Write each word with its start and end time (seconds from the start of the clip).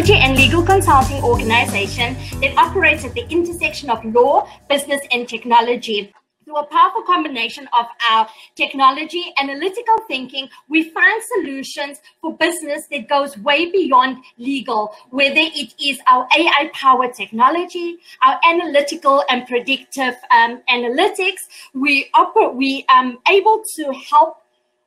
technology 0.00 0.24
and 0.24 0.38
legal 0.38 0.62
consulting 0.62 1.22
organization 1.22 2.16
that 2.40 2.56
operates 2.56 3.04
at 3.04 3.12
the 3.12 3.26
intersection 3.28 3.90
of 3.90 4.02
law, 4.02 4.48
business, 4.66 5.00
and 5.12 5.28
technology. 5.28 6.10
Through 6.44 6.56
a 6.56 6.66
powerful 6.66 7.02
combination 7.02 7.68
of 7.78 7.84
our 8.10 8.26
technology, 8.56 9.34
analytical 9.38 9.96
thinking, 10.08 10.48
we 10.70 10.84
find 10.84 11.22
solutions 11.36 12.00
for 12.22 12.34
business 12.34 12.86
that 12.90 13.10
goes 13.10 13.36
way 13.38 13.70
beyond 13.70 14.24
legal, 14.38 14.94
whether 15.10 15.34
it 15.36 15.74
is 15.78 15.98
our 16.06 16.26
AI 16.34 16.70
powered 16.72 17.12
technology, 17.12 17.98
our 18.22 18.40
analytical 18.48 19.22
and 19.28 19.46
predictive 19.46 20.14
um, 20.30 20.62
analytics. 20.70 21.40
We 21.74 22.08
operate, 22.14 22.54
we 22.54 22.86
um 22.88 23.18
able 23.28 23.62
to 23.76 23.92
help 24.08 24.38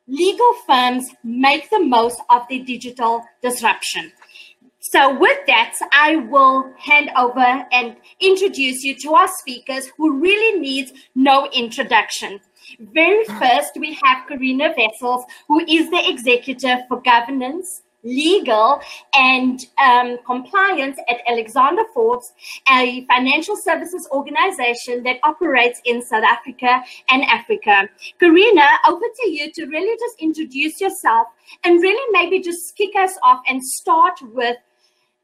legal 0.08 0.54
firms 0.66 1.06
make 1.24 1.70
the 1.70 1.80
most 1.80 2.20
of 2.32 2.48
the 2.50 2.60
digital 2.60 3.24
disruption. 3.44 4.12
So, 4.94 5.18
with 5.18 5.40
that, 5.48 5.74
I 5.92 6.18
will 6.18 6.72
hand 6.78 7.10
over 7.18 7.66
and 7.72 7.96
introduce 8.20 8.84
you 8.84 8.94
to 9.00 9.16
our 9.16 9.28
speakers 9.28 9.90
who 9.98 10.20
really 10.20 10.60
needs 10.60 10.94
no 11.16 11.50
introduction. 11.50 12.40
Very 12.80 13.26
first, 13.26 13.72
we 13.76 13.94
have 13.94 14.28
Karina 14.28 14.72
Vessels, 14.76 15.26
who 15.48 15.62
is 15.62 15.90
the 15.90 16.08
executive 16.08 16.82
for 16.88 17.02
governance, 17.02 17.82
legal, 18.04 18.82
and 19.16 19.66
um, 19.84 20.20
compliance 20.28 21.00
at 21.10 21.22
Alexander 21.28 21.86
Forbes, 21.92 22.32
a 22.70 23.04
financial 23.08 23.58
services 23.58 24.08
organization 24.12 25.02
that 25.02 25.18
operates 25.24 25.82
in 25.86 26.04
South 26.04 26.24
Africa 26.24 26.84
and 27.10 27.24
Africa. 27.24 27.90
Karina, 28.20 28.68
over 28.88 29.06
to 29.24 29.30
you 29.32 29.52
to 29.54 29.66
really 29.66 29.98
just 29.98 30.20
introduce 30.20 30.80
yourself 30.80 31.30
and 31.64 31.82
really 31.82 32.12
maybe 32.12 32.44
just 32.44 32.76
kick 32.78 32.92
us 32.96 33.18
off 33.24 33.42
and 33.48 33.66
start 33.66 34.20
with 34.22 34.58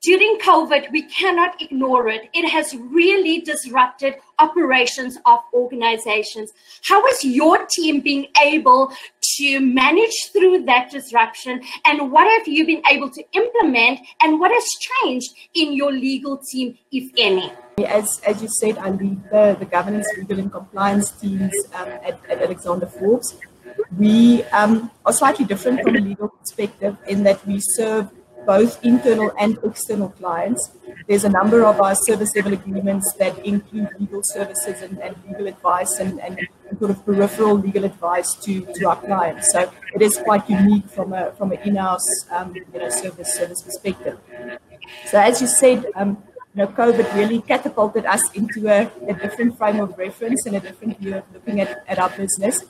during 0.02 0.38
COVID, 0.40 0.92
we 0.92 1.04
cannot 1.04 1.62
ignore 1.62 2.08
it. 2.08 2.30
It 2.34 2.48
has 2.50 2.74
really 2.76 3.42
disrupted 3.42 4.16
operations 4.40 5.18
of 5.26 5.40
organizations. 5.54 6.54
How 6.84 7.06
is 7.08 7.26
your 7.26 7.66
team 7.66 8.00
being 8.00 8.28
able 8.42 8.94
to 9.38 9.60
manage 9.60 10.16
through 10.32 10.64
that 10.66 10.90
disruption? 10.90 11.62
And 11.86 12.12
what 12.12 12.32
have 12.38 12.48
you 12.48 12.66
been 12.66 12.82
able 12.90 13.10
to 13.10 13.24
implement? 13.34 14.00
And 14.22 14.40
what 14.40 14.52
has 14.52 14.66
changed 15.04 15.32
in 15.54 15.74
your 15.74 15.92
legal 15.92 16.38
team, 16.38 16.78
if 16.92 17.12
any? 17.18 17.52
As, 17.86 18.22
as 18.26 18.42
you 18.42 18.48
said, 18.48 18.78
I 18.78 18.92
lead 18.92 19.22
the, 19.30 19.58
the 19.60 19.66
governance, 19.66 20.08
legal, 20.18 20.40
and 20.40 20.52
compliance 20.52 21.12
teams 21.12 21.54
um, 21.74 21.90
at, 21.90 22.20
at 22.30 22.42
Alexander 22.42 22.86
Forbes. 22.86 23.38
We 23.98 24.44
um, 24.46 24.92
are 25.06 25.14
slightly 25.14 25.46
different 25.46 25.82
from 25.82 25.96
a 25.96 26.00
legal 26.00 26.30
perspective 26.30 26.96
in 27.08 27.24
that 27.24 27.46
we 27.46 27.60
serve 27.60 28.10
both 28.46 28.84
internal 28.84 29.32
and 29.40 29.58
external 29.64 30.10
clients. 30.10 30.72
There's 31.08 31.24
a 31.24 31.30
number 31.30 31.66
of 31.66 31.80
our 31.82 31.96
service 31.96 32.36
level 32.36 32.54
agreements 32.54 33.14
that 33.20 33.46
include 33.46 33.90
legal 34.00 34.22
services 34.24 34.82
and, 34.82 35.00
and 35.00 35.16
legal 35.28 35.48
advice 35.48 36.00
and, 36.00 36.20
and, 36.22 36.40
sort 36.78 36.92
of 36.92 37.04
peripheral 37.04 37.56
legal 37.56 37.84
advice 37.84 38.32
to, 38.36 38.62
to 38.76 38.86
our 38.86 38.96
clients. 38.96 39.52
So 39.52 39.72
it 39.96 40.02
is 40.04 40.16
quite 40.18 40.48
unique 40.48 40.88
from 40.88 41.14
a 41.14 41.32
from 41.32 41.52
an 41.52 41.58
in-house 41.66 42.08
um, 42.30 42.54
you 42.56 42.80
know 42.80 42.90
service 42.90 43.34
service 43.36 43.62
perspective. 43.64 44.20
So 45.08 45.20
as 45.20 45.42
you 45.42 45.48
said, 45.48 45.86
um, 45.96 46.24
you 46.54 46.64
know, 46.64 46.68
COVID 46.68 47.14
really 47.16 47.42
catapulted 47.42 48.06
us 48.06 48.32
into 48.34 48.68
a, 48.68 48.92
a 49.08 49.14
different 49.14 49.58
frame 49.58 49.80
of 49.80 49.98
reference 49.98 50.46
and 50.46 50.56
a 50.56 50.60
different 50.60 51.00
view 51.00 51.16
of 51.16 51.24
looking 51.34 51.62
at, 51.62 51.84
at 51.88 52.00
our 52.00 52.10
business. 52.10 52.66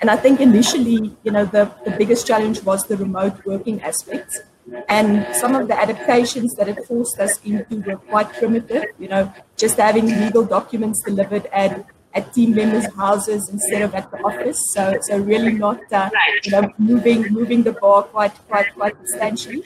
And 0.00 0.10
I 0.10 0.16
think 0.16 0.40
initially, 0.40 1.16
you 1.22 1.30
know, 1.30 1.44
the, 1.44 1.70
the 1.84 1.92
biggest 1.92 2.26
challenge 2.26 2.62
was 2.64 2.86
the 2.86 2.96
remote 2.96 3.44
working 3.46 3.80
aspects. 3.82 4.40
And 4.88 5.34
some 5.34 5.54
of 5.54 5.68
the 5.68 5.78
adaptations 5.78 6.54
that 6.54 6.68
it 6.68 6.84
forced 6.86 7.18
us 7.18 7.40
into 7.44 7.80
were 7.80 7.96
quite 7.96 8.32
primitive, 8.32 8.84
you 8.98 9.08
know, 9.08 9.32
just 9.56 9.76
having 9.76 10.06
legal 10.06 10.44
documents 10.44 11.02
delivered 11.02 11.46
at, 11.46 11.84
at 12.14 12.32
team 12.34 12.54
members' 12.54 12.92
houses 12.94 13.48
instead 13.50 13.82
of 13.82 13.94
at 13.94 14.10
the 14.10 14.18
office. 14.22 14.58
So, 14.72 14.98
so 15.02 15.18
really 15.18 15.52
not, 15.52 15.80
uh, 15.92 16.10
you 16.44 16.52
know, 16.52 16.72
moving 16.78 17.32
moving 17.32 17.62
the 17.62 17.72
bar 17.72 18.02
quite 18.02 18.34
quite 18.48 18.74
quite 18.74 18.96
substantially. 18.98 19.62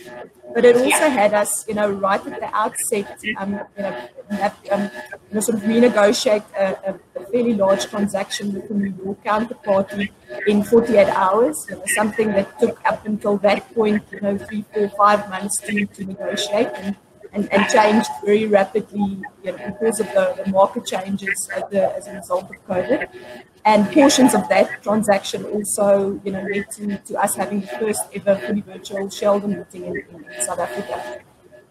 But 0.55 0.65
it 0.65 0.77
also 0.77 1.09
had 1.11 1.35
us, 1.35 1.67
you 1.69 1.75
know, 1.75 1.91
right 1.91 2.25
at 2.27 2.41
the 2.41 2.51
outset, 2.57 3.19
um, 3.37 3.61
you 3.77 3.83
know, 3.83 4.09
have, 4.31 4.57
um, 4.71 4.91
you 5.29 5.35
know, 5.35 5.41
sort 5.41 5.59
of 5.59 5.65
renegotiate 5.65 6.45
a, 6.57 6.95
a, 7.15 7.27
fairly 7.31 7.55
large 7.55 7.85
transaction 7.87 8.55
with 8.55 8.71
a 8.71 8.75
New 8.75 8.95
York 9.05 9.23
counterparty 9.25 10.09
in 10.47 10.63
48 10.63 11.09
hours. 11.09 11.67
You 11.69 11.77
know, 11.77 11.83
something 11.97 12.29
that 12.29 12.59
took 12.61 12.81
up 12.87 13.05
until 13.05 13.37
that 13.39 13.75
point, 13.75 14.05
you 14.13 14.21
know, 14.21 14.39
three, 14.39 14.65
four, 14.73 14.89
five 14.91 15.29
months 15.29 15.61
to, 15.63 15.85
to 15.85 16.05
negotiate 16.05 16.69
and, 16.77 16.97
and, 17.37 17.53
and 17.53 17.69
changed 17.69 18.11
very 18.25 18.47
rapidly 18.47 19.23
you 19.45 19.53
know, 19.53 19.57
because 19.69 20.01
of 20.01 20.07
the, 20.09 20.43
the 20.43 20.51
market 20.51 20.87
changes 20.87 21.49
as, 21.55 21.63
the, 21.71 21.95
as 21.95 22.09
a 22.09 22.15
result 22.15 22.45
of 22.51 22.57
COVID. 22.67 23.09
And 23.65 23.93
portions 23.93 24.35
of 24.35 24.49
that 24.49 24.83
transaction 24.83 25.45
also, 25.45 26.21
you 26.25 26.33
know, 26.33 26.43
led 26.43 26.71
to, 26.73 26.97
to 26.97 27.23
us 27.23 27.35
having 27.35 27.61
the 27.61 27.67
first 27.67 28.03
ever 28.15 28.37
fully 28.37 28.61
virtual 28.63 29.11
shareholder 29.11 29.49
meeting 29.49 29.85
in, 29.85 29.97
in 29.97 30.25
South 30.41 30.61
Africa. 30.61 31.21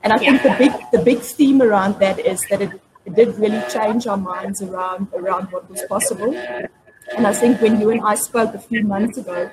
And 0.04 0.14
I 0.14 0.18
think 0.18 0.44
the 0.44 0.56
big 0.60 0.72
the 0.92 1.00
big 1.00 1.20
theme 1.20 1.62
around 1.64 2.00
that 2.00 2.20
is 2.20 2.46
that 2.50 2.62
it, 2.62 2.70
it 3.06 3.16
did 3.16 3.40
really 3.40 3.64
change 3.72 4.06
our 4.06 4.18
minds 4.18 4.62
around 4.62 5.08
around 5.16 5.46
what 5.52 5.68
was 5.70 5.82
possible. 5.84 6.36
And 7.16 7.26
I 7.26 7.34
think 7.34 7.62
when 7.62 7.80
you 7.80 7.90
and 7.90 8.02
I 8.02 8.16
spoke 8.16 8.54
a 8.54 8.60
few 8.60 8.84
months 8.84 9.18
ago, 9.18 9.50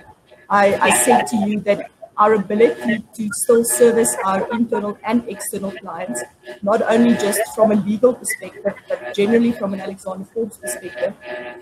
I, 0.50 0.74
I 0.74 0.90
said 1.04 1.26
to 1.28 1.36
you 1.36 1.60
that 1.60 1.90
our 2.16 2.34
ability 2.34 3.02
to 3.14 3.28
still 3.32 3.64
service 3.64 4.14
our 4.24 4.48
internal 4.52 4.98
and 5.04 5.26
external 5.28 5.70
clients, 5.72 6.22
not 6.62 6.82
only 6.82 7.14
just 7.14 7.40
from 7.54 7.72
a 7.72 7.74
legal 7.74 8.14
perspective, 8.14 8.74
but 8.88 9.14
generally 9.14 9.52
from 9.52 9.72
an 9.74 9.80
Alexander 9.80 10.24
Forbes 10.32 10.58
perspective, 10.58 11.14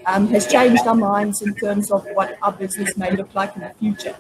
um, 0.06 0.26
has 0.28 0.46
changed 0.46 0.86
our 0.86 0.94
minds 0.94 1.42
in 1.42 1.54
terms 1.54 1.90
of 1.90 2.04
what 2.14 2.36
our 2.42 2.52
business 2.52 2.96
may 2.96 3.10
look 3.14 3.34
like 3.34 3.54
in 3.56 3.62
the 3.62 3.72
future. 3.78 4.16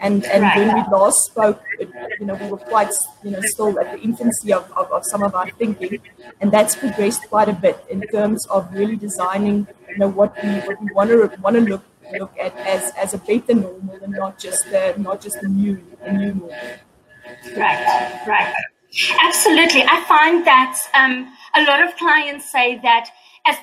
And 0.00 0.24
and 0.26 0.42
when 0.42 0.74
we 0.74 0.82
last 0.90 1.18
spoke, 1.26 1.62
it, 1.78 1.88
you 2.18 2.26
know, 2.26 2.34
we 2.34 2.48
were 2.48 2.56
quite, 2.56 2.92
you 3.24 3.30
know, 3.30 3.40
still 3.42 3.78
at 3.78 3.92
the 3.92 4.00
infancy 4.00 4.52
of, 4.52 4.70
of, 4.72 4.90
of 4.92 5.04
some 5.04 5.22
of 5.22 5.34
our 5.34 5.50
thinking, 5.50 6.00
and 6.40 6.50
that's 6.50 6.74
progressed 6.74 7.28
quite 7.28 7.48
a 7.48 7.52
bit 7.52 7.84
in 7.88 8.02
terms 8.02 8.46
of 8.46 8.72
really 8.72 8.96
designing, 8.96 9.66
you 9.88 9.98
know, 9.98 10.08
what 10.08 10.34
we 10.42 10.50
what 10.60 10.80
we 10.80 10.92
want 10.92 11.10
to 11.10 11.40
want 11.40 11.56
to 11.56 11.62
look 11.62 11.82
look 12.18 12.32
at 12.38 12.56
as, 12.58 12.92
as 12.96 13.14
a 13.14 13.18
better 13.18 13.54
normal 13.54 13.98
and 14.02 14.12
not 14.12 14.38
just 14.38 14.64
the 14.70 14.94
not 14.98 15.20
just 15.20 15.40
the 15.40 15.48
new 15.48 15.82
the 16.04 16.12
new 16.12 16.34
normal. 16.34 16.54
Right, 17.56 18.22
right. 18.26 18.54
Absolutely. 19.22 19.82
I 19.82 20.02
find 20.08 20.46
that 20.46 20.78
um, 20.94 21.30
a 21.54 21.62
lot 21.64 21.82
of 21.82 21.94
clients 21.96 22.50
say 22.50 22.78
that 22.82 23.10
as 23.46 23.56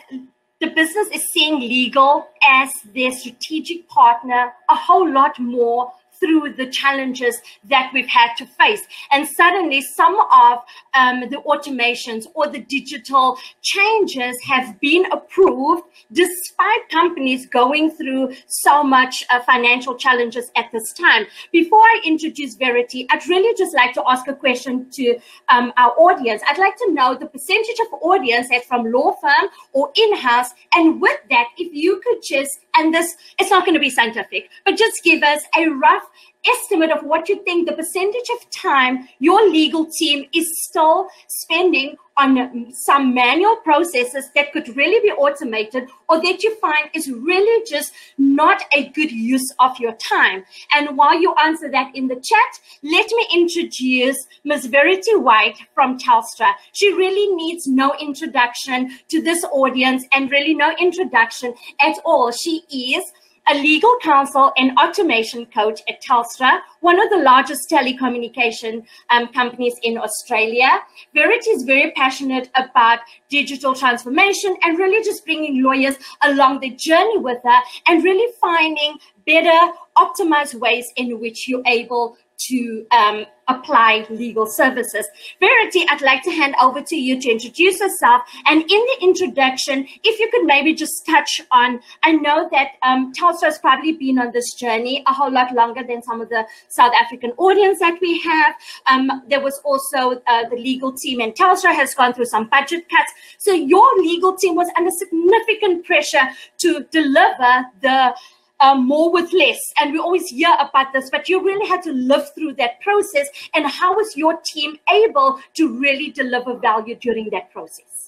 the 0.62 0.68
business 0.68 1.08
is 1.14 1.24
seeing 1.32 1.60
legal 1.60 2.28
as 2.48 2.72
their 2.94 3.12
strategic 3.12 3.88
partner 3.90 4.54
a 4.70 4.76
whole 4.76 5.12
lot 5.12 5.40
more 5.40 5.92
through 6.20 6.54
the 6.54 6.68
challenges 6.68 7.38
that 7.70 7.92
we've 7.94 8.08
had 8.08 8.34
to 8.38 8.46
face. 8.46 8.82
And 9.12 9.28
suddenly, 9.28 9.82
some 9.82 10.16
of 10.20 10.60
um, 10.94 11.22
the 11.30 11.42
automations 11.48 12.26
or 12.34 12.48
the 12.48 12.60
digital 12.60 13.38
changes 13.62 14.38
have 14.46 14.80
been 14.80 15.06
approved 15.12 15.84
despite 16.12 16.90
companies 16.90 17.46
going 17.48 17.92
through 17.92 18.34
so 18.48 18.84
much 18.84 19.24
uh, 19.30 19.42
financial 19.42 19.96
challenges 19.96 20.52
at 20.56 20.72
this 20.72 20.94
time. 20.94 21.26
Before 21.52 21.80
I 21.80 22.02
introduce 22.06 22.56
Verity, 22.56 23.08
I'd 23.10 23.28
really 23.28 23.56
just 23.58 23.76
like 23.76 23.94
to 23.94 24.04
ask 24.08 24.28
a 24.28 24.34
question 24.34 24.90
to 24.92 25.18
um, 25.50 25.74
our 25.78 25.92
audience. 25.92 26.42
I'd 26.48 26.58
like 26.58 26.76
to 26.78 26.94
know 26.94 27.16
the 27.16 27.28
percentage 27.28 27.80
of 27.80 28.00
audience 28.02 28.48
that's 28.50 28.68
from 28.68 28.92
law 28.92 29.16
firm 29.22 29.50
or 29.74 29.92
in-house. 29.96 30.50
And 30.74 31.02
with 31.02 31.20
that, 31.30 31.48
if 31.58 31.74
you 31.74 32.02
could 32.04 32.22
just, 32.28 32.52
and 32.78 32.94
this, 32.94 33.16
it's 33.40 33.50
not 33.50 33.66
going 33.66 33.74
to 33.76 33.80
be 33.80 33.90
scientific, 33.90 34.50
but 34.66 34.78
just 34.78 35.04
give 35.04 35.24
us 35.24 35.42
a 35.58 35.68
rough 35.68 36.05
estimate 36.48 36.92
of 36.92 37.04
what 37.04 37.28
you 37.28 37.44
think 37.44 37.68
the 37.68 37.76
percentage 37.76 38.30
of 38.36 38.50
time 38.52 39.08
your 39.20 39.50
legal 39.50 39.88
team 39.98 40.26
is 40.34 40.46
still 40.64 41.08
spending 41.28 41.96
on 42.18 42.38
um, 42.38 42.68
some 42.72 43.14
manual 43.14 43.58
processes 43.58 44.30
that 44.36 44.54
could 44.54 44.76
really 44.76 45.02
be 45.02 45.12
automated 45.12 45.90
or 46.08 46.22
that 46.22 46.44
you 46.44 46.56
find 46.60 46.90
is 46.94 47.12
really 47.12 47.66
just 47.70 47.92
not 48.18 48.62
a 48.72 48.88
good 48.90 49.12
use 49.12 49.54
of 49.60 49.78
your 49.80 49.94
time. 49.94 50.46
And 50.74 50.98
while 50.98 51.20
you 51.20 51.34
answer 51.44 51.70
that 51.72 51.94
in 51.96 52.08
the 52.08 52.16
chat, 52.16 52.60
let 52.84 53.08
me 53.12 53.28
introduce 53.34 54.18
Ms. 54.46 54.68
Verity 54.68 55.16
White 55.16 55.58
from 55.74 55.98
Telstra. 55.98 56.54
She 56.74 56.94
really 56.94 57.36
needs 57.36 57.68
no 57.68 57.94
introduction 58.00 58.98
to 59.10 59.22
this 59.22 59.44
audience 59.52 60.06
and 60.14 60.32
really 60.32 60.54
no 60.54 60.74
introduction 60.80 61.54
at 61.82 61.98
all. 62.06 62.32
She 62.32 62.64
is 62.72 63.04
a 63.48 63.56
legal 63.56 63.96
counsel 64.02 64.52
and 64.58 64.78
automation 64.78 65.46
coach 65.48 65.82
at 65.88 66.02
Telstra, 66.02 66.60
one 66.80 67.00
of 67.00 67.10
the 67.10 67.18
largest 67.18 67.70
telecommunication 67.70 68.84
um, 69.12 69.28
companies 69.30 69.76
in 69.84 69.98
Australia. 69.98 70.82
Verity 71.14 71.52
is 71.52 71.64
very 71.64 71.92
passionate 71.92 72.50
about 72.56 73.00
digital 73.30 73.76
transformation 73.76 74.56
and 74.64 74.78
really 74.80 75.04
just 75.04 75.26
bringing 75.26 75.64
lawyers 75.64 75.96
along 76.24 76.60
the 76.60 76.72
journey 76.72 77.18
with 77.18 77.42
her 77.44 77.60
and 77.88 78.04
really 78.04 78.32
finding 78.42 78.98
better 79.26 79.74
optimized 79.98 80.56
ways 80.56 80.86
in 80.98 81.20
which 81.20 81.48
you're 81.48 81.64
able 81.66 82.18
to 82.38 82.86
um, 82.92 83.26
apply 83.48 84.06
legal 84.10 84.46
services. 84.46 85.08
Verity, 85.40 85.86
I'd 85.90 86.02
like 86.02 86.24
to 86.24 86.32
hand 86.32 86.56
over 86.62 86.82
to 86.82 86.96
you 86.96 87.20
to 87.22 87.30
introduce 87.30 87.80
yourself. 87.80 88.24
And 88.48 88.62
in 88.62 88.68
the 88.68 88.98
introduction, 89.02 89.88
if 90.04 90.20
you 90.20 90.30
could 90.32 90.46
maybe 90.46 90.74
just 90.74 91.06
touch 91.06 91.42
on, 91.52 91.80
I 92.04 92.14
know 92.14 92.50
that 92.52 92.72
um, 92.84 93.14
Telstra 93.14 93.46
has 93.46 93.60
probably 93.60 93.94
been 93.94 94.20
on 94.20 94.32
this 94.32 94.54
journey 94.54 95.04
a 95.08 95.14
whole 95.14 95.32
lot 95.32 95.54
longer 95.54 95.84
than 95.88 96.02
some 96.02 96.22
of 96.22 96.30
the 96.30 96.46
South 96.70 96.94
African 97.00 97.32
audience 97.38 97.80
that 97.80 98.00
we 98.02 98.20
have. 98.22 98.56
Um, 98.88 99.24
there 99.30 99.42
was 99.42 99.60
also 99.64 100.22
uh, 100.28 100.50
the 100.50 100.56
legal 100.56 100.92
team, 100.94 101.20
and 101.20 101.34
Telstra 101.34 101.74
has 101.74 101.94
gone 101.94 102.14
through 102.14 102.26
some 102.26 102.48
budget 102.50 102.90
cuts. 102.90 103.12
So 103.38 103.54
your 103.54 103.88
legal 103.98 104.36
team 104.36 104.56
was 104.56 104.70
under 104.78 104.92
significant 104.92 105.86
pressure 105.86 106.30
to 106.60 106.86
deliver 106.92 107.66
the 107.82 108.16
um, 108.60 108.86
more 108.88 109.12
with 109.12 109.32
less. 109.34 109.60
And 109.80 109.92
we 109.94 110.00
always 110.00 110.30
hear 110.30 110.56
about 110.60 110.94
this, 110.94 111.10
but 111.10 111.30
you 111.30 111.44
really 111.44 111.68
had 111.68 111.82
to 111.84 111.92
live 111.92 112.34
through 112.34 112.54
that 112.56 112.80
process. 112.82 113.28
And 113.54 113.66
how 113.66 113.96
was 113.96 114.16
your 114.16 114.38
team 114.42 114.78
able 114.92 115.40
to 115.56 115.80
really 115.80 116.12
deliver 116.12 116.58
value 116.58 116.96
during 116.96 117.30
that 117.32 117.52
process? 117.52 118.06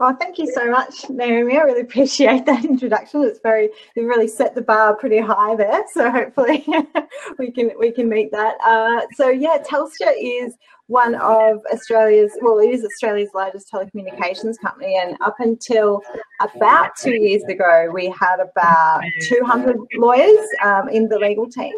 Well, 0.00 0.16
thank 0.20 0.38
you 0.38 0.50
so 0.52 0.70
much, 0.70 1.08
Naomi. 1.08 1.56
I 1.56 1.62
really 1.62 1.80
appreciate 1.82 2.46
that 2.46 2.64
introduction. 2.64 3.22
It's 3.22 3.38
very 3.40 3.70
you 3.94 4.06
really 4.06 4.26
set 4.26 4.54
the 4.54 4.62
bar 4.62 4.96
pretty 4.96 5.18
high 5.18 5.54
there. 5.54 5.84
So 5.92 6.10
hopefully 6.10 6.66
we 7.38 7.50
can 7.50 7.70
we 7.78 7.92
can 7.92 8.08
meet 8.08 8.32
that. 8.32 8.56
Uh, 8.64 9.02
so 9.14 9.28
yeah, 9.28 9.58
Telstra 9.62 10.12
is 10.20 10.56
one 10.86 11.14
of 11.14 11.60
Australia's, 11.72 12.32
well, 12.42 12.58
it 12.58 12.68
is 12.68 12.84
Australia's 12.84 13.30
largest 13.34 13.70
telecommunications 13.72 14.58
company. 14.60 14.98
And 15.00 15.16
up 15.22 15.36
until 15.38 16.02
about 16.40 16.90
two 16.96 17.14
years 17.14 17.42
ago, 17.44 17.90
we 17.92 18.06
had 18.06 18.36
about 18.38 19.02
200 19.22 19.76
lawyers 19.94 20.46
um, 20.62 20.88
in 20.90 21.08
the 21.08 21.18
legal 21.18 21.48
team. 21.48 21.72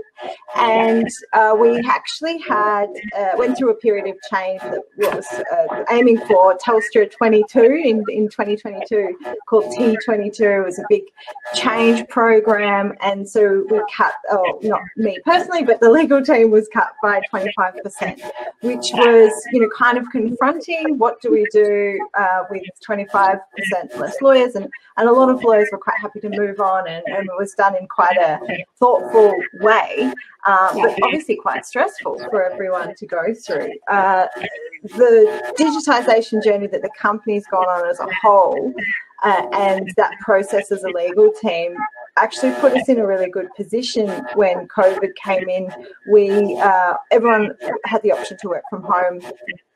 And 0.57 1.09
uh, 1.35 1.55
we 1.59 1.79
actually 1.81 2.39
had, 2.39 2.87
uh, 3.17 3.33
went 3.37 3.59
through 3.59 3.71
a 3.71 3.75
period 3.75 4.09
of 4.09 4.17
change 4.31 4.61
that 4.63 4.83
was 4.97 5.27
uh, 5.53 5.85
aiming 5.91 6.19
for 6.27 6.57
Telstra 6.59 7.09
22 7.11 7.61
in, 7.61 8.05
in 8.09 8.29
2022 8.29 9.17
called 9.49 9.65
T22. 9.75 10.41
It 10.41 10.65
was 10.65 10.79
a 10.79 10.85
big 10.89 11.05
change 11.55 12.09
program. 12.09 12.95
And 13.03 13.29
so 13.29 13.67
we 13.71 13.81
cut, 13.95 14.15
oh, 14.31 14.59
not 14.63 14.81
me 14.97 15.19
personally, 15.25 15.63
but 15.63 15.81
the 15.81 15.91
legal 15.91 16.25
team 16.25 16.51
was 16.51 16.69
cut 16.73 16.89
by 17.03 17.21
25%, 17.33 18.21
which 18.63 18.91
was, 18.97 19.33
you 19.53 19.61
know, 19.61 19.69
kind 19.77 19.99
of 19.99 20.05
confronting. 20.11 20.99
What 20.99 21.21
do 21.21 21.31
we 21.31 21.47
do 21.53 21.99
uh, 22.19 22.45
with 22.51 22.63
25% 22.89 23.41
less 23.97 24.21
lawyers? 24.21 24.55
And, 24.55 24.69
and 24.97 25.09
a 25.09 25.13
lot 25.13 25.29
of 25.29 25.43
lawyers 25.43 25.69
were 25.73 25.79
quite 25.79 25.99
happy 26.01 26.21
to 26.21 26.29
move 26.29 26.61
on, 26.61 26.89
and, 26.89 27.05
and 27.07 27.27
it 27.27 27.39
was 27.39 27.53
done 27.55 27.77
in 27.77 27.87
quite 27.89 28.17
a 28.17 28.39
thoughtful 28.79 29.35
way, 29.61 30.13
uh, 30.47 30.75
but 30.75 30.99
obviously 31.03 31.37
quite 31.37 31.67
stressful 31.67 32.19
for 32.31 32.51
everyone 32.51 32.95
to 32.97 33.07
go 33.07 33.35
through. 33.35 33.73
Uh, 33.89 34.27
the 34.83 35.55
digitization 35.59 36.43
journey 36.43 36.67
that 36.67 36.83
the 36.83 36.91
company's 36.99 37.47
gone 37.47 37.67
on 37.67 37.89
as 37.89 38.01
a 38.01 38.09
whole 38.23 38.73
uh, 39.23 39.47
and 39.53 39.93
that 39.97 40.13
process 40.21 40.71
as 40.71 40.85
a 40.85 40.89
legal 40.89 41.33
team 41.33 41.77
actually 42.17 42.53
put 42.61 42.73
us 42.73 42.89
in 42.89 42.99
a 42.99 43.07
really 43.07 43.31
good 43.31 43.49
position 43.55 44.09
when 44.35 44.67
COVID 44.69 45.15
came 45.23 45.49
in. 45.49 45.71
We 46.11 46.57
uh, 46.59 46.95
everyone 47.11 47.55
had 47.85 48.03
the 48.03 48.13
option 48.13 48.37
to 48.41 48.49
work 48.49 48.65
from 48.71 48.83
home 48.83 49.21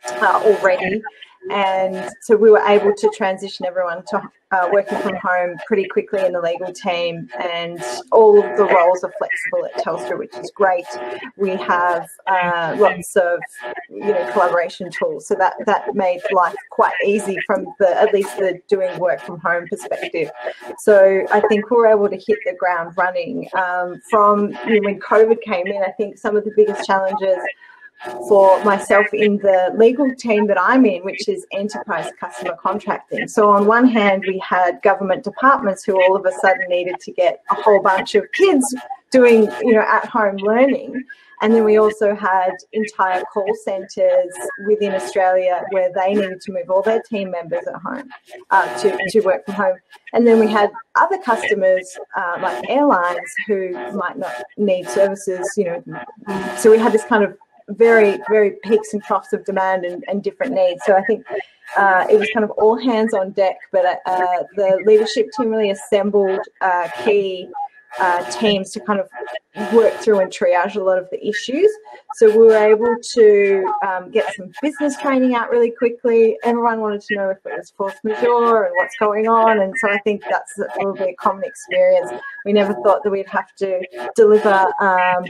uh, 0.06 0.42
already, 0.44 1.02
and 1.48 2.10
so 2.20 2.36
we 2.36 2.50
were 2.50 2.64
able 2.66 2.94
to 2.94 3.12
transition 3.16 3.64
everyone 3.66 4.04
to 4.10 4.22
uh, 4.52 4.68
working 4.72 4.98
from 4.98 5.14
home 5.14 5.56
pretty 5.66 5.86
quickly 5.86 6.24
in 6.24 6.32
the 6.32 6.40
legal 6.40 6.72
team, 6.72 7.28
and 7.38 7.80
all 8.10 8.42
of 8.42 8.56
the 8.56 8.64
roles 8.64 9.04
are 9.04 9.12
flexible 9.16 9.64
at 9.66 9.84
Telstra, 9.84 10.18
which 10.18 10.34
is 10.36 10.50
great. 10.50 10.86
We 11.36 11.50
have 11.50 12.08
uh, 12.26 12.76
lots 12.78 13.14
of 13.16 13.40
you 13.88 14.06
know 14.06 14.30
collaboration 14.32 14.90
tools, 14.90 15.28
so 15.28 15.34
that 15.36 15.54
that 15.66 15.94
made 15.94 16.20
life 16.32 16.56
quite 16.70 16.94
easy 17.04 17.36
from 17.46 17.66
the 17.78 18.00
at 18.00 18.12
least 18.12 18.36
the 18.38 18.60
doing 18.68 18.98
work 18.98 19.20
from 19.20 19.38
home 19.38 19.66
perspective. 19.68 20.30
So 20.78 21.24
I 21.30 21.40
think 21.48 21.70
we 21.70 21.76
were 21.76 21.86
able 21.86 22.08
to 22.08 22.16
hit 22.16 22.38
the 22.44 22.54
ground 22.58 22.94
running 22.96 23.48
um, 23.54 24.00
from 24.10 24.50
you 24.66 24.80
know, 24.80 24.88
when 24.88 25.00
COVID 25.00 25.42
came 25.42 25.68
in. 25.68 25.82
I 25.82 25.92
think 25.92 26.18
some 26.18 26.36
of 26.36 26.44
the 26.44 26.52
biggest 26.56 26.84
challenges 26.86 27.38
for 28.28 28.62
myself 28.64 29.06
in 29.12 29.36
the 29.38 29.72
legal 29.76 30.14
team 30.14 30.46
that 30.46 30.60
I'm 30.60 30.86
in, 30.86 31.02
which 31.04 31.28
is 31.28 31.46
enterprise 31.52 32.10
customer 32.18 32.56
contracting. 32.60 33.28
So 33.28 33.50
on 33.50 33.66
one 33.66 33.86
hand, 33.86 34.24
we 34.26 34.38
had 34.38 34.80
government 34.82 35.24
departments 35.24 35.84
who 35.84 36.00
all 36.00 36.16
of 36.16 36.24
a 36.24 36.32
sudden 36.32 36.68
needed 36.68 36.98
to 37.00 37.12
get 37.12 37.42
a 37.50 37.54
whole 37.54 37.82
bunch 37.82 38.14
of 38.14 38.24
kids 38.32 38.74
doing, 39.10 39.50
you 39.62 39.74
know, 39.74 39.80
at 39.80 40.06
home 40.06 40.36
learning. 40.36 41.04
And 41.42 41.54
then 41.54 41.64
we 41.64 41.78
also 41.78 42.14
had 42.14 42.52
entire 42.72 43.22
call 43.32 43.50
centres 43.64 44.32
within 44.66 44.94
Australia 44.94 45.64
where 45.70 45.90
they 45.92 46.12
needed 46.12 46.40
to 46.42 46.52
move 46.52 46.68
all 46.68 46.82
their 46.82 47.00
team 47.00 47.30
members 47.30 47.66
at 47.66 47.80
home 47.80 48.10
uh, 48.50 48.78
to, 48.80 48.98
to 49.08 49.20
work 49.20 49.46
from 49.46 49.54
home. 49.54 49.76
And 50.12 50.26
then 50.26 50.38
we 50.38 50.48
had 50.48 50.70
other 50.96 51.16
customers 51.18 51.98
uh, 52.14 52.36
like 52.42 52.68
airlines 52.68 53.32
who 53.46 53.72
might 53.94 54.18
not 54.18 54.44
need 54.58 54.88
services, 54.88 55.50
you 55.56 55.64
know. 55.64 55.82
So 56.58 56.70
we 56.70 56.78
had 56.78 56.92
this 56.92 57.04
kind 57.04 57.24
of 57.24 57.38
very, 57.70 58.18
very 58.28 58.56
peaks 58.62 58.92
and 58.92 59.02
troughs 59.02 59.32
of 59.32 59.44
demand 59.44 59.84
and, 59.84 60.04
and 60.08 60.22
different 60.22 60.52
needs. 60.52 60.82
So 60.84 60.94
I 60.96 61.02
think 61.02 61.24
uh, 61.76 62.06
it 62.10 62.18
was 62.18 62.28
kind 62.32 62.44
of 62.44 62.50
all 62.52 62.76
hands 62.76 63.14
on 63.14 63.30
deck, 63.30 63.56
but 63.72 63.84
uh, 64.06 64.42
the 64.56 64.82
leadership 64.86 65.28
team 65.36 65.50
really 65.50 65.70
assembled 65.70 66.40
uh, 66.60 66.88
key 67.04 67.48
uh, 67.98 68.24
teams 68.30 68.70
to 68.72 68.80
kind 68.80 69.00
of 69.00 69.08
work 69.72 69.92
through 69.94 70.20
and 70.20 70.30
triage 70.30 70.76
a 70.76 70.80
lot 70.80 70.98
of 70.98 71.08
the 71.10 71.26
issues. 71.26 71.70
So 72.16 72.30
we 72.30 72.46
were 72.46 72.56
able 72.56 72.94
to 73.14 73.72
um, 73.86 74.10
get 74.10 74.32
some 74.34 74.52
business 74.62 74.96
training 74.98 75.34
out 75.34 75.50
really 75.50 75.70
quickly. 75.70 76.38
Everyone 76.44 76.80
wanted 76.80 77.02
to 77.02 77.16
know 77.16 77.30
if 77.30 77.38
it 77.44 77.56
was 77.56 77.70
force 77.70 77.94
majeure 78.04 78.64
and 78.64 78.74
what's 78.76 78.96
going 78.98 79.28
on. 79.28 79.60
And 79.60 79.74
so 79.80 79.90
I 79.90 79.98
think 79.98 80.22
that's 80.30 80.52
probably 80.74 81.10
a 81.10 81.14
common 81.14 81.44
experience. 81.44 82.12
We 82.44 82.52
never 82.52 82.74
thought 82.74 83.02
that 83.02 83.10
we'd 83.10 83.28
have 83.28 83.54
to 83.56 83.80
deliver 84.14 84.72
um, 84.80 85.24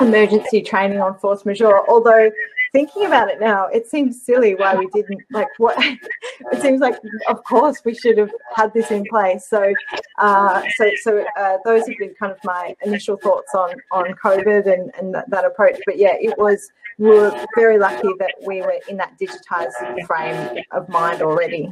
emergency 0.00 0.62
training 0.62 1.00
on 1.00 1.18
force 1.18 1.44
majeure, 1.44 1.88
although 1.88 2.30
thinking 2.72 3.04
about 3.04 3.28
it 3.28 3.38
now, 3.40 3.66
it 3.66 3.86
seems 3.86 4.20
silly 4.20 4.54
why 4.54 4.74
we 4.74 4.86
didn't 4.88 5.22
like 5.30 5.48
what 5.58 5.76
it 6.52 6.62
seems 6.62 6.80
like 6.80 6.96
of 7.28 7.44
course 7.44 7.82
we 7.84 7.94
should 7.94 8.18
have 8.18 8.30
had 8.54 8.72
this 8.72 8.90
in 8.90 9.04
place. 9.10 9.46
So 9.48 9.72
uh, 10.18 10.62
so 10.76 10.90
so 11.02 11.24
uh, 11.38 11.58
those 11.64 11.86
have 11.86 11.96
been 11.98 12.14
kind 12.18 12.32
of 12.32 12.38
my 12.44 12.74
initial 12.82 13.16
thoughts 13.16 13.54
on 13.54 13.74
on 13.90 14.14
COVID 14.14 14.72
and, 14.72 14.92
and 14.98 15.14
that, 15.14 15.28
that 15.30 15.44
approach. 15.44 15.78
But 15.86 15.98
yeah, 15.98 16.14
it 16.20 16.36
was 16.38 16.70
we 17.02 17.08
were 17.08 17.46
very 17.56 17.78
lucky 17.78 18.08
that 18.20 18.34
we 18.46 18.62
were 18.62 18.78
in 18.88 18.96
that 18.96 19.18
digitized 19.18 20.06
frame 20.06 20.62
of 20.70 20.88
mind 20.88 21.20
already. 21.20 21.68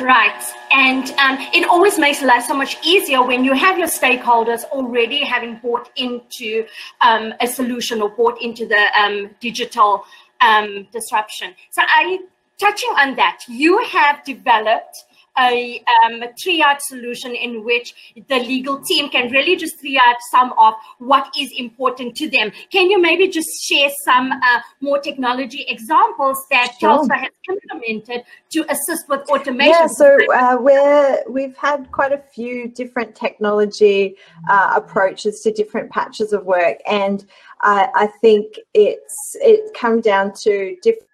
Right. 0.00 0.42
And 0.72 1.08
um, 1.20 1.38
it 1.54 1.68
always 1.68 1.96
makes 1.96 2.20
life 2.20 2.44
so 2.44 2.54
much 2.54 2.76
easier 2.84 3.22
when 3.22 3.44
you 3.44 3.52
have 3.52 3.78
your 3.78 3.86
stakeholders 3.86 4.64
already 4.64 5.22
having 5.24 5.60
bought 5.62 5.90
into 5.94 6.66
um, 7.02 7.34
a 7.40 7.46
solution 7.46 8.02
or 8.02 8.08
bought 8.08 8.42
into 8.42 8.66
the 8.66 8.84
um, 9.00 9.30
digital 9.38 10.04
um, 10.40 10.88
disruption. 10.90 11.54
So, 11.70 11.82
I 11.86 12.18
touching 12.58 12.90
on 12.98 13.14
that, 13.14 13.40
you 13.48 13.78
have 13.84 14.24
developed 14.24 15.04
a, 15.38 15.82
um, 16.04 16.22
a 16.22 16.28
triage 16.28 16.80
solution 16.80 17.34
in 17.34 17.64
which 17.64 18.12
the 18.28 18.38
legal 18.38 18.80
team 18.82 19.08
can 19.08 19.30
really 19.30 19.56
just 19.56 19.82
triage 19.82 20.20
some 20.30 20.52
of 20.58 20.74
what 20.98 21.32
is 21.38 21.52
important 21.56 22.14
to 22.16 22.28
them. 22.30 22.52
Can 22.70 22.90
you 22.90 23.00
maybe 23.00 23.28
just 23.28 23.48
share 23.64 23.90
some 24.04 24.32
uh, 24.32 24.60
more 24.80 24.98
technology 24.98 25.64
examples 25.68 26.38
that 26.50 26.74
sure. 26.80 27.06
Has 27.14 27.30
implemented 27.48 28.24
to 28.50 28.64
assist 28.70 29.08
with 29.08 29.20
automation? 29.28 29.72
Yeah, 29.72 29.86
so 29.86 30.18
uh, 30.32 30.56
we're, 30.60 31.22
we've 31.28 31.56
had 31.56 31.90
quite 31.92 32.12
a 32.12 32.18
few 32.18 32.68
different 32.68 33.14
technology 33.14 34.16
uh, 34.48 34.72
approaches 34.76 35.40
to 35.40 35.52
different 35.52 35.90
patches 35.90 36.32
of 36.32 36.44
work, 36.44 36.78
and 36.88 37.24
I, 37.60 37.88
I 37.94 38.06
think 38.20 38.58
it's 38.74 39.36
it 39.36 39.74
come 39.74 40.00
down 40.00 40.32
to 40.42 40.76
different 40.82 41.08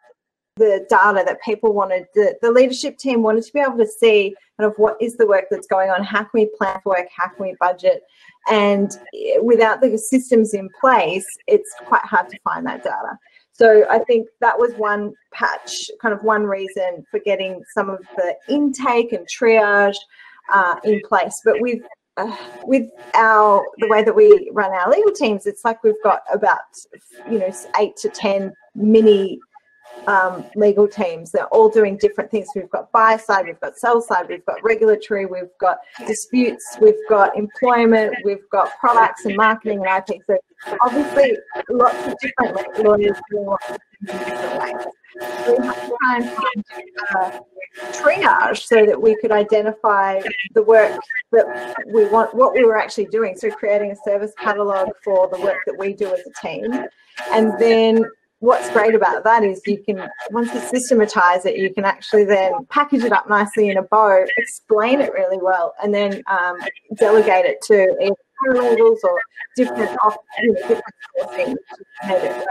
the 0.61 0.87
data 0.90 1.25
that 1.26 1.43
people 1.43 1.73
wanted, 1.73 2.07
the, 2.14 2.37
the 2.43 2.50
leadership 2.52 2.99
team 2.99 3.23
wanted 3.23 3.43
to 3.45 3.52
be 3.52 3.61
able 3.61 3.79
to 3.79 3.87
see 3.87 4.37
kind 4.59 4.71
of 4.71 4.76
what 4.76 4.97
is 5.00 5.17
the 5.17 5.26
work 5.26 5.47
that's 5.50 5.67
going 5.67 5.90
on, 5.90 6.05
how 6.05 6.21
can 6.21 6.31
we 6.35 6.50
plan 6.57 6.79
for 6.83 6.90
work, 6.90 7.09
how 7.17 7.29
can 7.29 7.47
we 7.47 7.57
budget, 7.59 8.02
and 8.50 8.90
without 9.43 9.81
the 9.81 9.97
systems 9.97 10.52
in 10.52 10.69
place, 10.79 11.26
it's 11.47 11.75
quite 11.87 12.02
hard 12.02 12.29
to 12.29 12.38
find 12.45 12.67
that 12.67 12.85
data. 12.85 13.19
So 13.52 13.87
I 13.90 13.99
think 14.00 14.29
that 14.40 14.59
was 14.59 14.73
one 14.75 15.14
patch, 15.33 15.90
kind 16.00 16.14
of 16.14 16.23
one 16.23 16.45
reason 16.45 17.05
for 17.11 17.21
getting 17.21 17.62
some 17.75 17.88
of 17.88 18.00
the 18.17 18.37
intake 18.49 19.12
and 19.12 19.26
triage 19.26 19.97
uh, 20.52 20.76
in 20.85 21.00
place. 21.09 21.40
But 21.45 21.61
with 21.61 21.81
uh, 22.17 22.37
with 22.64 22.90
our 23.14 23.64
the 23.79 23.88
way 23.88 24.02
that 24.02 24.14
we 24.14 24.50
run 24.52 24.73
our 24.73 24.90
legal 24.90 25.12
teams, 25.12 25.47
it's 25.47 25.64
like 25.64 25.83
we've 25.83 26.02
got 26.02 26.23
about 26.33 26.59
you 27.31 27.38
know 27.38 27.52
eight 27.79 27.97
to 27.97 28.09
ten 28.09 28.52
mini 28.75 29.38
um, 30.06 30.44
legal 30.56 30.88
teams. 30.88 31.30
They're 31.30 31.47
all 31.47 31.68
doing 31.68 31.97
different 31.97 32.30
things. 32.30 32.49
We've 32.54 32.70
got 32.70 32.90
buy 32.92 33.16
side, 33.16 33.47
we've 33.47 33.61
got 33.61 33.76
sell 33.76 34.00
side, 34.00 34.28
we've 34.28 34.44
got 34.47 34.62
regulatory, 34.62 35.26
we've 35.26 35.56
got 35.59 35.78
disputes, 36.06 36.76
we've 36.80 36.94
got 37.09 37.37
employment, 37.37 38.14
we've 38.25 38.49
got 38.50 38.70
products 38.78 39.25
and 39.25 39.37
marketing 39.37 39.85
and 39.87 40.04
IP. 40.09 40.20
So 40.26 40.38
obviously, 40.82 41.37
lots 41.68 42.06
of 42.06 42.14
different 42.20 42.85
lawyers 42.85 43.16
doing 43.30 43.47
lots 43.47 43.70
of 43.70 43.78
ways. 44.11 44.87
We 45.49 45.66
have 45.66 45.75
to 45.75 45.97
try 46.00 46.16
and 46.16 46.30
find 46.30 46.64
uh, 47.11 47.40
triage 47.92 48.66
so 48.66 48.87
that 48.87 49.00
we 49.00 49.16
could 49.20 49.32
identify 49.32 50.20
the 50.54 50.62
work 50.62 50.99
that 51.32 51.75
we 51.92 52.06
want, 52.06 52.35
what 52.35 52.54
we 52.54 52.64
were 52.64 52.76
actually 52.76 53.06
doing. 53.06 53.37
So 53.37 53.50
creating 53.50 53.90
a 53.90 53.97
service 54.04 54.32
catalog 54.38 54.90
for 55.02 55.28
the 55.28 55.40
work 55.40 55.59
that 55.66 55.76
we 55.78 55.92
do 55.92 56.12
as 56.12 56.20
a 56.20 56.47
team, 56.47 56.87
and 57.32 57.59
then 57.59 58.04
what's 58.40 58.70
great 58.70 58.94
about 58.94 59.23
that 59.23 59.44
is 59.44 59.61
you 59.66 59.78
can 59.78 60.09
once 60.30 60.52
you 60.52 60.61
systematize 60.61 61.44
it 61.44 61.56
you 61.56 61.73
can 61.73 61.85
actually 61.85 62.25
then 62.25 62.52
package 62.70 63.04
it 63.04 63.12
up 63.12 63.28
nicely 63.28 63.68
in 63.68 63.76
a 63.76 63.82
bow 63.82 64.25
explain 64.38 65.00
it 65.00 65.12
really 65.12 65.38
well 65.38 65.75
and 65.82 65.94
then 65.94 66.23
um, 66.26 66.56
delegate 66.97 67.44
it 67.44 67.59
to 67.62 67.94
either 68.02 68.16
or 69.04 69.20
different 69.56 69.90
you 70.40 70.52
know, 70.52 70.68
different 70.68 70.94
sourcing 71.18 71.56
had 72.00 72.47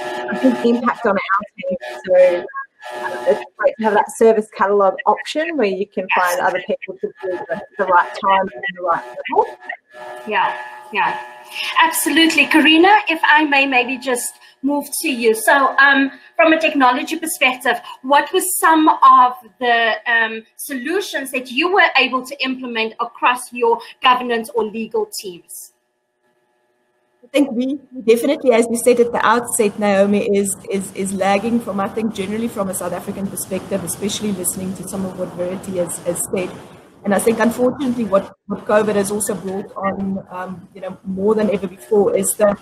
um, 0.00 0.36
a 0.36 0.40
big 0.42 0.66
impact 0.76 1.06
on 1.06 1.16
our 1.16 1.42
team 1.56 1.76
so 2.06 2.44
uh, 2.94 3.24
it's 3.28 3.44
great 3.56 3.74
to 3.78 3.84
have 3.84 3.94
that 3.94 4.10
service 4.16 4.48
catalog 4.56 4.94
option 5.06 5.56
where 5.56 5.68
you 5.68 5.86
can 5.86 6.08
find 6.16 6.40
other 6.40 6.62
people 6.66 6.96
to 7.00 7.08
do 7.22 7.38
the, 7.48 7.60
the 7.78 7.84
right 7.84 8.08
time 8.08 8.48
and 8.54 8.64
the 8.74 8.82
right 8.82 9.04
level. 9.04 9.58
Yeah, 10.26 10.58
yeah, 10.90 11.22
absolutely. 11.82 12.46
Karina, 12.46 12.88
if 13.08 13.20
I 13.24 13.44
may 13.44 13.66
maybe 13.66 13.98
just 13.98 14.34
move 14.62 14.86
to 15.02 15.08
you. 15.08 15.34
So, 15.34 15.76
um, 15.78 16.10
from 16.36 16.52
a 16.52 16.60
technology 16.60 17.18
perspective, 17.18 17.80
what 18.02 18.32
were 18.32 18.42
some 18.60 18.88
of 18.88 19.32
the 19.58 19.94
um, 20.06 20.42
solutions 20.56 21.30
that 21.32 21.50
you 21.50 21.72
were 21.72 21.88
able 21.96 22.24
to 22.24 22.44
implement 22.44 22.94
across 23.00 23.52
your 23.52 23.80
governance 24.02 24.50
or 24.54 24.64
legal 24.64 25.08
teams? 25.20 25.72
I 27.22 27.26
think 27.28 27.52
we 27.52 27.78
definitely, 28.02 28.52
as 28.52 28.66
you 28.70 28.76
said 28.76 28.98
at 28.98 29.12
the 29.12 29.24
outset, 29.24 29.78
Naomi, 29.78 30.26
is, 30.36 30.56
is, 30.70 30.92
is 30.94 31.12
lagging 31.12 31.60
from, 31.60 31.78
I 31.78 31.88
think, 31.88 32.14
generally 32.14 32.48
from 32.48 32.70
a 32.70 32.74
South 32.74 32.92
African 32.92 33.26
perspective, 33.26 33.84
especially 33.84 34.32
listening 34.32 34.74
to 34.76 34.88
some 34.88 35.04
of 35.04 35.18
what 35.18 35.28
Verity 35.34 35.76
has, 35.76 35.98
has 35.98 36.26
said. 36.34 36.50
And 37.04 37.14
I 37.14 37.18
think, 37.18 37.40
unfortunately, 37.40 38.04
what, 38.04 38.36
what 38.46 38.64
COVID 38.66 38.94
has 38.94 39.10
also 39.10 39.34
brought 39.34 39.74
on, 39.74 40.26
um, 40.30 40.68
you 40.74 40.80
know, 40.82 40.98
more 41.04 41.34
than 41.34 41.50
ever 41.50 41.66
before 41.66 42.16
is 42.16 42.34
the 42.34 42.58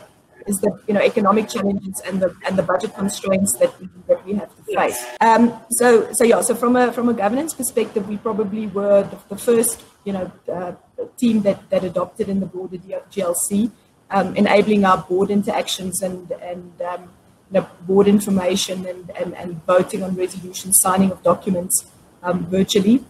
is 0.49 0.57
the 0.59 0.71
you 0.89 0.95
know 0.95 1.01
economic 1.01 1.49
challenges 1.49 2.01
and 2.07 2.21
the 2.21 2.35
and 2.47 2.57
the 2.57 2.63
budget 2.63 2.95
constraints 2.95 3.57
that 3.59 3.79
we, 3.81 3.89
that 4.07 4.25
we 4.25 4.33
have 4.35 4.55
to 4.57 4.63
face. 4.75 5.05
Um, 5.21 5.61
so 5.71 6.11
so 6.13 6.25
yeah, 6.25 6.41
so 6.41 6.55
from 6.55 6.77
a 6.77 6.93
from 6.93 7.09
a 7.09 7.15
governance 7.15 7.55
perspective, 7.55 8.09
we 8.09 8.17
probably 8.17 8.67
were 8.67 9.03
the, 9.03 9.19
the 9.29 9.37
first 9.37 9.85
you 10.05 10.13
know 10.13 10.33
uh, 10.53 10.73
team 11.17 11.43
that 11.43 11.69
that 11.71 11.85
adopted 11.85 12.29
in 12.29 12.41
the 12.41 12.47
board 12.47 12.71
broader 12.71 13.03
GLC, 13.11 13.71
um, 14.11 14.37
enabling 14.37 14.85
our 14.85 14.99
board 14.99 15.31
interactions 15.31 16.03
and 16.03 16.31
and 16.33 16.73
um, 16.83 17.11
you 17.51 17.61
know, 17.61 17.69
board 17.83 18.09
information 18.09 18.87
and, 18.87 19.11
and 19.11 19.35
and 19.37 19.65
voting 19.67 20.03
on 20.03 20.17
resolutions, 20.17 20.81
signing 20.81 21.11
of 21.11 21.23
documents 21.23 21.85
um, 22.23 22.47
virtually. 22.47 23.05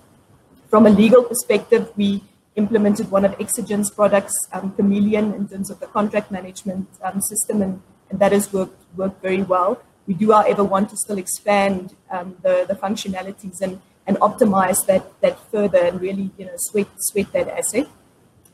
From 0.69 0.85
a 0.85 0.91
legal 0.91 1.23
perspective, 1.25 1.91
we 1.97 2.23
implemented 2.55 3.11
one 3.11 3.25
of 3.25 3.33
Exigent's 3.39 3.91
products, 3.91 4.35
um, 4.53 4.73
Chameleon, 4.73 5.33
in 5.33 5.49
terms 5.49 5.71
of 5.71 5.81
the 5.81 5.87
contract 5.87 6.31
management 6.31 6.89
um, 7.03 7.23
system, 7.23 7.63
and, 7.63 7.83
and, 8.11 8.21
that 8.21 8.33
has 8.33 8.53
worked, 8.53 8.83
worked 8.95 9.23
very 9.23 9.43
well. 9.43 9.83
We 10.07 10.13
do, 10.13 10.33
however, 10.33 10.65
want 10.65 10.91
to 10.91 10.97
still 10.97 11.17
expand 11.17 11.95
um, 12.11 12.37
the, 12.43 12.67
the 12.69 12.75
functionalities 12.75 13.63
and, 13.63 13.81
and 14.07 14.19
optimize 14.19 14.85
that, 14.87 15.19
that 15.23 15.39
further 15.51 15.79
and 15.79 16.01
really 16.03 16.31
you 16.37 16.45
know, 16.45 16.55
sweat, 16.57 16.89
sweat 16.99 17.33
that 17.33 17.49
asset. 17.49 17.89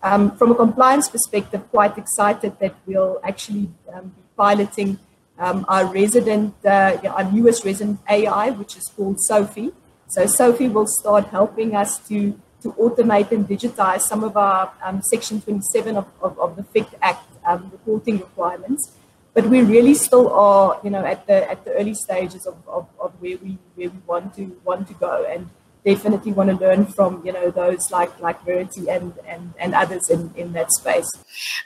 Um, 0.01 0.37
from 0.37 0.53
a 0.53 0.55
compliance 0.55 1.09
perspective, 1.09 1.69
quite 1.71 1.99
excited 1.99 2.59
that 2.61 2.77
we'll 2.87 3.19
actually 3.25 3.71
um, 3.93 4.09
be 4.09 4.23
piloting 4.37 4.99
um, 5.39 5.65
our 5.69 5.87
resident, 5.87 6.55
uh, 6.65 6.99
our 7.11 7.25
newest 7.33 7.65
resident 7.65 7.99
AI, 8.09 8.51
which 8.51 8.77
is 8.77 8.85
called 8.95 9.21
Sophie. 9.21 9.73
So 10.09 10.27
Sophie 10.27 10.69
will 10.69 10.87
start 10.87 11.29
helping 11.29 11.75
us 11.75 11.99
to 12.09 12.39
to 12.65 12.73
automate 12.73 13.31
and 13.31 13.47
digitize 13.47 14.01
some 14.01 14.25
of 14.25 14.37
our 14.39 14.73
um, 14.83 15.03
Section 15.03 15.39
27 15.43 15.99
of, 15.99 16.09
of, 16.23 16.39
of 16.39 16.57
the 16.57 16.63
FIC 16.63 16.89
Act 17.03 17.29
um, 17.45 17.69
reporting 17.71 18.19
requirements. 18.19 18.93
But 19.35 19.45
we 19.51 19.61
really 19.61 19.93
still 19.93 20.33
are, 20.33 20.81
you 20.83 20.89
know, 20.89 21.05
at 21.05 21.27
the 21.27 21.51
at 21.51 21.65
the 21.65 21.73
early 21.73 21.95
stages 21.95 22.47
of, 22.47 22.57
of, 22.67 22.89
of 22.99 23.13
where 23.21 23.37
we 23.37 23.59
where 23.75 23.91
we 23.91 23.99
want 24.07 24.35
to 24.37 24.57
want 24.65 24.89
to 24.89 24.95
go, 24.95 25.27
and 25.29 25.51
definitely 25.85 26.33
want 26.33 26.51
to 26.51 26.57
learn 26.57 26.87
from 26.87 27.21
you 27.27 27.33
know 27.33 27.51
those 27.51 27.91
like 27.91 28.19
like 28.21 28.43
Verity 28.45 28.89
and 28.89 29.13
and, 29.27 29.53
and 29.59 29.75
others 29.75 30.09
in, 30.09 30.33
in 30.37 30.53
that 30.53 30.71
space. 30.73 31.11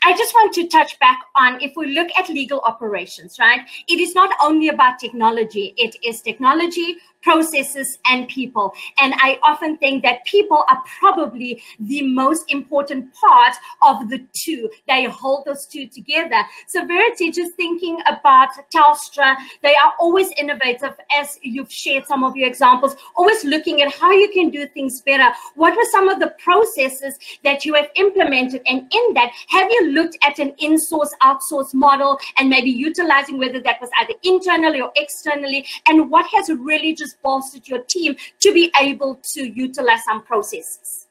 I 0.03 0.17
just 0.17 0.33
want 0.35 0.55
to 0.55 0.67
touch 0.67 0.99
back 0.99 1.21
on 1.37 1.61
if 1.61 1.73
we 1.77 1.95
look 1.95 2.09
at 2.19 2.29
legal 2.29 2.61
operations, 2.61 3.37
right? 3.39 3.61
It 3.87 4.01
is 4.01 4.15
not 4.15 4.31
only 4.43 4.69
about 4.69 4.99
technology; 4.99 5.75
it 5.77 5.95
is 6.03 6.23
technology, 6.23 6.97
processes, 7.23 7.99
and 8.07 8.29
people. 8.29 8.73
And 9.01 9.15
I 9.17 9.39
often 9.43 9.77
think 9.79 10.03
that 10.05 10.25
people 10.25 10.65
are 10.69 10.83
probably 10.99 11.63
the 11.81 12.03
most 12.03 12.45
important 12.51 13.13
part 13.15 13.55
of 13.83 14.09
the 14.09 14.25
two. 14.33 14.71
They 14.87 15.05
hold 15.05 15.45
those 15.45 15.67
two 15.67 15.87
together. 15.87 16.43
So 16.67 16.87
Verity, 16.87 17.31
just 17.31 17.55
thinking 17.55 17.99
about 18.07 18.51
Telstra, 18.75 19.37
they 19.63 19.75
are 19.75 19.93
always 19.99 20.31
innovative, 20.39 20.95
as 21.17 21.39
you've 21.43 21.73
shared 21.73 22.07
some 22.07 22.25
of 22.25 22.37
your 22.37 22.49
examples, 22.49 22.97
always 23.17 23.45
looking 23.45 23.83
at 23.83 23.93
how 23.95 24.11
you 24.13 24.31
can 24.31 24.51
do 24.51 24.67
things 24.67 25.03
better. 25.03 25.29
What 25.55 25.75
were 25.77 25.89
some 25.91 26.09
of 26.09 26.21
the 26.21 26.35
processes 26.39 27.19
that 27.45 27.65
you 27.65 27.75
have 27.75 27.89
implemented? 27.97 28.63
And 28.67 28.83
in 28.93 29.15
that, 29.15 29.33
have 29.49 29.71
you 29.71 29.91
looked 29.93 30.17
at 30.23 30.39
an 30.39 30.55
in-source, 30.59 31.15
outsource 31.23 31.75
model 31.75 32.19
and 32.39 32.49
maybe 32.49 32.71
utilizing 32.71 33.39
whether 33.39 33.61
that 33.61 33.81
was 33.81 33.91
either 34.01 34.15
internally 34.23 34.81
or 34.81 34.93
externally? 34.97 35.67
And 35.87 36.11
what 36.11 36.27
has 36.35 36.49
really 36.51 36.95
just 36.95 37.08
bolstered 37.23 37.69
your 37.69 37.83
team 37.85 38.17
to 38.41 38.53
be 38.53 38.73
able 38.81 39.21
to 39.35 39.49
utilize 39.49 40.05
some 40.05 40.23
processes? 40.23 41.09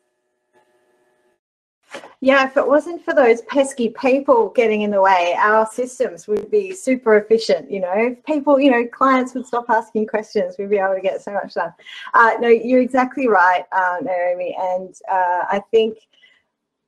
Yeah, 2.20 2.48
if 2.48 2.58
it 2.58 2.68
wasn't 2.68 3.04
for 3.06 3.14
those 3.14 3.42
pesky 3.44 3.90
people 3.90 4.50
getting 4.50 4.82
in 4.82 4.92
the 4.92 5.02
way, 5.02 5.36
our 5.40 5.68
systems 5.68 6.28
would 6.28 6.50
be 6.50 6.74
super 6.74 7.18
efficient. 7.18 7.72
You 7.72 7.82
know, 7.82 7.94
if 7.96 8.24
people, 8.26 8.60
you 8.60 8.72
know, 8.72 8.86
clients 8.88 9.34
would 9.36 9.46
stop 9.46 9.66
asking 9.70 10.08
questions, 10.08 10.56
we'd 10.58 10.70
be 10.70 10.78
able 10.78 10.96
to 10.96 11.02
get 11.02 11.22
so 11.22 11.32
much 11.32 11.54
done. 11.54 11.74
Uh, 12.14 12.34
no, 12.40 12.48
you're 12.48 12.82
exactly 12.82 13.28
right, 13.28 13.66
uh, 13.72 13.98
Naomi. 14.02 14.56
And 14.60 14.96
uh, 15.10 15.46
I 15.50 15.62
think, 15.72 16.00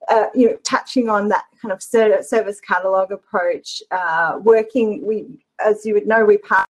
uh, 0.10 0.28
you 0.34 0.50
know, 0.50 0.58
touching 0.64 1.10
on 1.10 1.28
that 1.30 1.46
kind 1.62 1.72
of 1.72 1.82
service 1.82 2.60
catalog 2.60 3.12
approach, 3.12 3.84
uh, 3.92 4.40
working, 4.42 5.06
we, 5.06 5.28
as 5.64 5.86
you 5.86 5.94
would 5.94 6.08
know, 6.08 6.26
we 6.26 6.38
partner 6.38 6.66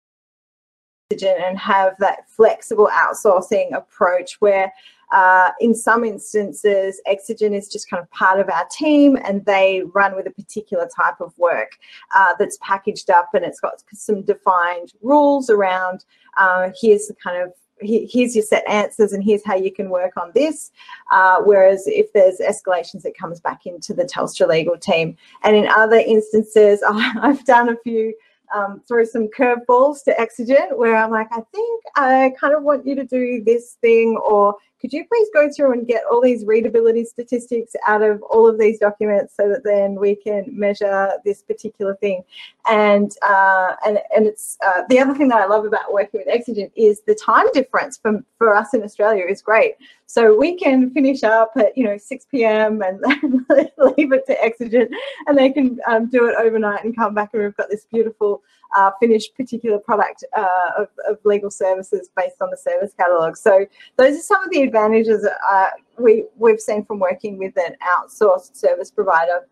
and 1.12 1.58
have 1.58 1.96
that 2.00 2.28
flexible 2.28 2.90
outsourcing 2.92 3.72
approach 3.76 4.38
where 4.40 4.74
uh, 5.14 5.52
in 5.60 5.76
some 5.76 6.04
instances, 6.04 7.00
Exigent 7.06 7.54
is 7.54 7.68
just 7.68 7.88
kind 7.88 8.02
of 8.02 8.10
part 8.10 8.40
of 8.40 8.50
our 8.50 8.66
team 8.72 9.16
and 9.24 9.46
they 9.46 9.84
run 9.94 10.16
with 10.16 10.26
a 10.26 10.32
particular 10.32 10.90
type 10.96 11.22
of 11.22 11.38
work 11.38 11.78
uh, 12.16 12.34
that's 12.40 12.58
packaged 12.60 13.12
up 13.12 13.30
and 13.36 13.46
it's 13.46 13.60
got 13.60 13.84
some 13.94 14.24
defined 14.24 14.94
rules 15.04 15.52
around 15.52 16.06
uh, 16.38 16.72
here's 16.82 17.06
the 17.06 17.16
kind 17.24 17.42
of 17.42 17.54
here's 17.82 18.36
your 18.36 18.44
set 18.44 18.68
answers 18.68 19.12
and 19.12 19.24
here's 19.24 19.46
how 19.46 19.56
you 19.56 19.72
can 19.72 19.90
work 19.90 20.14
on 20.18 20.32
this. 20.34 20.72
Uh, 21.12 21.42
whereas 21.44 21.86
if 21.88 22.12
there's 22.14 22.40
escalations, 22.40 23.06
it 23.06 23.18
comes 23.18 23.42
back 23.42 23.66
into 23.66 23.94
the 23.94 24.06
Telstra 24.06 24.48
legal 24.48 24.78
team. 24.78 25.18
And 25.44 25.58
in 25.58 25.68
other 25.68 25.98
instances, 25.98 26.82
I've 26.88 27.44
done 27.44 27.68
a 27.68 27.76
few 27.84 28.14
um, 28.54 28.82
throw 28.88 29.04
some 29.04 29.28
curveballs 29.28 30.04
to 30.04 30.20
Exigent 30.20 30.78
where 30.78 30.96
I'm 30.96 31.12
like, 31.12 31.28
I 31.32 31.42
think 31.54 31.84
I 31.96 32.34
kind 32.40 32.54
of 32.54 32.64
want 32.64 32.86
you 32.86 32.96
to 32.96 33.04
do 33.06 33.44
this 33.44 33.78
thing, 33.82 34.18
or 34.18 34.56
could 34.86 34.94
you 34.94 35.06
please 35.12 35.28
go 35.34 35.50
through 35.50 35.74
and 35.74 35.88
get 35.88 36.04
all 36.12 36.22
these 36.22 36.46
readability 36.46 37.04
statistics 37.06 37.76
out 37.88 38.04
of 38.04 38.22
all 38.22 38.48
of 38.48 38.60
these 38.60 38.78
documents 38.78 39.34
so 39.36 39.50
that 39.50 39.64
then 39.64 39.96
we 39.96 40.16
can 40.16 40.46
measure 40.48 41.14
this 41.26 41.42
particular 41.42 41.96
thing? 41.96 42.22
And 42.70 43.12
uh, 43.24 43.78
and 43.84 43.98
and 44.16 44.28
it's 44.28 44.60
uh, 44.64 44.84
the 44.88 45.00
other 45.00 45.16
thing 45.16 45.28
that 45.30 45.42
I 45.42 45.48
love 45.48 45.66
about 45.66 45.92
working 45.92 46.20
with 46.20 46.28
Exigent 46.28 46.72
is 46.76 47.02
the 47.08 47.16
time 47.16 47.48
difference 47.52 47.98
for 47.98 48.24
for 48.38 48.56
us 48.56 48.76
in 48.76 48.84
Australia 48.84 49.26
is 49.28 49.42
great. 49.42 49.74
So 50.06 50.38
we 50.38 50.56
can 50.56 50.92
finish 50.92 51.24
up 51.24 51.54
at 51.56 51.76
you 51.76 51.86
know 51.86 51.98
6 51.98 52.26
p.m. 52.30 52.84
and 52.84 53.00
leave 53.98 54.14
it 54.14 54.28
to 54.28 54.44
Exigent, 54.44 54.92
and 55.26 55.36
they 55.36 55.50
can 55.50 55.80
um, 55.88 56.12
do 56.12 56.28
it 56.28 56.36
overnight 56.38 56.84
and 56.84 56.96
come 56.96 57.16
back, 57.16 57.32
and 57.34 57.42
we've 57.42 57.58
got 57.58 57.72
this 57.72 57.88
beautiful 57.92 58.44
uh, 58.76 58.92
finished 59.00 59.36
particular 59.36 59.80
product 59.80 60.24
uh, 60.36 60.72
of, 60.78 60.88
of, 61.08 61.18
legal 61.24 61.50
services 61.50 62.10
based 62.16 62.36
on 62.42 62.50
the 62.50 62.58
service 62.58 62.94
catalog. 62.98 63.36
So 63.36 63.66
those 63.98 64.18
are 64.18 64.22
some 64.22 64.44
of 64.44 64.52
the 64.52 64.62
advantages 64.64 65.28
uh, 65.50 65.70
we, 65.98 66.26
we've 66.38 66.60
seen 66.60 66.86
from 66.86 67.00
working 67.00 67.38
with 67.38 67.58
an 67.58 67.76
outsourced 67.82 68.56
service 68.56 68.92
provider. 68.92 69.48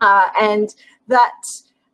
Uh, 0.00 0.28
and 0.40 0.74
that 1.08 1.44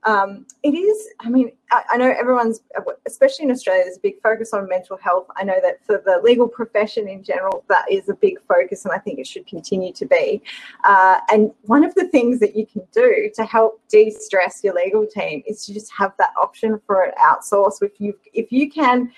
um, 0.04 0.46
it 0.62 0.70
is, 0.70 1.08
I 1.20 1.28
mean, 1.28 1.52
I, 1.70 1.82
I, 1.90 1.96
know 1.98 2.10
everyone's, 2.10 2.60
especially 3.06 3.44
in 3.44 3.50
Australia, 3.50 3.84
there's 3.84 3.98
a 3.98 4.00
big 4.00 4.20
focus 4.22 4.54
on 4.54 4.66
mental 4.66 4.96
health. 4.96 5.26
I 5.36 5.44
know 5.44 5.60
that 5.60 5.84
for 5.84 6.02
the 6.04 6.20
legal 6.22 6.48
profession 6.48 7.06
in 7.06 7.22
general, 7.22 7.64
that 7.68 7.90
is 7.90 8.08
a 8.08 8.14
big 8.14 8.38
focus, 8.48 8.86
and 8.86 8.94
I 8.94 8.98
think 8.98 9.18
it 9.18 9.26
should 9.26 9.46
continue 9.46 9.92
to 9.92 10.06
be. 10.06 10.42
Uh, 10.84 11.18
and 11.30 11.52
one 11.62 11.84
of 11.84 11.94
the 11.94 12.08
things 12.08 12.40
that 12.40 12.56
you 12.56 12.66
can 12.66 12.82
do 12.92 13.30
to 13.34 13.44
help 13.44 13.80
de-stress 13.88 14.64
your 14.64 14.74
legal 14.74 15.06
team 15.06 15.42
is 15.46 15.66
to 15.66 15.74
just 15.74 15.92
have 15.96 16.12
that 16.18 16.32
option 16.40 16.80
for 16.86 17.02
an 17.02 17.12
outsource. 17.22 17.82
If 17.82 18.00
you 18.00 18.18
if 18.32 18.50
you 18.50 18.70
can, 18.70 19.12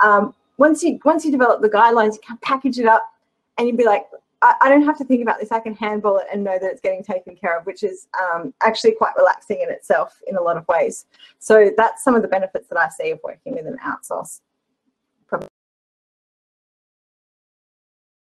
um, 0.00 0.34
once 0.56 0.84
you 0.84 1.00
once 1.04 1.24
you 1.24 1.32
develop 1.32 1.62
the 1.62 1.70
guidelines, 1.70 2.14
you 2.14 2.20
can 2.24 2.38
package 2.42 2.78
it 2.78 2.86
up, 2.86 3.12
and 3.56 3.66
you'd 3.66 3.76
be 3.76 3.84
like, 3.84 4.06
I, 4.42 4.54
I, 4.62 4.68
don't 4.68 4.84
have 4.84 4.96
to 4.98 5.04
think 5.04 5.22
about 5.22 5.40
this. 5.40 5.50
I 5.50 5.60
can 5.60 5.74
handle 5.74 6.18
it 6.18 6.26
and 6.32 6.44
know 6.44 6.58
that 6.58 6.70
it's 6.70 6.80
getting 6.80 7.02
taken 7.02 7.34
care 7.34 7.58
of, 7.58 7.66
which 7.66 7.82
is 7.82 8.06
um, 8.20 8.54
actually 8.62 8.92
quite 8.92 9.12
relaxing 9.16 9.60
in 9.62 9.70
itself 9.70 10.20
in 10.26 10.36
a 10.36 10.42
lot 10.42 10.56
of 10.56 10.66
ways. 10.68 11.06
So 11.38 11.70
that's 11.76 12.04
some 12.04 12.14
of 12.14 12.22
the 12.22 12.28
benefits 12.28 12.68
that 12.68 12.78
I 12.78 12.88
see 12.88 13.10
of 13.10 13.20
working 13.24 13.54
with 13.54 13.66
an 13.66 13.78
outsource. 13.84 14.40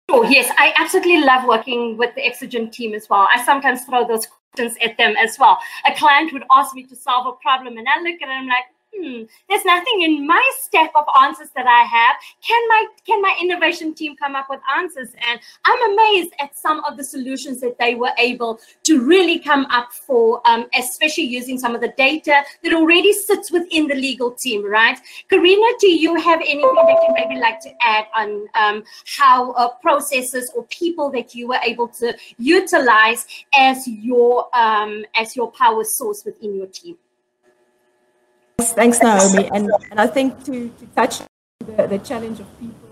Oh, 0.10 0.22
yes, 0.22 0.54
I 0.60 0.74
absolutely 0.78 1.22
love 1.22 1.48
working 1.48 1.98
with 1.98 2.14
the 2.14 2.24
Exigent 2.24 2.72
team 2.72 2.94
as 2.94 3.10
well. 3.10 3.28
I 3.34 3.44
sometimes 3.44 3.84
throw 3.84 4.08
those 4.08 4.28
questions 4.28 4.78
at 4.84 4.96
them 4.98 5.16
as 5.18 5.40
well. 5.40 5.58
A 5.88 5.96
client 5.96 6.32
would 6.34 6.44
ask 6.52 6.76
me 6.76 6.84
to 6.84 6.96
solve 6.96 7.26
a 7.26 7.32
problem, 7.42 7.78
and 7.78 7.88
I 7.88 8.00
look 8.02 8.22
at 8.22 8.28
them 8.28 8.48
like, 8.48 8.66
hmm, 8.96 9.24
there's 9.50 9.66
nothing 9.66 10.02
in 10.02 10.26
my 10.26 10.52
stack 10.62 10.92
of 10.96 11.06
answers 11.22 11.50
that 11.56 11.68
I 11.68 11.84
have. 11.84 12.16
Can 12.42 12.68
my 12.70 12.86
can 13.06 13.22
my 13.22 13.36
innovation 13.42 13.94
team 13.94 14.16
come 14.16 14.36
up 14.36 14.48
with 14.50 14.60
answers? 14.76 15.10
And 15.28 15.40
I'm 15.66 15.92
amazed 15.94 16.34
at 16.40 16.58
some 16.58 16.84
of 16.84 16.98
the 16.98 17.04
solutions 17.04 17.62
that 17.62 17.78
they 17.80 17.96
were 17.96 18.12
able 18.18 18.60
to 18.84 19.06
really 19.06 19.40
come 19.40 19.66
up 19.68 19.92
for, 19.94 20.42
um, 20.46 20.68
especially 20.78 21.26
using 21.26 21.58
some 21.58 21.76
of 21.76 21.82
the 21.82 21.94
data 21.98 22.44
that 22.64 22.74
already 22.74 23.14
sits 23.14 23.52
within 23.52 23.88
the 23.88 23.96
legal 23.96 24.32
team, 24.32 24.66
right? 24.66 25.00
Karina, 25.30 25.68
do 25.80 25.90
you 25.90 26.16
have 26.16 26.40
anything 26.42 26.76
that 26.76 27.06
you 27.08 27.14
maybe 27.14 27.40
like 27.40 27.60
to 27.62 27.72
add 27.82 28.06
on 28.16 28.48
um, 28.56 28.84
how 29.18 29.52
uh, 29.52 29.70
processes 29.82 30.52
or 30.56 30.64
people 30.66 31.10
that 31.12 31.36
you 31.36 31.48
were 31.48 31.60
able 31.64 31.88
to 31.88 32.16
utilize 32.38 33.26
as 33.56 33.88
your 33.88 34.48
um, 34.56 35.06
as 35.16 35.36
your 35.36 35.52
power 35.52 35.84
source 35.84 36.24
within 36.26 36.56
your 36.56 36.68
team? 36.68 36.98
Thanks, 38.72 39.02
Naomi. 39.02 39.50
And, 39.54 39.70
and 39.92 40.00
I 40.00 40.08
think 40.08 40.44
to, 40.46 40.70
to 40.70 40.86
touch 40.96 41.20
the, 41.60 41.88
the 41.88 42.00
challenge 42.00 42.40
of 42.40 42.48
people, 42.60 42.84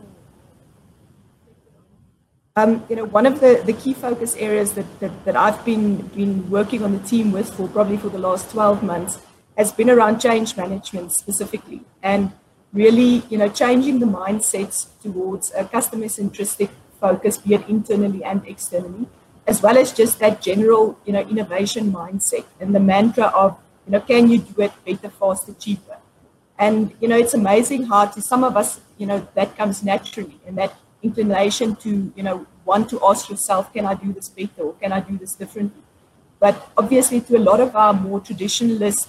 um, 2.58 2.84
you 2.90 2.98
know, 2.98 3.06
one 3.06 3.26
of 3.26 3.40
the, 3.40 3.64
the 3.66 3.72
key 3.72 3.94
focus 3.94 4.36
areas 4.36 4.74
that, 4.74 5.00
that, 5.00 5.26
that 5.26 5.38
I've 5.38 5.64
been, 5.64 6.08
been 6.08 6.50
working 6.50 6.84
on 6.84 6.92
the 6.92 7.08
team 7.08 7.32
with 7.32 7.54
for 7.54 7.70
probably 7.70 7.96
for 7.96 8.10
the 8.10 8.20
last 8.20 8.52
12 8.52 8.84
months 8.84 9.20
has 9.58 9.72
been 9.72 9.90
around 9.90 10.20
change 10.20 10.58
management 10.58 11.14
specifically. 11.14 11.82
And 12.04 12.34
really, 12.74 13.24
you 13.30 13.38
know, 13.38 13.48
changing 13.48 14.00
the 14.00 14.06
mindsets 14.06 14.88
towards 15.02 15.52
a 15.56 15.64
customer-centric 15.64 16.70
focus, 17.00 17.38
be 17.38 17.54
it 17.54 17.68
internally 17.70 18.24
and 18.24 18.46
externally, 18.46 19.08
as 19.48 19.62
well 19.62 19.78
as 19.78 19.94
just 19.94 20.20
that 20.20 20.42
general, 20.42 21.00
you 21.06 21.14
know, 21.14 21.22
innovation 21.22 21.92
mindset 21.92 22.46
and 22.60 22.76
the 22.76 22.80
mantra 22.80 23.26
of 23.26 23.58
know, 23.92 24.02
can 24.02 24.30
you 24.30 24.40
do 24.40 24.62
it 24.62 24.72
better, 24.86 25.10
faster, 25.10 25.54
cheaper? 25.54 25.98
And, 26.58 26.94
you 27.02 27.08
know, 27.08 27.18
it's 27.18 27.34
amazing 27.34 27.86
how 27.86 28.06
to 28.06 28.22
some 28.22 28.44
of 28.44 28.56
us, 28.56 28.80
you 28.98 29.08
know, 29.08 29.28
that 29.34 29.58
comes 29.58 29.84
naturally 29.84 30.40
and 30.46 30.58
that 30.58 30.76
inclination 31.02 31.76
to, 31.78 32.14
you 32.16 32.24
know, 32.24 32.46
want 32.66 32.90
to 32.92 33.04
ask 33.06 33.30
yourself, 33.30 33.74
can 33.74 33.86
I 33.86 33.96
do 33.96 34.14
this 34.14 34.30
better 34.30 34.64
or 34.64 34.74
can 34.74 34.92
I 34.92 35.00
do 35.00 35.18
this 35.18 35.34
differently? 35.34 35.82
But 36.40 36.70
obviously 36.78 37.22
to 37.22 37.38
a 37.38 37.44
lot 37.50 37.60
of 37.60 37.76
our 37.76 37.94
more 37.94 38.20
traditionalist 38.20 39.08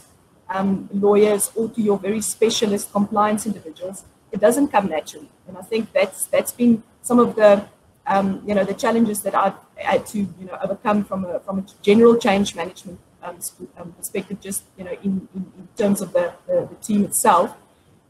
um, 0.49 0.89
lawyers 0.93 1.51
or 1.55 1.69
to 1.69 1.81
your 1.81 1.99
very 1.99 2.21
specialist 2.21 2.91
compliance 2.93 3.47
individuals, 3.47 4.05
it 4.31 4.41
doesn't 4.41 4.69
come 4.69 4.89
naturally. 4.89 5.31
And 5.47 5.59
I 5.59 5.63
think 5.63 5.93
that's 5.93 6.27
that's 6.27 6.53
been 6.53 6.83
some 7.03 7.19
of 7.19 7.37
the 7.37 7.67
um, 8.07 8.43
you 8.47 8.55
know 8.55 8.65
the 8.65 8.75
challenges 8.75 9.23
that 9.23 9.35
I've 9.35 9.55
had 9.77 10.07
to 10.07 10.19
you 10.19 10.47
know 10.47 10.59
overcome 10.63 11.05
from 11.05 11.25
a 11.25 11.41
from 11.41 11.61
a 11.61 11.65
general 11.83 12.17
change 12.17 12.55
management 12.55 12.99
um, 13.23 13.39
um, 13.77 13.93
perspective, 13.93 14.41
just 14.41 14.65
you 14.77 14.85
know, 14.85 14.93
in, 15.03 15.29
in, 15.35 15.53
in 15.59 15.69
terms 15.77 16.01
of 16.01 16.13
the, 16.13 16.33
the, 16.47 16.69
the, 16.71 16.77
team 16.77 17.05
itself. 17.05 17.57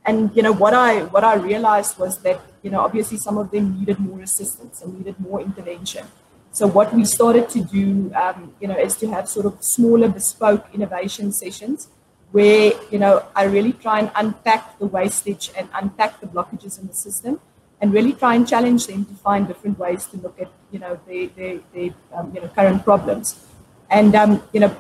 And 0.04 0.34
you 0.34 0.42
know, 0.42 0.52
what 0.52 0.74
I 0.74 1.04
what 1.04 1.24
I 1.24 1.34
realized 1.34 1.98
was 1.98 2.18
that 2.22 2.40
you 2.62 2.70
know, 2.70 2.80
obviously, 2.80 3.18
some 3.18 3.38
of 3.38 3.50
them 3.50 3.78
needed 3.78 3.98
more 3.98 4.20
assistance 4.20 4.82
and 4.82 4.96
needed 4.98 5.18
more 5.20 5.40
intervention. 5.40 6.06
So 6.52 6.66
what 6.66 6.92
we 6.94 7.04
started 7.04 7.48
to 7.50 7.64
do, 7.64 8.12
um, 8.14 8.54
you 8.60 8.68
know, 8.68 8.76
is 8.76 8.96
to 8.96 9.08
have 9.08 9.28
sort 9.28 9.46
of 9.46 9.56
smaller 9.62 10.08
bespoke 10.08 10.66
innovation 10.74 11.32
sessions 11.32 11.88
where 12.32 12.72
you 12.90 12.98
know 12.98 13.24
I 13.36 13.44
really 13.44 13.72
try 13.72 14.00
and 14.00 14.10
unpack 14.14 14.78
the 14.78 14.86
wastage 14.86 15.50
and 15.56 15.68
unpack 15.74 16.20
the 16.20 16.26
blockages 16.26 16.80
in 16.80 16.88
the 16.88 16.94
system, 16.94 17.40
and 17.80 17.92
really 17.92 18.12
try 18.12 18.34
and 18.34 18.48
challenge 18.48 18.86
them 18.86 19.04
to 19.04 19.14
find 19.14 19.46
different 19.46 19.78
ways 19.78 20.06
to 20.06 20.16
look 20.16 20.40
at 20.40 20.50
you 20.70 20.78
know 20.78 20.98
their 21.06 21.26
their, 21.28 21.60
their 21.74 21.90
um, 22.14 22.32
you 22.34 22.40
know 22.40 22.48
current 22.48 22.84
problems. 22.84 23.46
And 23.90 24.14
um, 24.14 24.42
you 24.52 24.60
know, 24.60 24.74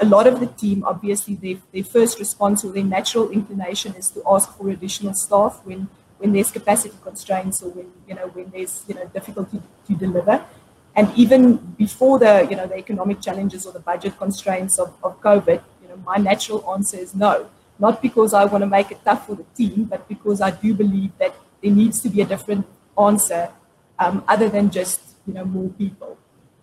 a 0.00 0.06
lot 0.06 0.26
of 0.26 0.40
the 0.40 0.46
team, 0.46 0.82
obviously, 0.84 1.34
their, 1.34 1.56
their 1.72 1.84
first 1.84 2.18
response 2.18 2.64
or 2.64 2.72
their 2.72 2.84
natural 2.84 3.30
inclination 3.30 3.94
is 3.94 4.10
to 4.10 4.22
ask 4.26 4.56
for 4.56 4.70
additional 4.70 5.14
staff 5.14 5.60
when, 5.64 5.88
when 6.18 6.32
there's 6.32 6.50
capacity 6.50 6.96
constraints 7.02 7.62
or 7.62 7.70
when, 7.70 7.92
you 8.08 8.14
know, 8.14 8.28
when 8.28 8.50
there's, 8.50 8.84
you 8.88 8.94
know, 8.94 9.04
difficulty 9.06 9.60
to 9.86 9.94
deliver. 9.94 10.44
And 10.96 11.12
even 11.16 11.56
before 11.78 12.18
the, 12.18 12.46
you 12.50 12.56
know, 12.56 12.66
the 12.66 12.76
economic 12.76 13.20
challenges 13.20 13.66
or 13.66 13.72
the 13.72 13.80
budget 13.80 14.16
constraints 14.18 14.78
of, 14.78 14.94
of 15.04 15.20
COVID, 15.20 15.62
you 15.82 15.88
know, 15.88 15.96
my 15.98 16.16
natural 16.16 16.64
answer 16.72 16.96
is 16.96 17.14
no. 17.14 17.48
Not 17.78 18.02
because 18.02 18.34
I 18.34 18.44
want 18.44 18.62
to 18.62 18.66
make 18.66 18.90
it 18.90 18.98
tough 19.04 19.26
for 19.26 19.34
the 19.34 19.44
team, 19.54 19.84
but 19.84 20.08
because 20.08 20.40
I 20.40 20.50
do 20.50 20.74
believe 20.74 21.12
that 21.18 21.34
there 21.62 21.70
needs 21.70 22.00
to 22.00 22.08
be 22.08 22.20
a 22.22 22.26
different 22.26 22.66
answer 22.98 23.50
um, 23.98 24.24
other 24.26 24.48
than 24.48 24.70
just, 24.70 25.00
you 25.26 25.34
know, 25.34 25.44
more 25.44 25.70
people. 25.70 26.18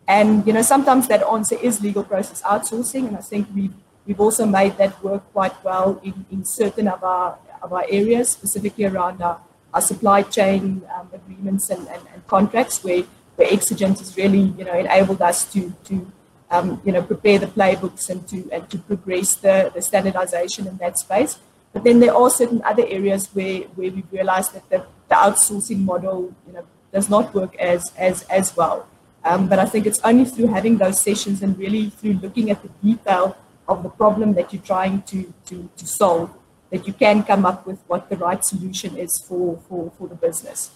And 0.08 0.48
you 0.48 0.54
know, 0.54 0.62
sometimes 0.62 1.08
that 1.10 1.22
answer 1.24 1.56
is 1.62 1.82
legal 1.82 2.04
process 2.04 2.42
outsourcing, 2.44 3.08
and 3.08 3.18
I 3.18 3.22
think 3.22 3.48
we've 3.54 3.74
we've 4.06 4.22
also 4.22 4.46
made 4.46 4.78
that 4.78 5.04
work 5.04 5.24
quite 5.34 5.62
well 5.64 6.00
in, 6.02 6.26
in 6.32 6.46
certain 6.46 6.88
of 6.88 7.04
our 7.04 7.38
of 7.62 7.74
our 7.74 7.86
areas, 7.90 8.30
specifically 8.30 8.86
around 8.86 9.22
our, 9.22 9.42
our 9.74 9.82
supply 9.82 10.22
chain 10.22 10.82
um, 10.96 11.10
agreements 11.14 11.70
and, 11.70 11.88
and, 11.90 12.02
and, 12.14 12.26
contracts, 12.28 12.84
where 12.84 13.04
where 13.36 13.52
Exigent 13.52 14.00
has 14.00 14.16
really 14.16 14.54
you 14.58 14.64
know 14.64 14.74
enabled 14.74 15.22
us 15.22 15.52
to 15.52 15.74
to 15.86 16.10
um, 16.52 16.82
you 16.86 16.94
know 16.94 17.02
prepare 17.02 17.40
the 17.40 17.48
playbooks 17.48 18.10
and 18.10 18.26
to 18.30 18.50
and 18.52 18.70
to 18.70 18.78
progress 18.78 19.36
the, 19.36 19.72
the 19.74 19.82
standardization 19.82 20.68
in 20.68 20.78
that 20.78 20.98
space. 20.98 21.38
But 21.74 21.84
then 21.84 22.00
there 22.00 22.16
are 22.16 22.30
certain 22.30 22.62
other 22.64 22.86
areas 22.88 23.28
where 23.34 23.62
where 23.76 23.92
we've 23.92 24.12
realized 24.12 24.54
that 24.54 24.70
the, 24.70 24.86
the 25.10 25.16
outsourcing 25.16 25.84
model 25.84 26.34
you 26.48 26.54
know 26.54 26.66
does 26.94 27.10
not 27.10 27.34
work 27.34 27.56
as 27.58 27.92
as 27.98 28.24
as 28.24 28.56
well. 28.56 28.88
Um, 29.28 29.50
but 29.50 29.60
I 29.60 29.66
think 29.66 29.86
it's 29.86 30.00
only 30.06 30.24
through 30.24 30.48
having 30.48 30.78
those 30.78 31.02
sessions 31.02 31.42
and 31.42 31.58
really 31.60 31.90
through 31.90 32.14
looking 32.14 32.50
at 32.50 32.64
the 32.64 32.70
detail 32.82 33.36
of 33.68 33.84
the 33.84 33.90
problem 33.90 34.34
that 34.36 34.54
you're 34.54 34.62
trying 34.62 35.02
to, 35.02 35.34
to, 35.48 35.70
to 35.76 35.86
solve 35.86 36.30
that 36.72 36.88
you 36.88 36.94
can 36.94 37.24
come 37.24 37.46
up 37.46 37.68
with 37.68 37.80
what 37.88 38.10
the 38.10 38.16
right 38.16 38.44
solution 38.44 38.96
is 38.98 39.12
for, 39.28 39.60
for, 39.68 39.92
for 39.98 40.08
the 40.08 40.16
business. 40.16 40.72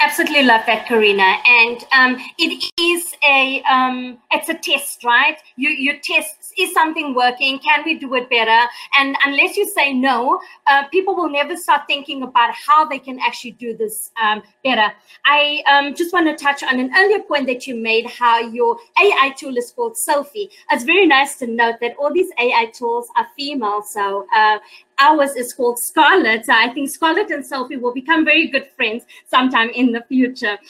Absolutely 0.00 0.42
love 0.42 0.62
that, 0.66 0.86
Karina. 0.86 1.36
And 1.46 1.84
um, 1.92 2.16
it 2.38 2.72
is 2.80 3.14
a 3.22 3.62
um, 3.62 4.18
it's 4.30 4.48
a 4.48 4.54
test, 4.54 5.04
right? 5.04 5.36
You 5.56 5.70
you 5.70 5.98
test 6.00 6.52
is 6.58 6.72
something 6.72 7.14
working? 7.14 7.58
Can 7.58 7.82
we 7.84 7.98
do 7.98 8.14
it 8.14 8.28
better? 8.30 8.66
And 8.98 9.16
unless 9.24 9.56
you 9.56 9.66
say 9.66 9.92
no, 9.92 10.40
uh, 10.66 10.88
people 10.88 11.14
will 11.14 11.28
never 11.28 11.56
start 11.56 11.82
thinking 11.86 12.22
about 12.22 12.54
how 12.54 12.84
they 12.86 12.98
can 12.98 13.18
actually 13.20 13.52
do 13.52 13.76
this 13.76 14.10
um, 14.22 14.42
better. 14.64 14.92
I 15.24 15.62
um, 15.66 15.94
just 15.94 16.12
want 16.12 16.26
to 16.26 16.42
touch 16.42 16.62
on 16.62 16.78
an 16.78 16.90
earlier 16.96 17.20
point 17.20 17.46
that 17.46 17.66
you 17.66 17.74
made, 17.74 18.06
how 18.06 18.38
your 18.40 18.78
AI 18.98 19.34
tool 19.36 19.56
is 19.56 19.70
called 19.70 19.96
Sophie. 19.96 20.50
It's 20.70 20.84
very 20.84 21.06
nice 21.06 21.36
to 21.36 21.46
note 21.46 21.76
that 21.80 21.96
all 21.98 22.12
these 22.12 22.30
AI 22.38 22.66
tools 22.72 23.08
are 23.16 23.26
female. 23.36 23.82
So 23.82 24.26
uh, 24.34 24.58
ours 24.98 25.32
is 25.36 25.52
called 25.52 25.78
Scarlett. 25.78 26.46
So 26.46 26.52
I 26.52 26.68
think 26.68 26.90
Scarlett 26.90 27.30
and 27.30 27.44
Sophie 27.44 27.76
will 27.76 27.92
become 27.92 28.24
very 28.24 28.48
good 28.48 28.68
friends 28.76 29.04
sometime 29.26 29.70
in 29.70 29.92
the 29.92 30.02
future. 30.08 30.58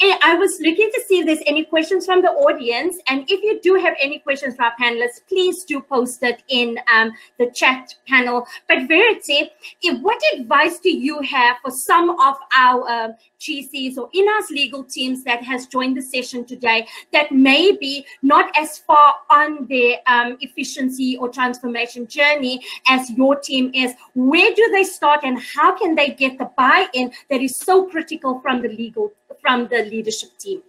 Eh, 0.00 0.16
I 0.22 0.36
was 0.36 0.60
looking 0.60 0.90
to 0.94 1.00
see 1.08 1.18
if 1.18 1.26
there's 1.26 1.42
any 1.44 1.64
questions 1.64 2.06
from 2.06 2.22
the 2.22 2.28
audience. 2.28 2.96
And 3.08 3.24
if 3.28 3.42
you 3.42 3.60
do 3.60 3.74
have 3.74 3.94
any 4.00 4.20
questions 4.20 4.54
for 4.54 4.62
our 4.62 4.74
panelists, 4.80 5.20
please 5.28 5.64
do 5.64 5.80
post 5.80 6.22
it 6.22 6.42
in 6.48 6.78
um, 6.92 7.10
the 7.38 7.50
chat 7.50 7.92
panel. 8.06 8.46
But 8.68 8.86
Verity, 8.86 9.50
if, 9.82 10.00
what 10.00 10.20
advice 10.34 10.78
do 10.78 10.90
you 10.90 11.20
have 11.22 11.56
for 11.62 11.72
some 11.72 12.10
of 12.10 12.36
our 12.56 12.88
uh, 12.88 13.08
GCs 13.42 13.98
or 13.98 14.08
in-house 14.12 14.50
legal 14.50 14.84
teams 14.84 15.24
that 15.24 15.42
has 15.42 15.66
joined 15.66 15.96
the 15.96 16.02
session 16.02 16.44
today 16.44 16.86
that 17.12 17.32
may 17.32 17.76
be 17.76 18.06
not 18.22 18.50
as 18.56 18.78
far 18.78 19.14
on 19.30 19.66
their 19.66 19.98
um, 20.06 20.36
efficiency 20.40 21.16
or 21.16 21.28
transformation 21.28 22.06
journey 22.06 22.60
as 22.88 23.10
your 23.10 23.36
team 23.36 23.70
is. 23.74 23.94
Where 24.14 24.54
do 24.54 24.68
they 24.72 24.84
start 24.84 25.20
and 25.24 25.38
how 25.40 25.76
can 25.76 25.94
they 25.94 26.10
get 26.10 26.38
the 26.38 26.50
buy-in 26.56 27.12
that 27.30 27.40
is 27.40 27.56
so 27.56 27.86
critical 27.88 28.40
from 28.40 28.62
the 28.62 28.68
legal, 28.68 29.12
from 29.40 29.68
the 29.68 29.84
leadership 29.84 30.38
team? 30.38 30.62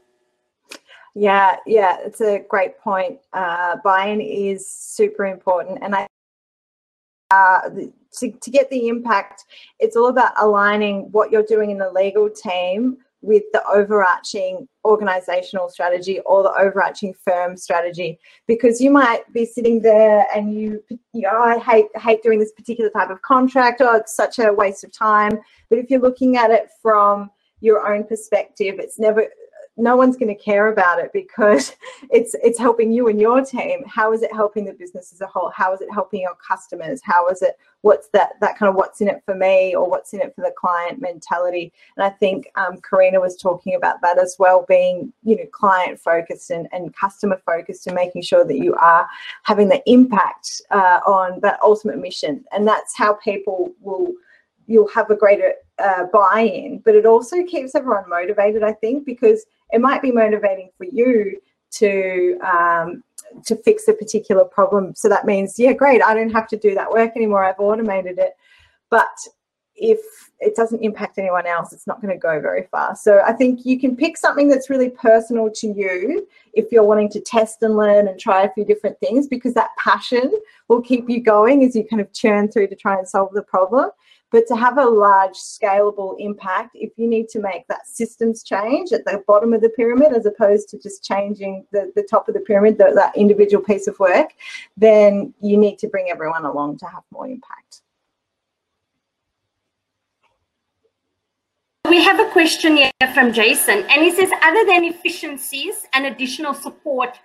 Yeah, 1.15 1.57
yeah, 1.67 1.97
it's 1.99 2.21
a 2.21 2.39
great 2.49 2.79
point. 2.79 3.19
Uh, 3.33 3.77
buy-in 3.83 4.19
is 4.19 4.67
super 4.67 5.27
important, 5.27 5.79
and 5.83 5.93
I 5.93 6.07
uh, 7.29 7.69
to, 8.19 8.31
to 8.31 8.51
get 8.51 8.69
the 8.69 8.87
impact, 8.87 9.45
it's 9.79 9.95
all 9.95 10.07
about 10.07 10.33
aligning 10.37 11.11
what 11.11 11.31
you're 11.31 11.43
doing 11.43 11.71
in 11.71 11.77
the 11.77 11.91
legal 11.91 12.29
team 12.29 12.97
with 13.21 13.43
the 13.53 13.65
overarching 13.67 14.67
organizational 14.83 15.69
strategy 15.69 16.19
or 16.25 16.43
the 16.43 16.51
overarching 16.59 17.13
firm 17.13 17.55
strategy. 17.55 18.19
Because 18.47 18.81
you 18.81 18.91
might 18.91 19.21
be 19.31 19.45
sitting 19.45 19.81
there 19.81 20.27
and 20.35 20.53
you, 20.53 20.83
you 20.89 21.21
know, 21.21 21.29
oh, 21.31 21.41
I 21.41 21.57
hate 21.59 21.85
hate 21.95 22.21
doing 22.21 22.37
this 22.37 22.51
particular 22.51 22.89
type 22.89 23.09
of 23.09 23.21
contract. 23.21 23.79
Or 23.79 23.95
it's 23.95 24.13
such 24.13 24.39
a 24.39 24.51
waste 24.51 24.83
of 24.83 24.91
time. 24.91 25.39
But 25.69 25.79
if 25.79 25.89
you're 25.89 26.01
looking 26.01 26.35
at 26.35 26.51
it 26.51 26.69
from 26.81 27.31
your 27.63 27.87
own 27.91 28.03
perspective 28.03 28.75
it's 28.77 28.99
never 28.99 29.25
no 29.75 29.95
one's 29.95 30.17
going 30.17 30.35
to 30.35 30.41
care 30.41 30.71
about 30.71 30.99
it 30.99 31.11
because 31.13 31.75
it's 32.11 32.35
it's 32.43 32.59
helping 32.59 32.91
you 32.91 33.07
and 33.07 33.19
your 33.19 33.43
team. 33.43 33.83
How 33.87 34.13
is 34.13 34.21
it 34.21 34.33
helping 34.33 34.65
the 34.65 34.73
business 34.73 35.11
as 35.11 35.21
a 35.21 35.27
whole? 35.27 35.51
How 35.55 35.73
is 35.73 35.81
it 35.81 35.91
helping 35.91 36.21
your 36.21 36.35
customers? 36.35 37.01
How 37.03 37.27
is 37.29 37.41
it 37.41 37.57
what's 37.81 38.07
that 38.09 38.33
that 38.39 38.57
kind 38.57 38.69
of 38.69 38.75
what's 38.75 39.01
in 39.01 39.07
it 39.07 39.21
for 39.25 39.35
me 39.35 39.75
or 39.75 39.89
what's 39.89 40.13
in 40.13 40.21
it 40.21 40.33
for 40.35 40.41
the 40.41 40.53
client 40.57 41.01
mentality? 41.01 41.73
And 41.97 42.05
i 42.05 42.09
think 42.09 42.47
um, 42.55 42.79
karina 42.87 43.19
was 43.19 43.35
talking 43.35 43.75
about 43.75 44.01
that 44.01 44.19
as 44.19 44.35
well 44.39 44.65
being 44.67 45.11
you 45.23 45.35
know 45.35 45.45
client 45.51 45.99
focused 45.99 46.51
and, 46.51 46.67
and 46.71 46.95
customer 46.95 47.41
focused 47.45 47.87
and 47.87 47.95
making 47.95 48.21
sure 48.21 48.45
that 48.45 48.57
you 48.57 48.75
are 48.75 49.07
having 49.43 49.69
the 49.69 49.81
impact 49.89 50.61
uh, 50.71 50.99
on 51.05 51.39
that 51.41 51.59
ultimate 51.61 51.99
mission. 51.99 52.43
And 52.51 52.67
that's 52.67 52.95
how 52.95 53.13
people 53.13 53.73
will 53.81 54.13
you'll 54.67 54.87
have 54.89 55.09
a 55.09 55.15
greater 55.15 55.53
uh, 55.79 56.05
buy-in 56.13 56.79
but 56.85 56.95
it 56.95 57.05
also 57.05 57.43
keeps 57.43 57.73
everyone 57.73 58.07
motivated 58.07 58.63
i 58.63 58.71
think 58.73 59.05
because 59.05 59.45
it 59.71 59.81
might 59.81 60.01
be 60.01 60.11
motivating 60.11 60.69
for 60.77 60.85
you 60.85 61.39
to 61.73 62.37
um, 62.41 63.03
to 63.45 63.55
fix 63.55 63.87
a 63.87 63.93
particular 63.93 64.45
problem. 64.45 64.93
So 64.95 65.09
that 65.09 65.25
means 65.25 65.57
yeah 65.57 65.73
great 65.73 66.01
i 66.03 66.13
don't 66.13 66.31
have 66.31 66.47
to 66.49 66.57
do 66.57 66.75
that 66.75 66.89
work 66.89 67.13
anymore 67.15 67.43
i've 67.43 67.59
automated 67.59 68.17
it. 68.19 68.33
But 68.89 69.07
if 69.75 69.99
it 70.39 70.55
doesn't 70.55 70.83
impact 70.83 71.17
anyone 71.17 71.47
else 71.47 71.73
it's 71.73 71.87
not 71.87 71.99
going 71.99 72.13
to 72.13 72.19
go 72.19 72.39
very 72.39 72.67
far. 72.69 72.95
So 72.95 73.21
i 73.25 73.33
think 73.33 73.65
you 73.65 73.79
can 73.79 73.95
pick 73.95 74.17
something 74.17 74.47
that's 74.47 74.69
really 74.69 74.89
personal 74.89 75.49
to 75.49 75.67
you 75.67 76.27
if 76.53 76.71
you're 76.71 76.83
wanting 76.83 77.09
to 77.09 77.19
test 77.19 77.63
and 77.63 77.75
learn 77.75 78.07
and 78.07 78.19
try 78.19 78.43
a 78.43 78.53
few 78.53 78.65
different 78.65 78.99
things 78.99 79.27
because 79.27 79.55
that 79.55 79.71
passion 79.79 80.31
will 80.67 80.81
keep 80.81 81.09
you 81.09 81.21
going 81.21 81.63
as 81.63 81.75
you 81.75 81.85
kind 81.85 82.01
of 82.01 82.13
churn 82.13 82.47
through 82.51 82.67
to 82.67 82.75
try 82.75 82.97
and 82.97 83.07
solve 83.07 83.33
the 83.33 83.41
problem 83.41 83.89
but 84.33 84.47
to 84.47 84.55
have 84.55 84.79
a 84.79 84.83
large 84.83 85.35
scalable 85.35 86.15
impact, 86.17 86.71
if 86.73 86.91
you 86.97 87.07
need 87.07 87.29
to 87.29 87.39
make 87.39 87.67
that 87.67 87.87
systems 87.87 88.41
change 88.41 88.91
at 88.91 89.05
the 89.05 89.23
bottom 89.27 89.53
of 89.53 89.61
the 89.61 89.69
pyramid, 89.69 90.11
as 90.11 90.25
opposed 90.25 90.69
to 90.69 90.79
just 90.79 91.03
changing 91.03 91.67
the, 91.71 91.91
the 91.95 92.01
top 92.01 92.27
of 92.27 92.33
the 92.33 92.39
pyramid, 92.39 92.79
the, 92.79 92.91
that 92.95 93.15
individual 93.15 93.63
piece 93.63 93.85
of 93.85 93.97
work, 93.99 94.31
then 94.75 95.35
you 95.39 95.55
need 95.55 95.77
to 95.77 95.87
bring 95.87 96.09
everyone 96.09 96.45
along 96.45 96.79
to 96.79 96.87
have 96.87 97.03
more 97.11 97.27
impact. 97.27 97.81
We 101.87 102.03
have 102.03 102.19
a 102.19 102.31
question 102.31 102.77
here 102.77 102.91
from 103.13 103.33
Jason, 103.33 103.85
and 103.87 104.01
he 104.01 104.09
says, 104.09 104.31
other 104.41 104.65
than 104.65 104.83
efficiencies 104.83 105.85
and 105.93 106.07
additional 106.07 106.55
support, 106.55 107.19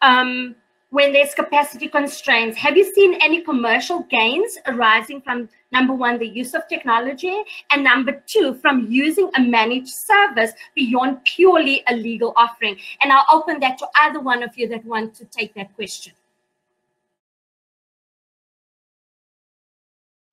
um, 0.00 0.56
when 0.90 1.12
there's 1.12 1.34
capacity 1.34 1.88
constraints, 1.88 2.56
have 2.58 2.76
you 2.76 2.84
seen 2.94 3.14
any 3.20 3.42
commercial 3.42 4.04
gains 4.04 4.56
arising 4.66 5.20
from 5.20 5.48
number 5.72 5.92
one, 5.92 6.18
the 6.18 6.28
use 6.28 6.54
of 6.54 6.66
technology, 6.68 7.42
and 7.70 7.82
number 7.82 8.22
two, 8.26 8.54
from 8.54 8.86
using 8.88 9.28
a 9.36 9.40
managed 9.40 9.88
service 9.88 10.52
beyond 10.74 11.24
purely 11.24 11.82
a 11.88 11.96
legal 11.96 12.32
offering? 12.36 12.76
And 13.00 13.12
I'll 13.12 13.26
open 13.32 13.58
that 13.60 13.78
to 13.78 13.86
either 14.02 14.20
one 14.20 14.42
of 14.42 14.56
you 14.56 14.68
that 14.68 14.84
want 14.84 15.14
to 15.16 15.24
take 15.24 15.54
that 15.54 15.74
question. 15.74 16.12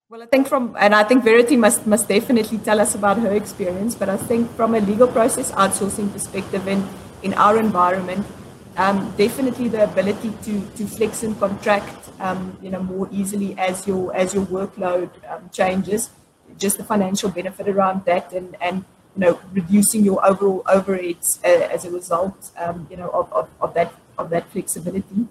Well, 0.09 0.21
I 0.21 0.27
think 0.27 0.47
from, 0.47 0.75
and 0.79 0.93
I 0.93 1.03
think 1.03 1.23
Verity 1.23 1.57
must 1.57 1.87
must 1.87 2.07
definitely 2.07 2.59
tell 2.59 2.79
us 2.79 2.93
about 2.93 3.17
her 3.17 3.33
experience. 3.33 3.95
But 3.95 4.09
I 4.09 4.17
think 4.17 4.51
from 4.51 4.75
a 4.75 4.79
legal 4.79 5.07
process 5.07 5.51
outsourcing 5.53 6.13
perspective, 6.13 6.67
in 6.67 6.87
in 7.23 7.33
our 7.33 7.57
environment, 7.57 8.23
um, 8.77 9.13
definitely 9.17 9.67
the 9.67 9.83
ability 9.83 10.33
to 10.43 10.61
to 10.77 10.87
flex 10.87 11.23
and 11.23 11.39
contract, 11.39 12.09
um, 12.19 12.57
you 12.61 12.69
know, 12.69 12.81
more 12.81 13.07
easily 13.11 13.55
as 13.57 13.87
your 13.87 14.13
as 14.15 14.33
your 14.33 14.45
workload 14.45 15.09
um, 15.29 15.49
changes. 15.51 16.09
Just 16.57 16.77
the 16.77 16.83
financial 16.83 17.29
benefit 17.29 17.67
around 17.67 18.05
that, 18.05 18.33
and 18.33 18.55
and 18.61 18.85
you 19.15 19.21
know, 19.21 19.39
reducing 19.51 20.03
your 20.03 20.25
overall 20.25 20.63
overheads 20.65 21.39
uh, 21.43 21.67
as 21.71 21.85
a 21.85 21.91
result, 21.91 22.51
um, 22.57 22.87
you 22.89 22.97
know, 22.97 23.09
of, 23.09 23.31
of, 23.31 23.49
of, 23.61 23.73
that 23.75 23.93
of 24.17 24.29
that 24.31 24.49
flexibility. 24.51 25.27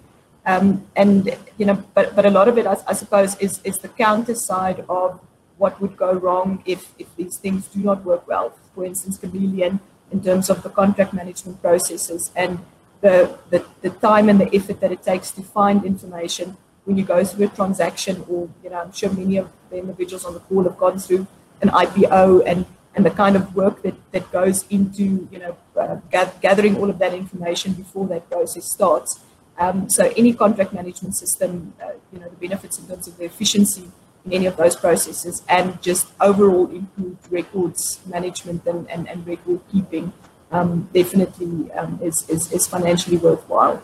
Um, 0.46 0.87
and 0.94 1.37
you 1.59 1.66
know, 1.66 1.83
but 1.94 2.14
but 2.14 2.26
a 2.26 2.31
lot 2.31 2.48
of 2.48 2.59
it, 2.59 2.66
I, 2.66 2.76
I 2.87 2.92
suppose, 2.92 3.37
is 3.38 3.61
is 3.64 3.78
the 3.78 3.88
counter 3.88 4.35
side 4.35 4.85
of 4.88 5.20
what 5.59 5.81
would 5.81 5.96
go 5.96 6.12
wrong 6.12 6.62
if 6.66 6.92
if 6.98 7.14
these 7.16 7.38
things 7.38 7.68
do 7.68 7.81
not 7.81 8.05
work 8.05 8.26
well. 8.26 8.52
For 8.74 8.85
instance, 8.85 9.18
chameleon 9.18 9.81
in 10.11 10.22
terms 10.22 10.50
of 10.50 10.62
the 10.62 10.68
contract 10.68 11.12
management 11.12 11.62
processes 11.62 12.31
and 12.37 12.59
the, 13.03 13.37
the, 13.51 13.65
the 13.83 13.91
time 13.91 14.29
and 14.31 14.41
the 14.41 14.55
effort 14.55 14.81
that 14.81 14.91
it 14.91 15.03
takes 15.03 15.31
to 15.33 15.43
find 15.43 15.85
information 15.85 16.57
when 16.85 16.97
you 16.97 17.05
go 17.05 17.23
through 17.25 17.47
a 17.47 17.49
transaction 17.49 18.25
or, 18.29 18.49
you 18.65 18.71
know, 18.71 18.81
I'm 18.81 18.93
sure 18.93 19.12
many 19.12 19.37
of 19.37 19.51
the 19.71 19.79
individuals 19.79 20.25
on 20.25 20.35
the 20.35 20.41
call 20.41 20.62
have 20.65 20.79
gone 20.79 20.99
through 20.99 21.27
an 21.61 21.69
IPO 21.69 22.45
and, 22.47 22.65
and 22.95 23.05
the 23.05 23.11
kind 23.11 23.37
of 23.37 23.55
work 23.55 23.83
that, 23.83 23.95
that 24.12 24.31
goes 24.33 24.65
into, 24.69 25.29
you 25.31 25.38
know, 25.38 25.57
uh, 25.77 25.97
gathering 26.41 26.77
all 26.77 26.88
of 26.88 26.99
that 26.99 27.12
information 27.12 27.73
before 27.73 28.07
that 28.07 28.29
process 28.31 28.73
starts. 28.73 29.21
Um, 29.59 29.91
so 29.91 30.12
any 30.17 30.33
contract 30.33 30.73
management 30.73 31.17
system, 31.17 31.75
uh, 31.83 31.91
you 32.12 32.21
know, 32.21 32.29
the 32.29 32.37
benefits 32.37 32.79
in 32.79 32.87
terms 32.87 33.07
of 33.09 33.17
the 33.19 33.25
efficiency 33.25 33.91
in 34.25 34.33
any 34.33 34.47
of 34.47 34.57
those 34.57 34.77
processes 34.77 35.43
and 35.49 35.81
just 35.83 36.09
overall 36.21 36.71
improved 36.71 37.31
records 37.31 38.01
management 38.07 38.65
and, 38.67 38.88
and, 38.88 39.09
and 39.09 39.27
record 39.27 39.61
keeping 39.71 40.12
um, 40.53 40.88
definitely 40.93 41.71
um, 41.73 41.99
is, 42.03 42.29
is, 42.29 42.53
is 42.53 42.67
financially 42.67 43.17
worthwhile. 43.17 43.83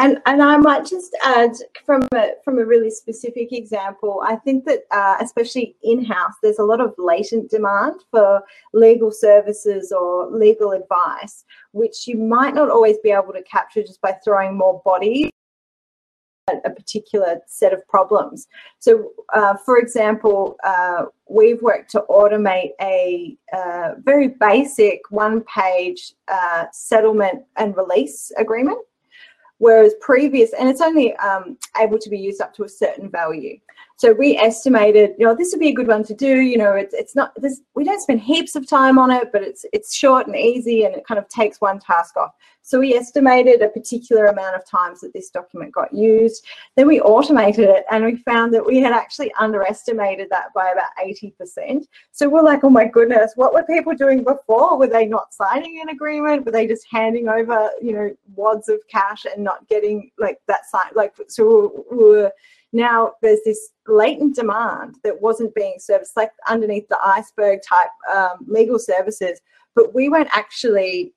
And, 0.00 0.18
and 0.26 0.42
I 0.42 0.56
might 0.56 0.84
just 0.84 1.16
add 1.24 1.52
from 1.86 2.08
a, 2.12 2.32
from 2.44 2.58
a 2.58 2.64
really 2.64 2.90
specific 2.90 3.52
example, 3.52 4.20
I 4.26 4.34
think 4.34 4.64
that 4.64 4.80
uh, 4.90 5.16
especially 5.20 5.76
in-house, 5.84 6.32
there's 6.42 6.58
a 6.58 6.64
lot 6.64 6.80
of 6.80 6.92
latent 6.98 7.52
demand 7.52 8.00
for 8.10 8.42
legal 8.72 9.12
services 9.12 9.92
or 9.92 10.28
legal 10.28 10.72
advice, 10.72 11.44
which 11.70 12.08
you 12.08 12.18
might 12.18 12.52
not 12.52 12.68
always 12.68 12.96
be 13.04 13.12
able 13.12 13.32
to 13.32 13.42
capture 13.44 13.82
just 13.82 14.00
by 14.00 14.16
throwing 14.24 14.56
more 14.56 14.82
bodies 14.84 15.30
a 16.64 16.70
particular 16.70 17.40
set 17.46 17.72
of 17.72 17.86
problems. 17.88 18.48
So, 18.78 19.12
uh, 19.34 19.54
for 19.64 19.78
example, 19.78 20.56
uh, 20.64 21.06
we've 21.28 21.62
worked 21.62 21.90
to 21.92 22.04
automate 22.10 22.70
a 22.80 23.36
uh, 23.52 23.92
very 24.02 24.28
basic 24.28 25.00
one 25.10 25.42
page 25.42 26.14
uh, 26.28 26.66
settlement 26.72 27.44
and 27.56 27.76
release 27.76 28.32
agreement, 28.36 28.78
whereas 29.58 29.94
previous, 30.00 30.52
and 30.52 30.68
it's 30.68 30.80
only 30.80 31.14
um, 31.16 31.56
able 31.80 31.98
to 31.98 32.10
be 32.10 32.18
used 32.18 32.40
up 32.40 32.54
to 32.54 32.64
a 32.64 32.68
certain 32.68 33.10
value. 33.10 33.58
So 34.02 34.12
we 34.12 34.36
estimated, 34.36 35.14
you 35.16 35.24
know, 35.24 35.32
this 35.32 35.52
would 35.52 35.60
be 35.60 35.68
a 35.68 35.72
good 35.72 35.86
one 35.86 36.02
to 36.02 36.12
do. 36.12 36.40
You 36.40 36.58
know, 36.58 36.72
it's 36.72 36.92
it's 36.92 37.14
not 37.14 37.30
this. 37.40 37.60
We 37.76 37.84
don't 37.84 38.00
spend 38.00 38.20
heaps 38.20 38.56
of 38.56 38.66
time 38.66 38.98
on 38.98 39.12
it, 39.12 39.30
but 39.30 39.44
it's 39.44 39.64
it's 39.72 39.94
short 39.94 40.26
and 40.26 40.34
easy, 40.34 40.82
and 40.82 40.92
it 40.92 41.06
kind 41.06 41.20
of 41.20 41.28
takes 41.28 41.60
one 41.60 41.78
task 41.78 42.16
off. 42.16 42.32
So 42.62 42.80
we 42.80 42.94
estimated 42.94 43.62
a 43.62 43.68
particular 43.68 44.26
amount 44.26 44.56
of 44.56 44.66
times 44.66 45.02
that 45.02 45.12
this 45.12 45.30
document 45.30 45.70
got 45.72 45.94
used. 45.94 46.44
Then 46.74 46.88
we 46.88 47.00
automated 47.00 47.68
it, 47.68 47.84
and 47.92 48.04
we 48.04 48.16
found 48.16 48.52
that 48.54 48.66
we 48.66 48.78
had 48.78 48.92
actually 48.92 49.32
underestimated 49.34 50.26
that 50.30 50.46
by 50.52 50.70
about 50.70 50.90
eighty 51.00 51.30
percent. 51.38 51.86
So 52.10 52.28
we're 52.28 52.42
like, 52.42 52.64
oh 52.64 52.70
my 52.70 52.86
goodness, 52.86 53.34
what 53.36 53.54
were 53.54 53.62
people 53.62 53.94
doing 53.94 54.24
before? 54.24 54.78
Were 54.78 54.88
they 54.88 55.06
not 55.06 55.32
signing 55.32 55.80
an 55.80 55.90
agreement? 55.90 56.44
Were 56.44 56.50
they 56.50 56.66
just 56.66 56.88
handing 56.90 57.28
over, 57.28 57.70
you 57.80 57.92
know, 57.92 58.10
wads 58.34 58.68
of 58.68 58.80
cash 58.88 59.26
and 59.26 59.44
not 59.44 59.68
getting 59.68 60.10
like 60.18 60.40
that 60.48 60.66
sign? 60.68 60.90
Like 60.96 61.14
so 61.28 61.84
we 61.88 61.98
were 61.98 62.32
now 62.72 63.12
there's 63.20 63.42
this 63.44 63.70
latent 63.86 64.34
demand 64.34 64.96
that 65.04 65.20
wasn't 65.20 65.54
being 65.54 65.76
serviced, 65.78 66.16
like 66.16 66.30
underneath 66.48 66.88
the 66.88 66.98
iceberg 67.04 67.60
type 67.68 67.90
um, 68.14 68.38
legal 68.46 68.78
services, 68.78 69.40
but 69.74 69.94
we 69.94 70.08
weren't 70.08 70.34
actually 70.36 71.12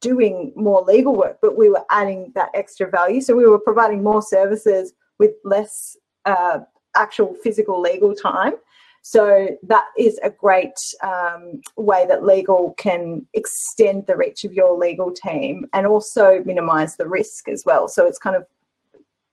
doing 0.00 0.52
more 0.56 0.82
legal 0.82 1.14
work, 1.14 1.38
but 1.42 1.58
we 1.58 1.68
were 1.68 1.84
adding 1.90 2.32
that 2.34 2.50
extra 2.54 2.88
value. 2.88 3.20
So 3.20 3.34
we 3.34 3.46
were 3.46 3.58
providing 3.58 4.02
more 4.02 4.22
services 4.22 4.94
with 5.18 5.32
less 5.44 5.96
uh, 6.24 6.60
actual 6.96 7.34
physical 7.42 7.80
legal 7.80 8.14
time. 8.14 8.54
So 9.02 9.48
that 9.62 9.86
is 9.98 10.18
a 10.22 10.30
great 10.30 10.74
um, 11.02 11.60
way 11.76 12.06
that 12.06 12.24
legal 12.24 12.74
can 12.76 13.26
extend 13.34 14.06
the 14.06 14.16
reach 14.16 14.44
of 14.44 14.52
your 14.52 14.76
legal 14.76 15.10
team 15.10 15.66
and 15.72 15.86
also 15.86 16.42
minimize 16.44 16.96
the 16.96 17.08
risk 17.08 17.48
as 17.48 17.64
well. 17.64 17.88
So 17.88 18.06
it's 18.06 18.18
kind 18.18 18.36
of 18.36 18.46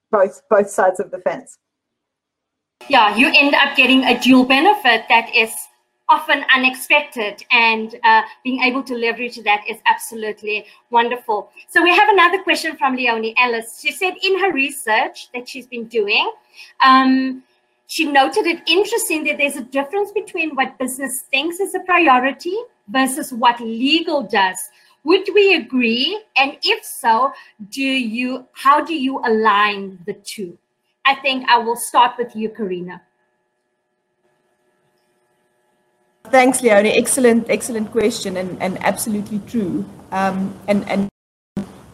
both 0.10 0.42
both 0.50 0.70
sides 0.70 1.02
of 1.02 1.12
the 1.12 1.20
fence 1.20 1.58
yeah, 2.90 3.16
you 3.16 3.32
end 3.34 3.54
up 3.54 3.76
getting 3.76 4.04
a 4.06 4.20
dual 4.20 4.46
benefit 4.46 5.06
that 5.10 5.34
is 5.36 5.54
often 6.10 6.46
unexpected 6.56 7.44
and 7.52 7.96
uh, 8.04 8.22
being 8.44 8.62
able 8.64 8.82
to 8.82 8.96
leverage 8.96 9.38
that 9.44 9.62
is 9.68 9.78
absolutely 9.86 10.66
wonderful. 10.90 11.52
So 11.68 11.84
we 11.84 11.94
have 11.94 12.08
another 12.10 12.42
question 12.44 12.78
from 12.78 12.96
Leonie 12.96 13.36
Ellis. 13.38 13.82
She 13.82 13.92
said 13.92 14.14
in 14.24 14.40
her 14.40 14.54
research 14.54 15.30
that 15.34 15.50
she's 15.50 15.68
been 15.68 15.86
doing, 15.88 16.32
um, 16.82 17.44
she 17.88 18.06
noted 18.06 18.46
it 18.46 18.62
interesting 18.68 19.26
that 19.26 19.38
there's 19.38 19.58
a 19.58 19.64
difference 19.64 20.12
between 20.12 20.56
what 20.56 20.78
business 20.78 21.24
thinks 21.30 21.60
is 21.60 21.76
a 21.76 21.82
priority 21.82 22.56
versus 22.88 23.34
what 23.34 23.60
legal 23.60 24.24
does. 24.24 24.58
Would 25.04 25.28
we 25.34 25.56
agree? 25.56 26.22
And 26.38 26.58
if 26.64 26.84
so, 26.84 27.34
do 27.70 27.82
you 27.82 28.46
how 28.52 28.84
do 28.84 28.94
you 28.94 29.20
align 29.20 30.00
the 30.06 30.14
two? 30.14 30.58
I 31.08 31.16
think 31.16 31.48
I 31.48 31.58
will 31.58 31.78
start 31.78 32.18
with 32.18 32.36
you, 32.36 32.50
Karina. 32.50 33.02
Thanks, 36.26 36.62
Leonie. 36.62 36.98
Excellent, 36.98 37.50
excellent 37.50 37.92
question, 37.92 38.36
and, 38.36 38.62
and 38.62 38.78
absolutely 38.84 39.40
true. 39.48 39.86
Um, 40.12 40.54
and 40.68 40.88
and 40.90 41.10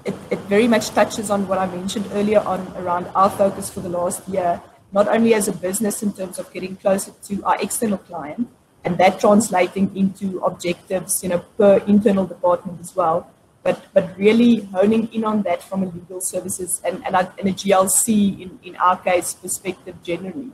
it, 0.03 0.15
it 0.31 0.39
very 0.49 0.67
much 0.67 0.89
touches 0.89 1.29
on 1.29 1.47
what 1.47 1.59
I 1.59 1.67
mentioned 1.67 2.09
earlier 2.13 2.39
on 2.39 2.67
around 2.75 3.05
our 3.13 3.29
focus 3.29 3.69
for 3.69 3.81
the 3.81 3.89
last 3.89 4.27
year, 4.27 4.59
not 4.91 5.07
only 5.07 5.35
as 5.35 5.47
a 5.47 5.53
business 5.53 6.01
in 6.01 6.13
terms 6.13 6.39
of 6.39 6.51
getting 6.51 6.75
closer 6.75 7.11
to 7.29 7.43
our 7.43 7.61
external 7.61 7.99
client, 7.99 8.49
and 8.83 8.97
that 8.97 9.19
translating 9.19 9.95
into 9.95 10.39
objectives, 10.39 11.21
you 11.21 11.29
know, 11.29 11.45
per 11.55 11.77
internal 11.85 12.25
department 12.25 12.81
as 12.81 12.95
well, 12.95 13.29
but 13.63 13.81
but 13.93 14.17
really 14.17 14.61
honing 14.75 15.07
in 15.13 15.23
on 15.23 15.41
that 15.43 15.63
from 15.63 15.83
a 15.83 15.85
legal 15.85 16.21
services 16.21 16.81
and, 16.85 17.05
and, 17.05 17.15
a, 17.15 17.33
and 17.39 17.47
a 17.49 17.53
GLC 17.53 18.41
in, 18.41 18.59
in 18.63 18.75
our 18.75 18.97
case 18.97 19.33
perspective 19.33 19.95
generally. 20.03 20.51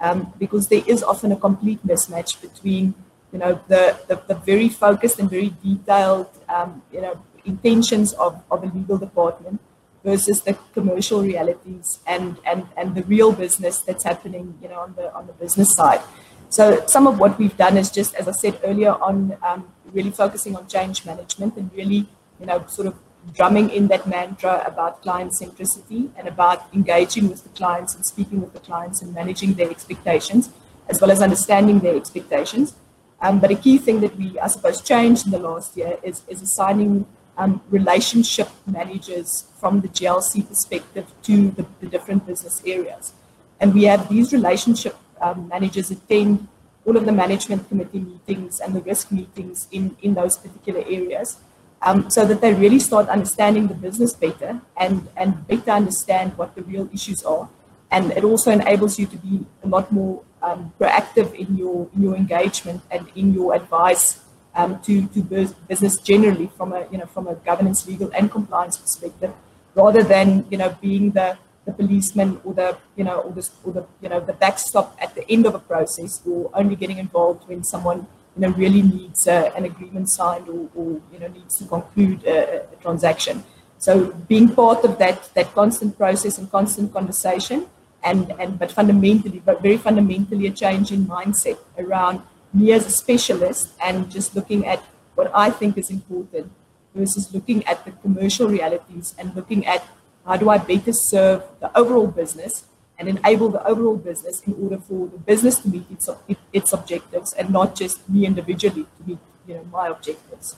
Um, 0.00 0.32
because 0.38 0.68
there 0.68 0.82
is 0.86 1.02
often 1.02 1.32
a 1.32 1.36
complete 1.36 1.84
mismatch 1.86 2.40
between 2.40 2.94
you 3.34 3.40
know, 3.40 3.60
the, 3.66 3.98
the, 4.06 4.22
the 4.28 4.36
very 4.36 4.68
focused 4.68 5.18
and 5.18 5.28
very 5.28 5.52
detailed, 5.60 6.28
um, 6.48 6.82
you 6.92 7.00
know, 7.00 7.20
intentions 7.44 8.12
of, 8.12 8.40
of 8.48 8.62
a 8.62 8.66
legal 8.66 8.96
department 8.96 9.60
versus 10.04 10.42
the 10.42 10.56
commercial 10.72 11.20
realities 11.20 11.98
and, 12.06 12.36
and, 12.46 12.68
and 12.76 12.94
the 12.94 13.02
real 13.02 13.32
business 13.32 13.80
that's 13.80 14.04
happening, 14.04 14.56
you 14.62 14.68
know, 14.68 14.78
on 14.78 14.94
the, 14.94 15.12
on 15.14 15.26
the 15.26 15.32
business 15.32 15.72
side. 15.72 16.00
So 16.48 16.86
some 16.86 17.08
of 17.08 17.18
what 17.18 17.36
we've 17.36 17.56
done 17.56 17.76
is 17.76 17.90
just, 17.90 18.14
as 18.14 18.28
I 18.28 18.32
said 18.32 18.60
earlier, 18.62 18.92
on 18.92 19.36
um, 19.42 19.66
really 19.92 20.12
focusing 20.12 20.54
on 20.54 20.68
change 20.68 21.04
management 21.04 21.56
and 21.56 21.72
really, 21.74 22.06
you 22.44 22.50
know, 22.50 22.62
sort 22.66 22.86
of 22.86 22.94
drumming 23.32 23.70
in 23.70 23.88
that 23.88 24.06
mantra 24.06 24.62
about 24.66 25.00
client 25.00 25.32
centricity 25.32 26.10
and 26.18 26.28
about 26.28 26.66
engaging 26.74 27.30
with 27.30 27.42
the 27.42 27.48
clients 27.60 27.94
and 27.94 28.04
speaking 28.04 28.42
with 28.42 28.52
the 28.52 28.60
clients 28.60 29.00
and 29.00 29.14
managing 29.14 29.54
their 29.54 29.70
expectations, 29.70 30.50
as 30.90 31.00
well 31.00 31.10
as 31.10 31.22
understanding 31.22 31.80
their 31.80 31.96
expectations. 31.96 32.74
Um, 33.22 33.40
but 33.40 33.50
a 33.50 33.54
key 33.54 33.78
thing 33.78 34.02
that 34.02 34.14
we, 34.16 34.38
I 34.38 34.48
suppose, 34.48 34.82
changed 34.82 35.24
in 35.24 35.30
the 35.32 35.38
last 35.38 35.74
year 35.74 35.96
is, 36.02 36.20
is 36.28 36.42
assigning 36.42 37.06
um, 37.38 37.62
relationship 37.70 38.50
managers 38.66 39.44
from 39.58 39.80
the 39.80 39.88
GLC 39.88 40.46
perspective 40.46 41.06
to 41.22 41.50
the, 41.52 41.64
the, 41.80 41.86
different 41.86 42.26
business 42.26 42.62
areas. 42.66 43.14
And 43.58 43.72
we 43.72 43.84
have 43.84 44.10
these 44.10 44.34
relationship 44.34 44.96
um, 45.22 45.48
managers 45.48 45.90
attend 45.90 46.46
all 46.84 46.96
of 46.98 47.06
the 47.06 47.12
management 47.12 47.66
committee 47.70 48.00
meetings 48.00 48.60
and 48.60 48.74
the 48.74 48.82
risk 48.82 49.10
meetings 49.10 49.66
in, 49.72 49.96
in 50.02 50.12
those 50.12 50.36
particular 50.36 50.80
areas 50.80 51.38
um, 51.84 52.10
so 52.10 52.24
that 52.24 52.40
they 52.40 52.52
really 52.54 52.78
start 52.80 53.08
understanding 53.08 53.68
the 53.68 53.74
business 53.74 54.12
better 54.14 54.60
and, 54.76 55.06
and 55.16 55.46
better 55.46 55.70
understand 55.70 56.36
what 56.36 56.54
the 56.54 56.62
real 56.62 56.88
issues 56.92 57.22
are. 57.22 57.48
And 57.90 58.10
it 58.12 58.24
also 58.24 58.50
enables 58.50 58.98
you 58.98 59.06
to 59.06 59.16
be 59.16 59.46
a 59.62 59.68
lot 59.68 59.92
more 59.92 60.22
um, 60.42 60.72
proactive 60.78 61.32
in 61.34 61.56
your 61.56 61.88
in 61.94 62.02
your 62.02 62.14
engagement 62.16 62.82
and 62.90 63.06
in 63.14 63.32
your 63.32 63.54
advice 63.54 64.20
um, 64.54 64.80
to 64.82 65.06
to 65.08 65.22
business 65.68 65.96
generally 65.98 66.50
from 66.56 66.72
a 66.72 66.86
you 66.90 66.98
know 66.98 67.06
from 67.06 67.28
a 67.28 67.34
governance, 67.34 67.86
legal, 67.86 68.10
and 68.14 68.30
compliance 68.30 68.76
perspective, 68.76 69.32
rather 69.74 70.02
than 70.02 70.44
you 70.50 70.58
know 70.58 70.76
being 70.80 71.12
the 71.12 71.38
the 71.66 71.72
policeman 71.72 72.40
or 72.44 72.52
the 72.52 72.76
you 72.96 73.04
know 73.04 73.20
or 73.20 73.32
the, 73.32 73.48
or 73.64 73.72
the 73.72 73.86
you 74.02 74.08
know 74.08 74.20
the 74.20 74.32
backstop 74.32 74.96
at 75.00 75.14
the 75.14 75.24
end 75.30 75.46
of 75.46 75.54
a 75.54 75.58
process 75.58 76.20
or 76.26 76.50
only 76.54 76.76
getting 76.76 76.98
involved 76.98 77.48
when 77.48 77.64
someone 77.64 78.06
you 78.36 78.40
know 78.42 78.50
really 78.50 78.82
needs 78.82 79.26
uh, 79.28 79.50
an 79.56 79.64
agreement 79.64 80.10
signed 80.10 80.48
or, 80.48 80.68
or 80.74 81.00
you 81.12 81.18
know 81.18 81.28
needs 81.28 81.58
to 81.58 81.64
conclude 81.64 82.24
a, 82.24 82.62
a 82.62 82.76
transaction. 82.82 83.44
So 83.78 84.12
being 84.28 84.54
part 84.54 84.84
of 84.84 84.98
that 84.98 85.32
that 85.34 85.54
constant 85.54 85.96
process 85.96 86.38
and 86.38 86.50
constant 86.50 86.92
conversation 86.92 87.66
and, 88.02 88.34
and 88.38 88.58
but 88.58 88.70
fundamentally, 88.70 89.42
but 89.44 89.62
very 89.62 89.78
fundamentally, 89.78 90.46
a 90.46 90.50
change 90.50 90.92
in 90.92 91.06
mindset 91.06 91.58
around 91.78 92.22
me 92.52 92.72
as 92.72 92.86
a 92.86 92.90
specialist 92.90 93.72
and 93.82 94.10
just 94.10 94.34
looking 94.36 94.66
at 94.66 94.82
what 95.14 95.30
I 95.34 95.50
think 95.50 95.78
is 95.78 95.90
important 95.90 96.50
versus 96.94 97.32
looking 97.32 97.66
at 97.66 97.84
the 97.84 97.90
commercial 97.90 98.48
realities 98.48 99.14
and 99.18 99.34
looking 99.34 99.66
at 99.66 99.84
how 100.24 100.36
do 100.36 100.48
I 100.48 100.58
better 100.58 100.92
serve 100.92 101.42
the 101.60 101.76
overall 101.76 102.06
business 102.06 102.64
and 102.98 103.08
enable 103.08 103.48
the 103.48 103.64
overall 103.66 103.96
business 103.96 104.40
in 104.42 104.54
order 104.62 104.78
for 104.78 105.08
the 105.08 105.18
business 105.18 105.58
to 105.60 105.68
meet 105.68 105.84
its, 105.90 106.08
its 106.52 106.72
objectives 106.72 107.32
and 107.32 107.50
not 107.50 107.74
just 107.74 108.08
me 108.08 108.24
individually 108.26 108.86
to 108.98 109.08
meet 109.08 109.18
you 109.46 109.54
know 109.54 109.64
my 109.64 109.88
objectives. 109.88 110.56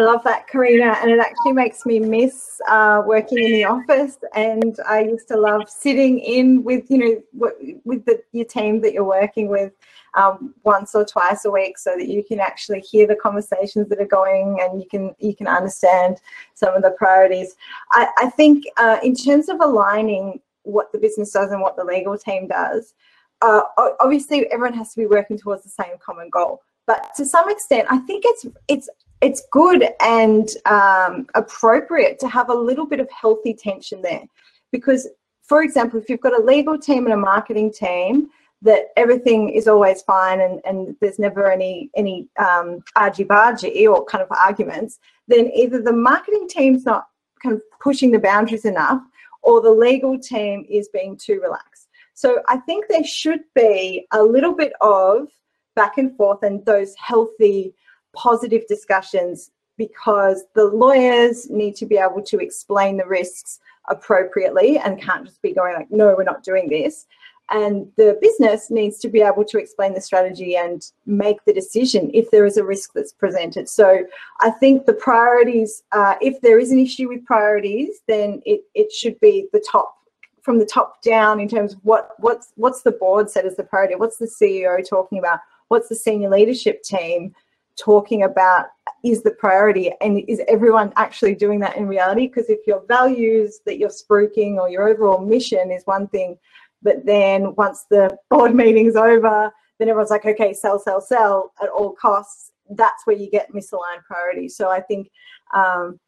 I 0.00 0.04
love 0.04 0.22
that, 0.22 0.46
Karina, 0.46 0.96
and 1.02 1.10
it 1.10 1.18
actually 1.18 1.54
makes 1.54 1.84
me 1.84 1.98
miss 1.98 2.60
uh, 2.68 3.02
working 3.04 3.38
in 3.38 3.50
the 3.50 3.64
office. 3.64 4.16
And 4.32 4.78
I 4.88 5.00
used 5.00 5.26
to 5.26 5.36
love 5.36 5.68
sitting 5.68 6.20
in 6.20 6.62
with 6.62 6.88
you 6.88 6.98
know 7.34 7.80
with 7.84 8.04
the, 8.04 8.22
your 8.30 8.44
team 8.44 8.80
that 8.82 8.92
you're 8.92 9.02
working 9.02 9.48
with 9.48 9.72
um, 10.14 10.54
once 10.62 10.94
or 10.94 11.04
twice 11.04 11.44
a 11.46 11.50
week, 11.50 11.78
so 11.78 11.96
that 11.96 12.06
you 12.06 12.22
can 12.22 12.38
actually 12.38 12.78
hear 12.78 13.08
the 13.08 13.16
conversations 13.16 13.88
that 13.88 14.00
are 14.00 14.06
going 14.06 14.60
and 14.60 14.80
you 14.80 14.86
can 14.88 15.16
you 15.18 15.34
can 15.34 15.48
understand 15.48 16.18
some 16.54 16.76
of 16.76 16.82
the 16.82 16.92
priorities. 16.92 17.56
I, 17.90 18.06
I 18.18 18.30
think 18.30 18.66
uh, 18.76 18.98
in 19.02 19.16
terms 19.16 19.48
of 19.48 19.60
aligning 19.60 20.40
what 20.62 20.92
the 20.92 20.98
business 20.98 21.32
does 21.32 21.50
and 21.50 21.60
what 21.60 21.74
the 21.74 21.82
legal 21.82 22.16
team 22.16 22.46
does, 22.46 22.94
uh, 23.42 23.62
obviously 23.98 24.46
everyone 24.52 24.78
has 24.78 24.94
to 24.94 25.00
be 25.00 25.06
working 25.06 25.38
towards 25.38 25.64
the 25.64 25.70
same 25.70 25.96
common 25.98 26.30
goal 26.30 26.62
but 26.86 27.14
to 27.14 27.24
some 27.24 27.48
extent 27.50 27.86
i 27.90 27.98
think 27.98 28.24
it's 28.26 28.46
it's 28.66 28.88
it's 29.20 29.42
good 29.50 29.88
and 30.00 30.48
um, 30.66 31.26
appropriate 31.34 32.18
to 32.20 32.28
have 32.28 32.50
a 32.50 32.54
little 32.54 32.86
bit 32.86 33.00
of 33.00 33.08
healthy 33.10 33.54
tension 33.54 34.00
there. 34.02 34.24
Because, 34.70 35.08
for 35.42 35.62
example, 35.62 35.98
if 35.98 36.08
you've 36.08 36.20
got 36.20 36.38
a 36.38 36.44
legal 36.44 36.78
team 36.78 37.04
and 37.04 37.14
a 37.14 37.16
marketing 37.16 37.72
team, 37.72 38.28
that 38.62 38.86
everything 38.96 39.50
is 39.50 39.68
always 39.68 40.02
fine 40.02 40.40
and, 40.40 40.60
and 40.64 40.96
there's 41.00 41.18
never 41.18 41.50
any 41.50 41.90
any 41.94 42.28
um, 42.38 42.80
argy-bargy 42.96 43.88
or 43.88 44.04
kind 44.04 44.22
of 44.22 44.28
arguments, 44.32 44.98
then 45.28 45.50
either 45.54 45.80
the 45.80 45.92
marketing 45.92 46.48
team's 46.48 46.84
not 46.84 47.06
kind 47.42 47.54
of 47.54 47.62
pushing 47.80 48.10
the 48.10 48.18
boundaries 48.18 48.64
enough 48.64 49.00
or 49.42 49.60
the 49.60 49.70
legal 49.70 50.18
team 50.18 50.66
is 50.68 50.88
being 50.88 51.16
too 51.16 51.40
relaxed. 51.40 51.86
So 52.14 52.42
I 52.48 52.56
think 52.56 52.86
there 52.88 53.04
should 53.04 53.42
be 53.54 54.06
a 54.12 54.20
little 54.20 54.54
bit 54.54 54.72
of 54.80 55.28
back 55.76 55.98
and 55.98 56.16
forth 56.16 56.42
and 56.42 56.64
those 56.66 56.96
healthy 56.96 57.74
positive 58.18 58.66
discussions 58.66 59.52
because 59.76 60.44
the 60.54 60.64
lawyers 60.64 61.48
need 61.48 61.76
to 61.76 61.86
be 61.86 61.96
able 61.96 62.20
to 62.20 62.38
explain 62.38 62.96
the 62.96 63.06
risks 63.06 63.60
appropriately 63.88 64.76
and 64.78 65.00
can't 65.00 65.24
just 65.24 65.40
be 65.40 65.52
going 65.54 65.74
like, 65.74 65.90
no, 65.90 66.14
we're 66.16 66.24
not 66.24 66.42
doing 66.42 66.68
this. 66.68 67.06
And 67.50 67.90
the 67.96 68.18
business 68.20 68.70
needs 68.70 68.98
to 68.98 69.08
be 69.08 69.22
able 69.22 69.44
to 69.44 69.58
explain 69.58 69.94
the 69.94 70.00
strategy 70.02 70.56
and 70.56 70.84
make 71.06 71.42
the 71.46 71.52
decision 71.52 72.10
if 72.12 72.30
there 72.30 72.44
is 72.44 72.58
a 72.58 72.64
risk 72.64 72.92
that's 72.92 73.12
presented. 73.12 73.68
So 73.70 74.04
I 74.42 74.50
think 74.50 74.84
the 74.84 74.92
priorities, 74.92 75.82
uh, 75.92 76.16
if 76.20 76.40
there 76.42 76.58
is 76.58 76.72
an 76.72 76.78
issue 76.78 77.08
with 77.08 77.24
priorities, 77.24 78.00
then 78.06 78.42
it, 78.44 78.64
it 78.74 78.92
should 78.92 79.18
be 79.20 79.46
the 79.52 79.64
top 79.70 79.94
from 80.42 80.58
the 80.58 80.66
top 80.66 81.02
down 81.02 81.40
in 81.40 81.48
terms 81.48 81.74
of 81.74 81.80
what 81.82 82.10
what's 82.18 82.52
what's 82.56 82.82
the 82.82 82.92
board 82.92 83.30
set 83.30 83.44
as 83.44 83.56
the 83.56 83.62
priority, 83.62 83.94
what's 83.94 84.16
the 84.16 84.26
CEO 84.26 84.86
talking 84.86 85.18
about, 85.18 85.40
what's 85.68 85.88
the 85.88 85.96
senior 85.96 86.30
leadership 86.30 86.82
team 86.82 87.34
talking 87.78 88.24
about 88.24 88.66
is 89.04 89.22
the 89.22 89.30
priority 89.30 89.92
and 90.00 90.24
is 90.28 90.40
everyone 90.48 90.92
actually 90.96 91.34
doing 91.34 91.60
that 91.60 91.76
in 91.76 91.86
reality? 91.86 92.26
Because 92.26 92.48
if 92.48 92.66
your 92.66 92.82
values 92.88 93.60
that 93.66 93.78
you're 93.78 93.88
spruiking 93.88 94.56
or 94.56 94.68
your 94.68 94.88
overall 94.88 95.24
mission 95.24 95.70
is 95.70 95.82
one 95.84 96.08
thing 96.08 96.36
but 96.82 97.04
then 97.04 97.54
once 97.56 97.86
the 97.90 98.16
board 98.30 98.54
meeting's 98.54 98.96
over 98.96 99.52
then 99.78 99.88
everyone's 99.88 100.10
like 100.10 100.26
okay 100.26 100.52
sell 100.52 100.78
sell 100.78 101.00
sell 101.00 101.52
at 101.62 101.68
all 101.68 101.92
costs 101.92 102.52
that's 102.72 103.06
where 103.06 103.16
you 103.16 103.30
get 103.30 103.50
misaligned 103.52 104.04
priorities. 104.06 104.56
So 104.56 104.68
i 104.70 104.80
think 104.80 105.10
um, 105.54 105.98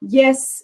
yes 0.00 0.62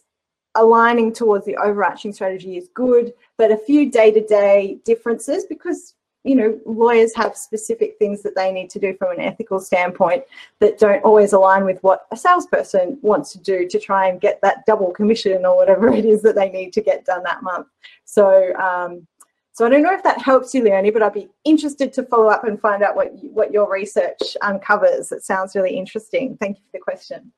aligning 0.55 1.13
towards 1.13 1.45
the 1.45 1.57
overarching 1.57 2.13
strategy 2.13 2.57
is 2.57 2.69
good 2.75 3.13
but 3.37 3.51
a 3.51 3.57
few 3.57 3.91
day-to-day 3.91 4.79
differences 4.85 5.45
because 5.49 5.95
you 6.27 6.35
know, 6.35 6.59
lawyers 6.67 7.15
have 7.15 7.37
specific 7.37 7.97
things 7.99 8.23
that 8.23 8.35
they 8.35 8.51
need 8.51 8.69
to 8.71 8.81
do 8.81 8.95
from 8.97 9.13
an 9.13 9.21
ethical 9.21 9.61
standpoint 9.61 10.25
that 10.59 10.79
don't 10.79 11.03
always 11.05 11.33
align 11.33 11.65
with 11.65 11.81
what 11.83 12.07
a 12.11 12.17
salesperson 12.17 12.99
wants 13.01 13.33
to 13.33 13.39
do 13.39 13.69
to 13.69 13.79
try 13.79 14.09
and 14.09 14.21
get 14.21 14.41
that 14.43 14.67
double 14.67 14.91
commission 14.91 15.47
or 15.47 15.57
whatever 15.57 15.89
it 15.93 16.05
is 16.05 16.23
that 16.23 16.35
they 16.35 16.51
need 16.51 16.73
to 16.73 16.81
get 16.81 17.05
done 17.05 17.23
that 17.23 17.43
month. 17.43 17.69
So, 18.05 18.53
um, 18.57 19.07
So 19.53 19.65
I 19.65 19.71
don't 19.71 19.83
know 19.83 19.95
if 19.95 20.03
that 20.03 20.21
helps 20.21 20.53
you, 20.53 20.63
Leonie, 20.63 20.91
but 20.91 21.03
I'd 21.03 21.15
be 21.15 21.31
interested 21.45 21.93
to 21.95 22.03
follow 22.03 22.27
up 22.27 22.45
and 22.45 22.61
find 22.61 22.83
out 22.83 22.95
what 22.95 23.09
what 23.39 23.53
your 23.53 23.73
research 23.73 24.37
uncovers. 24.43 25.13
It 25.13 25.25
sounds 25.25 25.55
really 25.55 25.75
interesting. 25.79 26.37
Thank 26.39 26.59
you 26.59 26.65
for 26.67 26.79
the 26.79 26.85
question. 26.91 27.33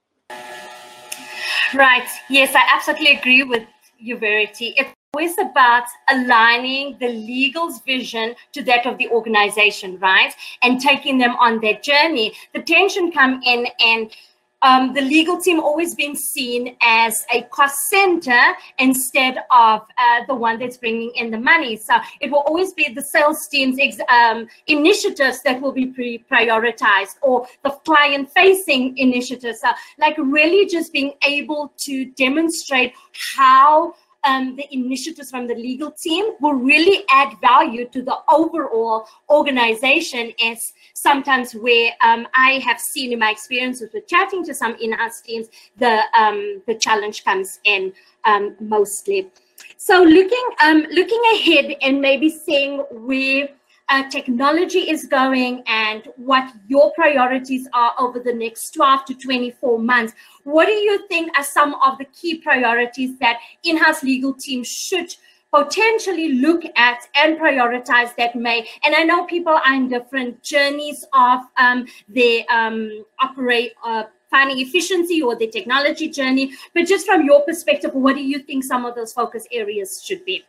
Right. 1.74 2.08
Yes, 2.28 2.54
I 2.54 2.64
absolutely 2.74 3.16
agree 3.18 3.44
with 3.44 3.66
you, 3.98 4.16
Verity. 4.16 4.74
It's 4.76 4.97
always 5.18 5.36
about 5.38 5.82
aligning 6.08 6.96
the 7.00 7.08
legal's 7.08 7.80
vision 7.82 8.36
to 8.52 8.62
that 8.62 8.86
of 8.86 8.96
the 8.98 9.08
organization, 9.08 9.98
right? 9.98 10.32
And 10.62 10.80
taking 10.80 11.18
them 11.18 11.34
on 11.40 11.60
their 11.60 11.78
journey. 11.80 12.34
The 12.54 12.62
tension 12.62 13.10
come 13.10 13.40
in 13.44 13.66
and 13.80 14.14
um, 14.62 14.92
the 14.92 15.00
legal 15.00 15.40
team 15.40 15.60
always 15.60 15.94
being 15.94 16.14
seen 16.14 16.76
as 16.82 17.24
a 17.32 17.42
cost 17.42 17.88
center 17.88 18.40
instead 18.78 19.38
of 19.50 19.82
uh, 19.98 20.24
the 20.26 20.34
one 20.34 20.58
that's 20.58 20.76
bringing 20.76 21.12
in 21.16 21.30
the 21.30 21.38
money. 21.38 21.76
So 21.76 21.94
it 22.20 22.30
will 22.30 22.40
always 22.40 22.72
be 22.72 22.88
the 22.88 23.02
sales 23.02 23.46
team's 23.48 24.00
um, 24.08 24.48
initiatives 24.66 25.42
that 25.42 25.60
will 25.60 25.72
be 25.72 25.86
prioritized 26.30 27.16
or 27.22 27.46
the 27.64 27.70
client 27.70 28.30
facing 28.32 28.96
initiatives. 28.98 29.60
So 29.60 29.68
like 29.98 30.16
really 30.18 30.66
just 30.66 30.92
being 30.92 31.12
able 31.24 31.72
to 31.78 32.04
demonstrate 32.24 32.94
how 33.36 33.94
um, 34.24 34.56
the 34.56 34.66
initiatives 34.72 35.30
from 35.30 35.46
the 35.46 35.54
legal 35.54 35.90
team 35.90 36.34
will 36.40 36.54
really 36.54 37.04
add 37.10 37.34
value 37.40 37.88
to 37.90 38.02
the 38.02 38.16
overall 38.28 39.06
organization 39.30 40.32
is 40.42 40.72
sometimes 40.94 41.54
where 41.54 41.92
um, 42.00 42.26
I 42.34 42.60
have 42.64 42.80
seen 42.80 43.12
in 43.12 43.18
my 43.18 43.30
experiences 43.30 43.90
with 43.92 44.06
chatting 44.06 44.44
to 44.44 44.54
some 44.54 44.76
in-house 44.80 45.20
teams, 45.20 45.48
the, 45.76 46.02
um, 46.18 46.62
the 46.66 46.74
challenge 46.74 47.24
comes 47.24 47.60
in 47.64 47.92
um, 48.24 48.56
mostly. 48.60 49.30
So 49.76 50.02
looking, 50.02 50.44
um, 50.64 50.86
looking 50.90 51.20
ahead 51.34 51.76
and 51.82 52.00
maybe 52.00 52.28
seeing 52.30 52.78
where 52.90 53.48
uh, 53.88 54.08
technology 54.10 54.90
is 54.90 55.06
going 55.06 55.62
and 55.66 56.08
what 56.16 56.52
your 56.66 56.92
priorities 56.92 57.66
are 57.72 57.92
over 57.98 58.20
the 58.20 58.34
next 58.34 58.72
12 58.72 59.04
to 59.06 59.14
24 59.14 59.78
months. 59.78 60.12
What 60.44 60.66
do 60.66 60.72
you 60.72 61.06
think 61.08 61.36
are 61.38 61.44
some 61.44 61.74
of 61.84 61.98
the 61.98 62.04
key 62.06 62.38
priorities 62.38 63.18
that 63.18 63.38
in-house 63.64 64.02
legal 64.02 64.34
teams 64.34 64.68
should 64.68 65.14
potentially 65.52 66.34
look 66.34 66.62
at 66.76 67.06
and 67.14 67.38
prioritize 67.38 68.14
that 68.16 68.36
may 68.36 68.68
and 68.84 68.94
i 68.94 69.02
know 69.02 69.24
people 69.24 69.58
are 69.64 69.74
in 69.74 69.88
different 69.88 70.42
journeys 70.42 71.06
of 71.14 71.40
um, 71.56 71.86
their 72.06 72.44
um, 72.50 73.02
operate 73.20 73.72
uh, 73.82 74.02
finding 74.30 74.58
efficiency 74.58 75.22
or 75.22 75.38
their 75.38 75.48
technology 75.48 76.06
journey 76.06 76.52
but 76.74 76.86
just 76.86 77.06
from 77.06 77.24
your 77.24 77.40
perspective 77.46 77.94
what 77.94 78.14
do 78.14 78.22
you 78.22 78.40
think 78.40 78.62
some 78.62 78.84
of 78.84 78.94
those 78.94 79.14
focus 79.14 79.46
areas 79.50 80.02
should 80.04 80.22
be 80.26 80.44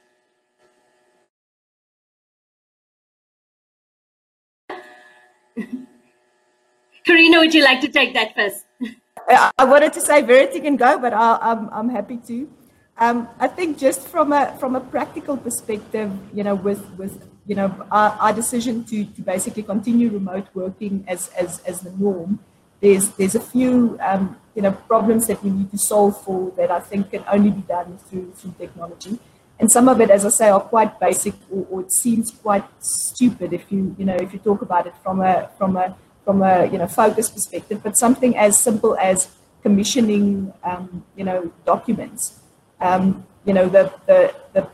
Karina, 7.10 7.40
would 7.40 7.56
you 7.56 7.64
like 7.64 7.82
to 7.82 7.88
take 7.88 8.14
that 8.14 8.36
first? 8.36 8.66
I 9.58 9.66
wanted 9.66 9.94
to 9.94 10.02
say 10.02 10.22
Verity 10.22 10.60
can 10.60 10.76
go, 10.76 11.00
but 11.00 11.12
i 11.12 11.32
am 11.42 11.42
I'm, 11.42 11.70
I'm 11.74 11.90
happy 11.90 12.18
to. 12.28 12.48
Um, 13.00 13.28
I 13.40 13.48
think 13.48 13.80
just 13.80 14.02
from 14.08 14.32
a 14.32 14.56
from 14.60 14.76
a 14.76 14.80
practical 14.80 15.36
perspective, 15.36 16.12
you 16.34 16.44
know, 16.44 16.54
with 16.54 16.86
with 17.02 17.28
you 17.48 17.56
know 17.56 17.70
our, 17.90 18.12
our 18.24 18.32
decision 18.32 18.84
to, 18.92 19.06
to 19.06 19.22
basically 19.22 19.64
continue 19.64 20.10
remote 20.10 20.48
working 20.54 21.04
as 21.08 21.30
as, 21.30 21.62
as 21.62 21.82
the 21.82 21.92
norm, 21.94 22.40
there's 22.80 23.10
there's 23.18 23.34
a 23.34 23.40
few 23.40 23.98
um, 24.02 24.38
you 24.54 24.62
know 24.62 24.72
problems 24.72 25.26
that 25.28 25.44
we 25.44 25.50
need 25.50 25.72
to 25.72 25.80
solve 25.80 26.22
for 26.24 26.52
that 26.58 26.70
I 26.70 26.80
think 26.80 27.10
can 27.10 27.24
only 27.32 27.50
be 27.50 27.62
done 27.62 27.98
through 27.98 28.34
through 28.34 28.54
technology. 28.60 29.18
And 29.60 29.72
some 29.72 29.90
of 29.90 30.00
it, 30.00 30.12
as 30.12 30.26
I 30.26 30.30
say, 30.30 30.50
are 30.50 30.62
quite 30.62 31.00
basic, 31.00 31.34
or, 31.52 31.66
or 31.72 31.82
it 31.82 31.92
seems 31.92 32.30
quite 32.30 32.66
stupid 32.80 33.52
if 33.52 33.72
you 33.72 33.96
you 33.98 34.06
know 34.06 34.16
if 34.16 34.32
you 34.32 34.40
talk 34.40 34.62
about 34.62 34.86
it 34.86 34.94
from 35.04 35.22
a 35.22 35.50
from 35.58 35.76
a 35.76 35.98
from 36.24 36.42
a 36.42 36.66
you 36.66 36.78
know 36.78 36.88
focus 36.88 37.30
perspective, 37.30 37.82
but 37.84 37.98
something 37.98 38.38
as 38.38 38.60
simple 38.60 38.98
as 38.98 39.30
commissioning 39.62 40.54
um, 40.64 41.06
you 41.16 41.24
know 41.24 41.52
documents. 41.66 42.40
Um, 42.80 43.26
you 43.46 43.54
know 43.54 43.68
the, 43.68 43.92
the 44.06 44.34
the 44.54 44.68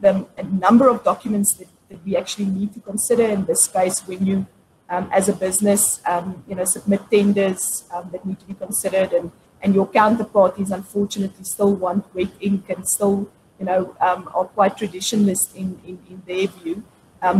the 0.00 0.26
number 0.44 0.88
of 0.88 1.04
documents 1.04 1.54
that, 1.54 1.68
that 1.88 2.04
we 2.04 2.16
actually 2.16 2.46
need 2.46 2.72
to 2.74 2.80
consider 2.80 3.24
in 3.24 3.44
this 3.44 3.64
space 3.64 4.00
when 4.06 4.24
you 4.24 4.46
um, 4.88 5.08
as 5.12 5.28
a 5.28 5.32
business 5.32 6.00
um, 6.06 6.42
you 6.48 6.54
know 6.54 6.64
submit 6.64 7.02
tenders 7.10 7.84
um, 7.92 8.08
that 8.12 8.24
need 8.24 8.38
to 8.40 8.46
be 8.46 8.54
considered 8.54 9.12
and 9.12 9.30
and 9.62 9.74
your 9.74 9.86
counterparties 9.86 10.70
unfortunately 10.70 11.44
still 11.44 11.74
want 11.74 12.04
wet 12.14 12.30
ink 12.40 12.68
and 12.70 12.88
still 12.88 13.28
you 13.58 13.66
know 13.66 13.94
um, 14.00 14.28
are 14.34 14.44
quite 14.44 14.76
traditionalist 14.76 15.54
in, 15.54 15.80
in, 15.84 15.98
in 16.10 16.22
their 16.26 16.46
view 16.46 16.82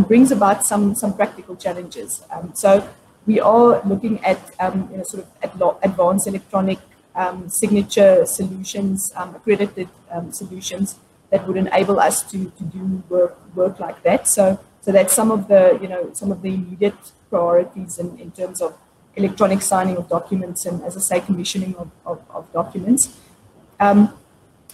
brings 0.06 0.30
about 0.30 0.64
some 0.64 0.94
some 0.94 1.12
practical 1.14 1.56
challenges 1.56 2.22
so 2.54 2.88
we 3.26 3.40
are 3.40 3.82
looking 3.84 4.24
at 4.24 4.38
um, 4.58 4.88
you 4.90 4.98
know, 4.98 5.04
sort 5.04 5.24
of 5.24 5.78
advanced 5.82 6.26
electronic 6.26 6.78
um, 7.14 7.48
signature 7.48 8.26
solutions, 8.26 9.12
um, 9.16 9.34
accredited 9.34 9.88
um, 10.10 10.32
solutions 10.32 10.98
that 11.30 11.46
would 11.46 11.56
enable 11.56 11.98
us 12.00 12.22
to, 12.30 12.50
to 12.58 12.64
do 12.64 13.02
work, 13.08 13.38
work 13.54 13.80
like 13.80 14.02
that. 14.02 14.28
So, 14.28 14.58
so 14.80 14.92
that's 14.92 15.12
some 15.12 15.30
of 15.30 15.48
the, 15.48 15.78
you 15.80 15.88
know, 15.88 16.10
some 16.12 16.32
of 16.32 16.42
the 16.42 16.48
immediate 16.48 17.12
priorities 17.30 17.98
in, 17.98 18.18
in 18.18 18.30
terms 18.32 18.60
of 18.60 18.76
electronic 19.16 19.62
signing 19.62 19.96
of 19.96 20.08
documents 20.08 20.66
and, 20.66 20.82
as 20.82 20.96
I 20.96 21.00
say, 21.00 21.20
commissioning 21.20 21.76
of, 21.76 21.90
of, 22.04 22.22
of 22.30 22.52
documents. 22.52 23.16
Um, 23.78 24.14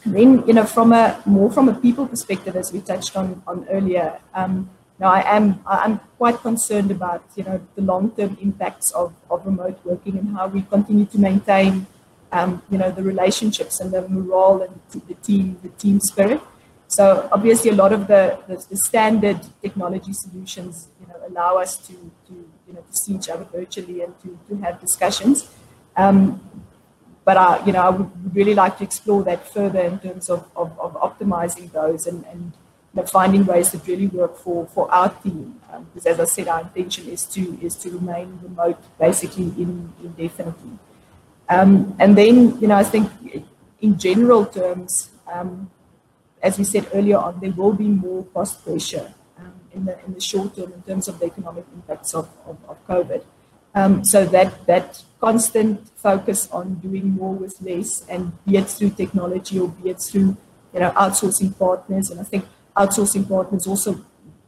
then, 0.06 0.46
you 0.46 0.54
know, 0.54 0.64
from 0.64 0.92
a 0.92 1.20
more 1.26 1.50
from 1.50 1.68
a 1.68 1.74
people 1.74 2.06
perspective, 2.06 2.54
as 2.56 2.72
we 2.72 2.80
touched 2.80 3.16
on, 3.16 3.42
on 3.46 3.66
earlier, 3.68 4.20
um, 4.32 4.70
now, 5.00 5.12
I 5.12 5.36
am 5.36 5.60
I'm 5.64 6.00
quite 6.16 6.38
concerned 6.38 6.90
about 6.90 7.22
you 7.36 7.44
know 7.44 7.60
the 7.76 7.82
long-term 7.82 8.36
impacts 8.40 8.90
of, 8.92 9.14
of 9.30 9.46
remote 9.46 9.78
working 9.84 10.18
and 10.18 10.36
how 10.36 10.48
we 10.48 10.62
continue 10.62 11.06
to 11.06 11.18
maintain 11.18 11.86
um, 12.32 12.62
you 12.68 12.78
know 12.78 12.90
the 12.90 13.02
relationships 13.02 13.78
and 13.80 13.92
the 13.92 14.08
morale 14.08 14.62
and 14.62 15.02
the 15.06 15.14
team 15.14 15.58
the 15.62 15.68
team 15.70 16.00
spirit. 16.00 16.40
So 16.88 17.28
obviously, 17.30 17.70
a 17.70 17.74
lot 17.74 17.92
of 17.92 18.08
the, 18.08 18.38
the, 18.48 18.56
the 18.70 18.76
standard 18.76 19.38
technology 19.62 20.12
solutions 20.12 20.88
you 21.00 21.06
know 21.06 21.28
allow 21.28 21.58
us 21.58 21.76
to, 21.86 21.92
to 21.92 22.32
you 22.66 22.72
know 22.72 22.80
to 22.80 22.96
see 22.96 23.14
each 23.14 23.28
other 23.28 23.44
virtually 23.44 24.02
and 24.02 24.18
to, 24.22 24.36
to 24.48 24.56
have 24.62 24.80
discussions. 24.80 25.48
Um, 25.96 26.40
but 27.24 27.36
I, 27.36 27.64
you 27.66 27.72
know, 27.72 27.82
I 27.82 27.90
would 27.90 28.34
really 28.34 28.54
like 28.54 28.78
to 28.78 28.84
explore 28.84 29.22
that 29.24 29.52
further 29.52 29.80
in 29.80 29.98
terms 29.98 30.30
of, 30.30 30.48
of, 30.56 30.72
of 30.80 30.94
optimizing 30.94 31.70
those 31.72 32.06
and, 32.06 32.24
and 32.24 32.54
know, 32.94 33.06
finding 33.06 33.44
ways 33.44 33.70
that 33.72 33.86
really 33.86 34.06
work 34.06 34.36
for, 34.38 34.66
for 34.68 34.90
our 34.92 35.10
team. 35.22 35.60
Um, 35.72 35.86
because 35.92 36.06
as 36.06 36.20
I 36.20 36.24
said, 36.24 36.48
our 36.48 36.60
intention 36.60 37.08
is 37.08 37.24
to 37.26 37.58
is 37.60 37.76
to 37.76 37.90
remain 37.90 38.38
remote 38.42 38.78
basically 38.98 39.44
in, 39.44 39.92
indefinitely. 40.02 40.78
Um, 41.48 41.96
and 41.98 42.16
then, 42.16 42.60
you 42.60 42.68
know, 42.68 42.76
I 42.76 42.84
think 42.84 43.10
in 43.80 43.98
general 43.98 44.46
terms, 44.46 45.10
um, 45.32 45.70
as 46.42 46.58
we 46.58 46.64
said 46.64 46.88
earlier 46.94 47.18
on, 47.18 47.40
there 47.40 47.52
will 47.52 47.72
be 47.72 47.88
more 47.88 48.24
cost 48.26 48.64
pressure 48.64 49.12
um, 49.38 49.54
in 49.72 49.84
the 49.84 50.04
in 50.04 50.14
the 50.14 50.20
short 50.20 50.56
term 50.56 50.72
in 50.72 50.82
terms 50.82 51.08
of 51.08 51.18
the 51.18 51.26
economic 51.26 51.64
impacts 51.74 52.14
of, 52.14 52.28
of, 52.46 52.56
of 52.68 52.86
COVID. 52.86 53.22
Um, 53.74 54.04
so 54.04 54.24
that 54.26 54.66
that 54.66 55.02
constant 55.20 55.88
focus 55.96 56.48
on 56.50 56.76
doing 56.76 57.10
more 57.10 57.34
with 57.34 57.60
less, 57.60 58.06
and 58.08 58.32
be 58.44 58.56
it 58.56 58.68
through 58.68 58.90
technology 58.90 59.58
or 59.58 59.68
be 59.68 59.90
it 59.90 60.00
through 60.00 60.36
you 60.72 60.80
know 60.80 60.90
outsourcing 60.92 61.58
partners, 61.58 62.10
and 62.10 62.20
I 62.20 62.24
think 62.24 62.44
outsourcing 62.78 63.28
partners 63.28 63.66
also, 63.66 63.90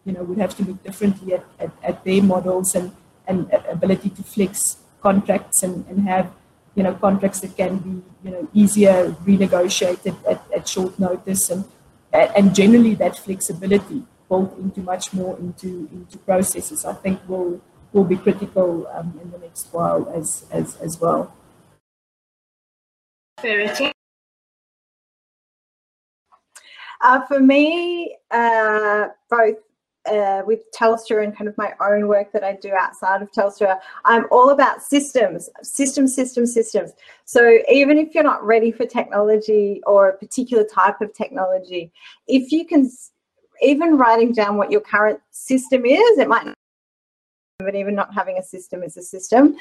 you 0.04 0.12
know, 0.12 0.22
would 0.22 0.38
have 0.38 0.56
to 0.56 0.64
look 0.64 0.82
differently 0.82 1.34
at, 1.34 1.44
at, 1.58 1.70
at 1.82 2.04
their 2.04 2.22
models 2.22 2.74
and, 2.74 2.92
and 3.26 3.50
ability 3.68 4.10
to 4.10 4.22
flex 4.22 4.76
contracts 5.02 5.62
and, 5.62 5.86
and 5.88 6.08
have, 6.08 6.30
you 6.74 6.82
know, 6.82 6.94
contracts 6.94 7.40
that 7.40 7.56
can 7.56 7.78
be, 7.78 8.02
you 8.24 8.30
know, 8.30 8.48
easier 8.54 9.10
renegotiated 9.24 10.16
at, 10.30 10.40
at 10.56 10.68
short 10.68 10.98
notice 10.98 11.50
and, 11.50 11.64
and 12.12 12.54
generally 12.54 12.94
that 12.94 13.16
flexibility 13.18 14.02
built 14.28 14.56
into 14.58 14.80
much 14.80 15.12
more 15.12 15.36
into, 15.38 15.88
into 15.92 16.16
processes, 16.18 16.84
I 16.84 16.94
think 16.94 17.20
will, 17.28 17.60
will 17.92 18.04
be 18.04 18.16
critical 18.16 18.86
um, 18.92 19.18
in 19.22 19.30
the 19.32 19.38
next 19.38 19.68
while 19.72 20.08
as, 20.14 20.46
as, 20.52 20.76
as 20.76 20.98
well. 21.00 21.34
Verity. 23.42 23.92
Uh, 27.00 27.24
for 27.26 27.40
me, 27.40 28.16
uh, 28.30 29.08
both 29.30 29.56
uh, 30.06 30.42
with 30.46 30.60
Telstra 30.72 31.22
and 31.22 31.36
kind 31.36 31.48
of 31.48 31.56
my 31.58 31.72
own 31.80 32.08
work 32.08 32.32
that 32.32 32.42
I 32.42 32.54
do 32.54 32.72
outside 32.72 33.22
of 33.22 33.30
Telstra, 33.32 33.78
I'm 34.04 34.26
all 34.30 34.50
about 34.50 34.82
systems, 34.82 35.48
systems, 35.62 36.14
systems, 36.14 36.54
systems. 36.54 36.92
So 37.24 37.58
even 37.70 37.98
if 37.98 38.14
you're 38.14 38.24
not 38.24 38.44
ready 38.44 38.72
for 38.72 38.86
technology 38.86 39.82
or 39.86 40.08
a 40.08 40.16
particular 40.16 40.64
type 40.64 41.00
of 41.00 41.12
technology, 41.14 41.92
if 42.26 42.50
you 42.50 42.66
can, 42.66 42.90
even 43.62 43.98
writing 43.98 44.32
down 44.32 44.56
what 44.56 44.70
your 44.70 44.80
current 44.80 45.20
system 45.30 45.84
is, 45.84 46.18
it 46.18 46.28
might 46.28 46.54
but 47.64 47.74
even 47.74 47.94
not 47.94 48.14
having 48.14 48.38
a 48.38 48.42
system 48.42 48.82
is 48.82 48.96
a 48.96 49.02
system. 49.02 49.56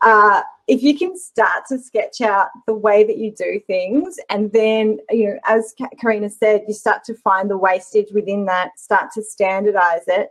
Uh, 0.00 0.42
if 0.68 0.82
you 0.82 0.96
can 0.98 1.16
start 1.16 1.64
to 1.68 1.78
sketch 1.78 2.20
out 2.20 2.48
the 2.66 2.74
way 2.74 3.04
that 3.04 3.18
you 3.18 3.32
do 3.32 3.60
things, 3.66 4.18
and 4.30 4.52
then, 4.52 4.98
you 5.10 5.28
know, 5.28 5.38
as 5.46 5.74
Karina 6.00 6.30
said, 6.30 6.62
you 6.68 6.74
start 6.74 7.04
to 7.04 7.14
find 7.14 7.50
the 7.50 7.56
wastage 7.56 8.12
within 8.12 8.44
that, 8.46 8.78
start 8.78 9.10
to 9.14 9.22
standardize 9.22 10.02
it, 10.06 10.30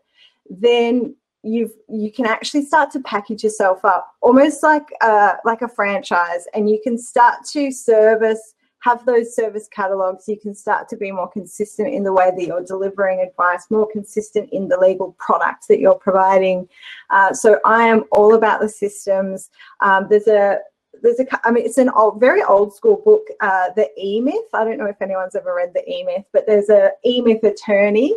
then 0.50 1.16
you've 1.44 1.74
you 1.90 2.10
can 2.10 2.26
actually 2.26 2.64
start 2.64 2.90
to 2.90 3.02
package 3.02 3.44
yourself 3.44 3.84
up 3.84 4.14
almost 4.22 4.64
like 4.64 4.88
uh, 5.02 5.34
like 5.44 5.62
a 5.62 5.68
franchise, 5.68 6.46
and 6.54 6.70
you 6.70 6.80
can 6.84 6.98
start 6.98 7.44
to 7.52 7.72
service 7.72 8.53
have 8.84 9.06
those 9.06 9.34
service 9.34 9.70
catalogs, 9.70 10.28
you 10.28 10.38
can 10.38 10.54
start 10.54 10.90
to 10.90 10.98
be 10.98 11.10
more 11.10 11.30
consistent 11.30 11.94
in 11.94 12.04
the 12.04 12.12
way 12.12 12.32
that 12.36 12.46
you're 12.46 12.66
delivering 12.66 13.22
advice, 13.22 13.64
more 13.70 13.88
consistent 13.90 14.50
in 14.52 14.68
the 14.68 14.78
legal 14.78 15.16
products 15.26 15.68
that 15.68 15.80
you're 15.80 15.96
providing. 15.96 16.68
Uh, 17.10 17.32
so 17.34 17.60
I 17.66 17.84
am 17.88 18.04
all 18.12 18.36
about 18.36 18.60
the 18.60 18.68
systems. 18.68 19.50
Um, 19.80 20.08
there's 20.10 20.28
a 20.28 20.60
there's 21.02 21.20
a, 21.20 21.48
I 21.48 21.52
mean, 21.52 21.66
it's 21.66 21.78
an 21.78 21.90
old, 21.90 22.20
very 22.20 22.44
old 22.44 22.76
school 22.76 23.02
book, 23.04 23.26
uh, 23.42 23.70
The 23.76 23.90
E 23.98 24.22
Myth. 24.22 24.50
I 24.54 24.64
don't 24.66 24.78
know 24.78 24.86
if 24.86 25.02
anyone's 25.02 25.36
ever 25.36 25.54
read 25.56 25.74
The 25.74 25.90
E 25.90 26.04
Myth, 26.04 26.26
but 26.34 26.46
there's 26.46 26.70
a 26.70 26.92
E 27.06 27.22
Myth 27.22 27.44
attorney 27.44 28.14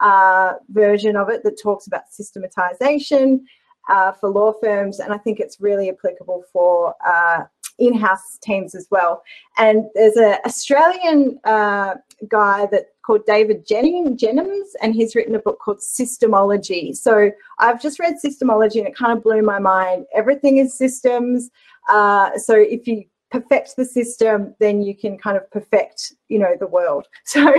uh, 0.00 0.54
version 0.68 1.16
of 1.16 1.28
it 1.30 1.42
that 1.44 1.60
talks 1.60 1.86
about 1.86 2.02
systematization 2.10 3.46
uh, 3.88 4.12
for 4.12 4.28
law 4.28 4.52
firms, 4.62 5.00
and 5.00 5.12
I 5.12 5.18
think 5.18 5.40
it's 5.40 5.60
really 5.60 5.88
applicable 5.88 6.44
for 6.52 6.94
uh, 7.04 7.44
in-house 7.78 8.38
teams 8.42 8.74
as 8.74 8.86
well. 8.90 9.22
And 9.56 9.84
there's 9.94 10.16
an 10.16 10.38
Australian 10.44 11.38
uh, 11.44 11.94
guy 12.28 12.66
that 12.72 12.86
called 13.02 13.24
David 13.26 13.66
Jenyns, 13.66 14.68
and 14.82 14.94
he's 14.94 15.14
written 15.14 15.34
a 15.34 15.38
book 15.38 15.58
called 15.58 15.78
Systemology. 15.78 16.96
So 16.96 17.30
I've 17.58 17.80
just 17.80 17.98
read 17.98 18.16
Systemology 18.22 18.78
and 18.78 18.86
it 18.86 18.96
kind 18.96 19.16
of 19.16 19.22
blew 19.22 19.42
my 19.42 19.58
mind. 19.58 20.06
Everything 20.14 20.58
is 20.58 20.76
systems. 20.76 21.50
Uh, 21.88 22.36
so 22.36 22.54
if 22.54 22.86
you 22.86 23.04
perfect 23.30 23.76
the 23.76 23.84
system, 23.84 24.54
then 24.58 24.82
you 24.82 24.96
can 24.96 25.18
kind 25.18 25.36
of 25.36 25.50
perfect, 25.50 26.14
you 26.28 26.38
know, 26.38 26.54
the 26.58 26.66
world. 26.66 27.06
So, 27.24 27.54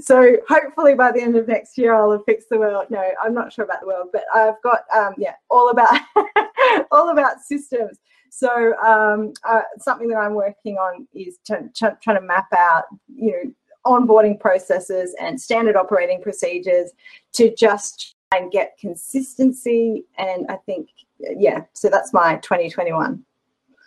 so 0.00 0.36
hopefully 0.48 0.94
by 0.94 1.10
the 1.10 1.22
end 1.22 1.36
of 1.36 1.48
next 1.48 1.78
year, 1.78 1.94
I'll 1.94 2.12
have 2.12 2.24
fixed 2.26 2.50
the 2.50 2.58
world. 2.58 2.86
No, 2.90 3.02
I'm 3.22 3.32
not 3.32 3.52
sure 3.52 3.64
about 3.64 3.80
the 3.80 3.86
world, 3.86 4.08
but 4.12 4.24
I've 4.34 4.60
got, 4.62 4.80
um, 4.94 5.14
yeah, 5.16 5.34
all 5.50 5.70
about, 5.70 5.98
all 6.90 7.10
about 7.10 7.40
systems. 7.40 7.98
So 8.36 8.74
um, 8.84 9.32
uh, 9.48 9.60
something 9.78 10.08
that 10.08 10.16
I'm 10.16 10.34
working 10.34 10.76
on 10.76 11.06
is 11.14 11.38
trying 11.46 11.70
to 11.72 12.20
map 12.20 12.48
out, 12.52 12.86
you 13.14 13.30
know, 13.30 13.52
onboarding 13.86 14.40
processes 14.40 15.14
and 15.20 15.40
standard 15.40 15.76
operating 15.76 16.20
procedures 16.20 16.90
to 17.34 17.54
just 17.54 18.16
try 18.32 18.40
and 18.40 18.50
get 18.50 18.76
consistency. 18.76 20.04
And 20.18 20.46
I 20.48 20.56
think, 20.56 20.88
yeah, 21.20 21.62
so 21.74 21.88
that's 21.88 22.12
my 22.12 22.34
2021. 22.38 23.24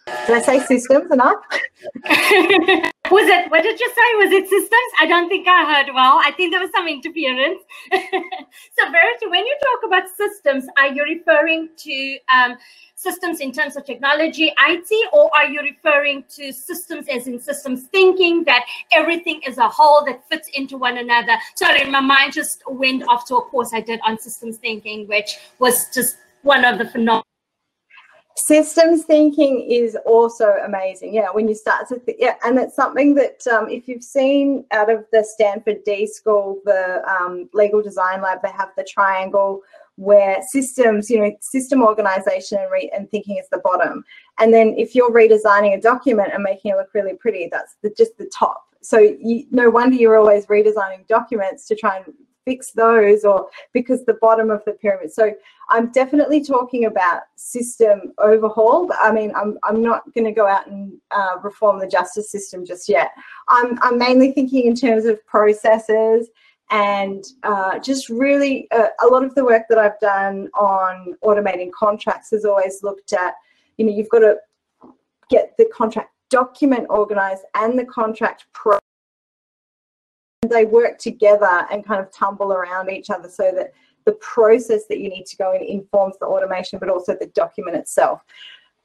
Did 0.05 0.37
I 0.37 0.41
say 0.41 0.59
systems 0.61 1.11
enough? 1.11 1.43
was 3.11 3.27
it, 3.27 3.51
what 3.51 3.63
did 3.63 3.79
you 3.79 3.89
say? 3.89 4.25
Was 4.25 4.31
it 4.31 4.49
systems? 4.49 4.91
I 4.99 5.05
don't 5.05 5.29
think 5.29 5.47
I 5.47 5.73
heard 5.73 5.93
well. 5.93 6.19
I 6.23 6.31
think 6.31 6.51
there 6.51 6.61
was 6.61 6.71
some 6.75 6.87
interference. 6.87 7.61
so, 7.91 8.91
Verity, 8.91 9.27
when 9.27 9.45
you 9.45 9.57
talk 9.61 9.87
about 9.87 10.09
systems, 10.09 10.65
are 10.77 10.87
you 10.87 11.03
referring 11.03 11.69
to 11.77 12.17
um, 12.33 12.57
systems 12.95 13.39
in 13.39 13.51
terms 13.51 13.75
of 13.77 13.85
technology, 13.85 14.51
IT, 14.67 15.09
or 15.13 15.29
are 15.35 15.47
you 15.47 15.61
referring 15.61 16.23
to 16.29 16.51
systems 16.51 17.07
as 17.07 17.27
in 17.27 17.39
systems 17.39 17.83
thinking 17.91 18.43
that 18.45 18.65
everything 18.91 19.41
is 19.45 19.57
a 19.57 19.67
whole 19.67 20.03
that 20.05 20.27
fits 20.29 20.49
into 20.55 20.77
one 20.77 20.97
another? 20.97 21.37
Sorry, 21.55 21.83
my 21.89 22.01
mind 22.01 22.33
just 22.33 22.63
went 22.67 23.03
off 23.07 23.25
to 23.27 23.35
a 23.35 23.41
course 23.41 23.73
I 23.73 23.81
did 23.81 23.99
on 24.05 24.17
systems 24.17 24.57
thinking, 24.57 25.07
which 25.07 25.37
was 25.59 25.93
just 25.93 26.17
one 26.41 26.65
of 26.65 26.77
the 26.79 26.85
phenomenal 26.85 27.23
systems 28.37 29.03
thinking 29.03 29.67
is 29.69 29.97
also 30.05 30.55
amazing 30.63 31.13
yeah 31.13 31.27
when 31.31 31.47
you 31.47 31.55
start 31.55 31.87
to 31.87 31.97
think 31.99 32.17
yeah 32.19 32.35
and 32.43 32.59
it's 32.59 32.75
something 32.75 33.15
that 33.15 33.45
um, 33.47 33.67
if 33.67 33.87
you've 33.87 34.03
seen 34.03 34.63
out 34.71 34.89
of 34.89 35.03
the 35.11 35.23
stanford 35.23 35.83
d 35.85 36.05
school 36.05 36.59
the 36.65 37.01
um, 37.09 37.49
legal 37.53 37.81
design 37.81 38.21
lab 38.21 38.39
they 38.43 38.51
have 38.51 38.69
the 38.77 38.83
triangle 38.83 39.61
where 39.97 40.41
systems, 40.47 41.09
you 41.09 41.19
know, 41.19 41.35
system 41.41 41.83
organization 41.83 42.59
and, 42.59 42.71
re- 42.71 42.91
and 42.95 43.09
thinking 43.09 43.37
is 43.37 43.49
the 43.51 43.57
bottom. 43.57 44.03
And 44.39 44.53
then 44.53 44.75
if 44.77 44.93
you're 44.93 45.11
redesigning 45.11 45.75
a 45.75 45.81
document 45.81 46.29
and 46.33 46.43
making 46.43 46.71
it 46.71 46.75
look 46.75 46.93
really 46.93 47.15
pretty, 47.15 47.49
that's 47.51 47.75
the, 47.81 47.93
just 47.97 48.17
the 48.17 48.29
top. 48.33 48.63
So 48.81 48.99
you, 48.99 49.45
no 49.49 49.69
wonder 49.69 49.95
you're 49.95 50.17
always 50.17 50.45
redesigning 50.45 51.07
documents 51.07 51.67
to 51.67 51.75
try 51.75 51.97
and 51.97 52.13
fix 52.47 52.71
those 52.71 53.25
or 53.25 53.49
because 53.73 54.05
the 54.05 54.17
bottom 54.21 54.49
of 54.49 54.63
the 54.63 54.71
pyramid. 54.71 55.11
So 55.11 55.33
I'm 55.69 55.91
definitely 55.91 56.41
talking 56.41 56.85
about 56.85 57.23
system 57.35 58.13
overhaul. 58.19 58.89
I 59.01 59.11
mean, 59.11 59.33
I'm, 59.35 59.57
I'm 59.65 59.81
not 59.81 60.01
going 60.13 60.23
to 60.23 60.31
go 60.31 60.47
out 60.47 60.65
and 60.67 60.93
uh, 61.11 61.35
reform 61.43 61.77
the 61.79 61.87
justice 61.87 62.31
system 62.31 62.65
just 62.65 62.87
yet. 62.87 63.11
I'm, 63.49 63.77
I'm 63.81 63.97
mainly 63.97 64.31
thinking 64.31 64.65
in 64.65 64.75
terms 64.75 65.03
of 65.03 65.25
processes 65.25 66.29
and 66.69 67.25
uh, 67.43 67.79
just 67.79 68.07
really 68.07 68.69
uh, 68.71 68.91
a 69.03 69.07
lot 69.07 69.25
of 69.25 69.35
the 69.35 69.43
work 69.43 69.63
that 69.67 69.77
I've 69.77 69.99
done 69.99 70.49
on 70.53 71.15
automating 71.25 71.71
contracts 71.71 72.31
has 72.31 72.45
always 72.45 72.81
looked 72.81 73.11
at, 73.11 73.33
you 73.77 73.85
know, 73.85 73.91
you've 73.91 74.09
got 74.09 74.19
to 74.19 74.37
get 75.29 75.53
the 75.57 75.69
contract 75.73 76.11
document 76.29 76.87
organized 76.89 77.43
and 77.55 77.77
the 77.77 77.85
contract 77.85 78.45
pro. 78.53 78.79
They 80.41 80.65
work 80.65 80.99
together 80.99 81.65
and 81.71 81.85
kind 81.85 81.99
of 81.99 82.11
tumble 82.11 82.53
around 82.53 82.91
each 82.91 83.09
other 83.09 83.29
so 83.29 83.51
that 83.55 83.73
the 84.05 84.13
process 84.13 84.85
that 84.87 84.99
you 84.99 85.09
need 85.09 85.25
to 85.25 85.35
go 85.37 85.53
in 85.53 85.61
informs 85.63 86.17
the 86.19 86.25
automation, 86.25 86.79
but 86.79 86.89
also 86.89 87.15
the 87.19 87.27
document 87.27 87.75
itself. 87.75 88.21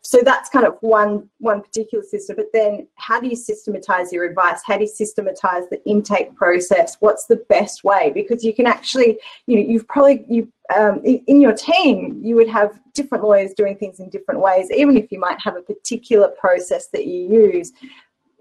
So 0.05 0.20
that's 0.24 0.48
kind 0.50 0.66
of 0.66 0.76
one 0.80 1.28
one 1.38 1.62
particular 1.62 2.03
system. 2.03 2.36
But 2.36 2.46
then 2.53 2.88
how 2.96 3.20
do 3.20 3.28
you 3.28 3.36
systematize 3.36 4.12
your 4.12 4.24
advice? 4.24 4.61
How 4.66 4.76
do 4.76 4.82
you 4.82 4.88
systematize 4.88 5.68
the 5.70 5.80
intake 5.84 6.34
process? 6.34 6.96
What's 6.98 7.26
the 7.26 7.36
best 7.48 7.84
way? 7.84 8.11
Because 8.12 8.42
you 8.42 8.53
can 8.53 8.66
actually 8.66 9.18
you 9.46 9.57
know 9.57 9.62
you've 9.62 9.86
probably 9.86 10.24
you 10.28 10.53
um, 10.76 11.00
in, 11.05 11.22
in 11.28 11.40
your 11.40 11.53
team 11.53 12.20
you 12.24 12.34
would 12.34 12.48
have 12.48 12.80
different 12.94 13.22
lawyers 13.22 13.53
doing 13.55 13.76
things 13.76 14.00
in 14.00 14.09
different 14.11 14.40
ways 14.40 14.70
even 14.70 14.96
if 14.96 15.12
you 15.12 15.18
might 15.18 15.38
have 15.40 15.57
a 15.57 15.61
particular 15.61 16.28
process 16.28 16.88
that 16.88 17.07
you 17.07 17.28
use 17.28 17.72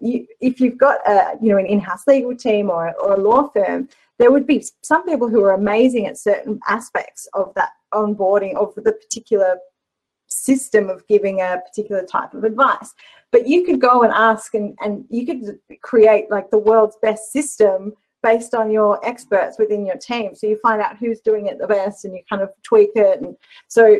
you, 0.02 0.26
if 0.39 0.60
you've 0.60 0.78
got 0.78 0.99
a 1.08 1.38
you 1.41 1.49
know 1.49 1.58
an 1.58 1.66
in-house 1.66 2.04
legal 2.08 2.36
team 2.36 2.70
or, 2.70 2.93
or 2.99 3.14
a 3.14 3.20
law 3.20 3.47
firm 3.49 3.88
there 4.22 4.32
would 4.32 4.45
be 4.45 4.64
some 4.84 5.04
people 5.04 5.28
who 5.28 5.43
are 5.43 5.54
amazing 5.54 6.06
at 6.06 6.18
certain 6.18 6.60
aspects 6.68 7.28
of 7.34 7.52
that 7.56 7.72
onboarding 7.91 8.56
of 8.56 8.74
the 8.76 8.91
particular 8.91 9.58
system 10.28 10.89
of 10.89 11.06
giving 11.08 11.41
a 11.41 11.60
particular 11.66 12.06
type 12.06 12.34
of 12.36 12.43
advice. 12.43 12.93
But 13.32 13.47
you 13.47 13.66
could 13.66 13.82
go 13.82 14.04
and 14.04 14.14
ask 14.14 14.54
and, 14.54 14.78
and 14.80 15.06
you 15.10 15.26
could 15.26 15.60
create 15.82 16.30
like 16.30 16.52
the 16.52 16.60
world's 16.60 16.97
best 17.02 17.32
system 17.32 17.93
based 18.24 18.54
on 18.54 18.70
your 18.70 19.04
experts 19.06 19.58
within 19.58 19.86
your 19.88 19.97
team. 19.97 20.36
So 20.36 20.47
you 20.47 20.60
find 20.62 20.82
out 20.82 20.97
who's 20.97 21.22
doing 21.22 21.47
it 21.47 21.58
the 21.58 21.66
best 21.68 22.06
and 22.06 22.14
you 22.14 22.22
kind 22.30 22.41
of 22.41 22.49
tweak 22.64 22.91
it. 22.95 23.22
And 23.22 23.36
so 23.68 23.99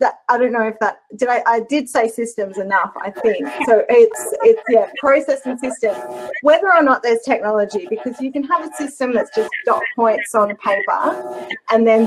that, 0.00 0.20
I 0.28 0.38
don't 0.38 0.52
know 0.52 0.66
if 0.66 0.78
that 0.80 1.02
did 1.16 1.28
I, 1.28 1.42
I 1.46 1.60
did 1.60 1.88
say 1.88 2.08
systems 2.08 2.58
enough, 2.58 2.92
I 3.00 3.10
think. 3.10 3.46
So 3.66 3.84
it's 3.88 4.34
it's 4.42 4.62
yeah, 4.68 4.90
process 4.98 5.40
and 5.44 5.58
system. 5.58 5.94
Whether 6.42 6.72
or 6.72 6.82
not 6.82 7.02
there's 7.02 7.20
technology, 7.22 7.86
because 7.88 8.20
you 8.20 8.32
can 8.32 8.42
have 8.44 8.68
a 8.68 8.74
system 8.74 9.14
that's 9.14 9.34
just 9.34 9.50
dot 9.64 9.82
points 9.94 10.34
on 10.34 10.56
paper 10.56 11.46
and 11.70 11.86
then 11.86 12.06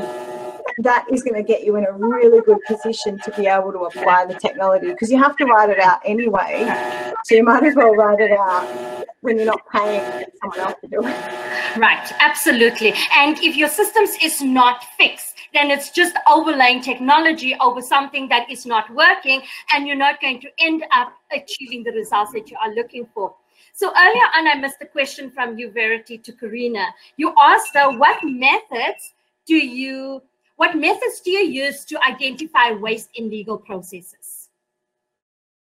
that 0.80 1.05
is 1.11 1.24
going 1.24 1.36
to 1.36 1.43
get 1.43 1.63
you 1.63 1.76
in 1.76 1.86
a 1.86 1.91
really 1.91 2.41
good 2.41 2.59
position 2.65 3.20
to 3.20 3.32
be 3.32 3.47
able 3.47 3.72
to 3.72 3.80
apply 3.80 4.26
the 4.26 4.36
technology 4.36 4.88
because 4.88 5.11
you 5.11 5.17
have 5.17 5.36
to 5.38 5.45
write 5.45 5.70
it 5.70 5.80
out 5.80 5.99
anyway. 6.05 6.65
So 7.26 7.36
you 7.36 7.43
might 7.43 7.63
as 7.63 7.76
well 7.76 7.93
write 7.95 8.20
it 8.20 8.32
out 8.32 9.05
when 9.22 9.38
you're 9.38 9.45
not 9.45 9.61
paying 9.72 10.26
someone 10.41 10.59
else 10.59 10.76
to 10.82 10.88
do 10.88 10.99
it. 10.99 11.78
Right, 11.78 12.11
absolutely. 12.20 12.93
And 13.15 13.38
if 13.39 13.55
your 13.55 13.70
systems 13.70 14.11
is 14.24 14.41
not 14.41 14.84
fixed, 14.97 15.29
then 15.54 15.72
it's 15.72 15.91
just 15.91 16.16
overlaying 16.28 16.82
technology 16.82 17.56
over 17.60 17.82
something 17.82 18.28
that 18.30 18.50
is 18.50 18.66
not 18.66 18.93
working, 18.93 19.41
and 19.74 19.88
you're 19.88 19.95
not 19.95 20.22
going 20.22 20.41
to 20.41 20.50
end 20.60 20.84
up 20.91 21.14
achieving 21.32 21.84
the 21.84 21.91
results 21.91 22.32
that 22.34 22.50
you 22.50 22.58
are 22.64 22.74
looking 22.74 23.08
for. 23.14 23.34
So 23.74 23.91
earlier 23.95 24.28
on, 24.36 24.47
I 24.47 24.56
missed 24.56 24.82
a 24.82 24.86
question 24.86 25.32
from 25.32 25.58
you, 25.58 25.72
Verity, 25.72 26.18
to 26.18 26.32
Karina. 26.34 26.88
You 27.18 27.34
asked 27.39 27.76
her, 27.76 27.97
what 27.97 28.20
methods 28.24 29.14
do 29.45 29.56
you 29.56 30.22
what 30.60 30.76
methods 30.76 31.22
do 31.22 31.32
you 31.32 31.64
use 31.64 31.86
to 31.86 31.97
identify 32.06 32.72
waste 32.72 33.12
in 33.16 33.30
legal 33.30 33.58
processes? 33.58 34.50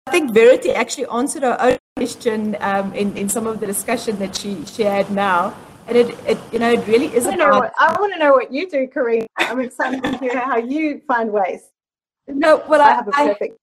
I 0.07 0.11
think 0.11 0.34
Verity 0.34 0.73
actually 0.73 1.05
answered 1.05 1.43
her 1.43 1.55
own 1.61 1.77
question 1.95 2.57
um, 2.59 2.93
in, 2.93 3.15
in 3.15 3.29
some 3.29 3.47
of 3.47 3.61
the 3.61 3.67
discussion 3.67 4.19
that 4.19 4.36
she 4.36 4.65
shared 4.65 5.09
now. 5.09 5.55
And 5.88 5.97
it, 5.97 6.17
it 6.27 6.38
you 6.51 6.59
know, 6.59 6.71
it 6.71 6.86
really 6.88 7.07
is 7.07 7.25
I 7.25 7.36
about... 7.36 7.61
What, 7.61 7.73
I 7.79 7.99
want 7.99 8.13
to 8.13 8.19
know 8.19 8.32
what 8.32 8.51
you 8.53 8.69
do, 8.69 8.88
Karina. 8.88 9.27
I'm 9.38 9.59
excited 9.59 10.03
to 10.03 10.17
hear 10.17 10.39
how 10.39 10.57
you 10.57 11.01
find 11.07 11.32
ways. 11.32 11.61
No, 12.27 12.63
well, 12.67 12.82
I, 12.82 12.89
I 12.89 12.93
have 12.93 13.07
a 13.07 13.11
perfect... 13.11 13.57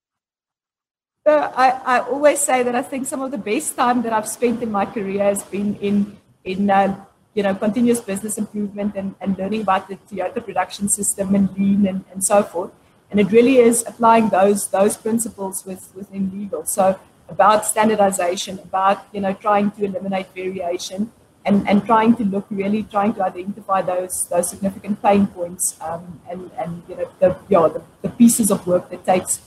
I, 1.27 1.31
I, 1.31 1.97
I 1.97 2.01
always 2.01 2.41
say 2.41 2.62
that 2.62 2.75
I 2.75 2.83
think 2.83 3.07
some 3.07 3.21
of 3.21 3.31
the 3.31 3.39
best 3.39 3.77
time 3.77 4.01
that 4.03 4.12
I've 4.14 4.29
spent 4.29 4.62
in 4.62 4.73
my 4.73 4.87
career 4.87 5.23
has 5.25 5.43
been 5.43 5.77
in 5.77 6.16
in 6.45 6.71
uh, 6.71 7.05
you 7.35 7.43
know, 7.43 7.55
continuous 7.55 8.01
business 8.01 8.39
improvement 8.39 8.95
and, 8.97 9.14
and 9.21 9.39
learning 9.39 9.61
about 9.61 9.89
the 9.89 9.97
Toyota 10.11 10.45
production 10.45 10.89
system 10.89 11.35
and 11.35 11.55
lean 11.57 11.87
and, 11.87 12.05
and 12.12 12.25
so 12.25 12.43
forth. 12.43 12.73
And 13.11 13.21
it 13.21 13.31
really 13.31 13.59
is 13.59 13.85
applying 13.87 14.31
those 14.31 14.69
those 14.69 14.97
principles 14.97 15.64
with, 15.64 15.95
within 15.95 16.31
legal. 16.33 16.64
So 16.64 16.99
about 17.29 17.66
standardization, 17.66 18.59
about 18.59 19.07
you 19.12 19.21
know 19.21 19.35
trying 19.35 19.71
to 19.73 19.85
eliminate 19.85 20.29
variation, 20.35 21.12
and, 21.49 21.69
and 21.69 21.85
trying 21.87 22.15
to 22.17 22.25
look 22.25 22.47
really 22.51 22.83
trying 22.95 23.13
to 23.15 23.23
identify 23.25 23.81
those 23.81 24.15
those 24.33 24.49
significant 24.51 25.03
pain 25.03 25.27
points 25.27 25.77
um, 25.81 26.21
and 26.31 26.51
and 26.63 26.83
you 26.89 26.97
know 26.97 27.09
the 27.21 27.37
yeah 27.49 27.69
the, 27.77 27.83
the 28.03 28.11
pieces 28.21 28.51
of 28.51 28.67
work 28.67 28.91
that 28.91 29.05
takes 29.13 29.41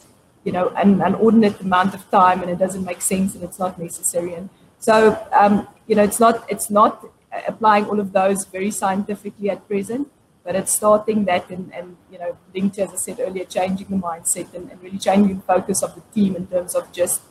you 0.43 0.51
know 0.51 0.69
an, 0.69 1.01
an 1.01 1.15
ordinate 1.15 1.59
amount 1.61 1.93
of 1.93 2.09
time 2.09 2.41
and 2.41 2.49
it 2.49 2.57
doesn't 2.57 2.85
make 2.91 3.01
sense 3.01 3.35
and 3.35 3.43
it's 3.43 3.59
not 3.59 3.77
necessary. 3.77 4.33
And 4.33 4.49
so 4.79 4.95
um, 5.31 5.67
you 5.87 5.95
know 5.95 6.03
it's 6.03 6.19
not 6.19 6.45
it's 6.49 6.69
not 6.69 7.05
applying 7.47 7.85
all 7.85 7.99
of 7.99 8.11
those 8.11 8.45
very 8.45 8.71
scientifically 8.71 9.49
at 9.49 9.65
present 9.67 10.11
but 10.43 10.55
it's 10.55 10.73
starting 10.73 11.23
that 11.25 11.49
and, 11.49 11.71
and 11.73 11.95
you 12.11 12.19
know 12.19 12.35
linked 12.53 12.75
to, 12.75 12.81
as 12.83 12.91
I 12.91 12.95
said 12.95 13.19
earlier 13.19 13.45
changing 13.45 13.87
the 13.87 13.95
mindset 13.95 14.53
and, 14.53 14.69
and 14.71 14.81
really 14.83 14.97
changing 14.97 15.37
the 15.37 15.43
focus 15.43 15.81
of 15.81 15.95
the 15.95 16.01
team 16.13 16.35
in 16.35 16.47
terms 16.47 16.75
of 16.75 16.91
just 16.91 17.21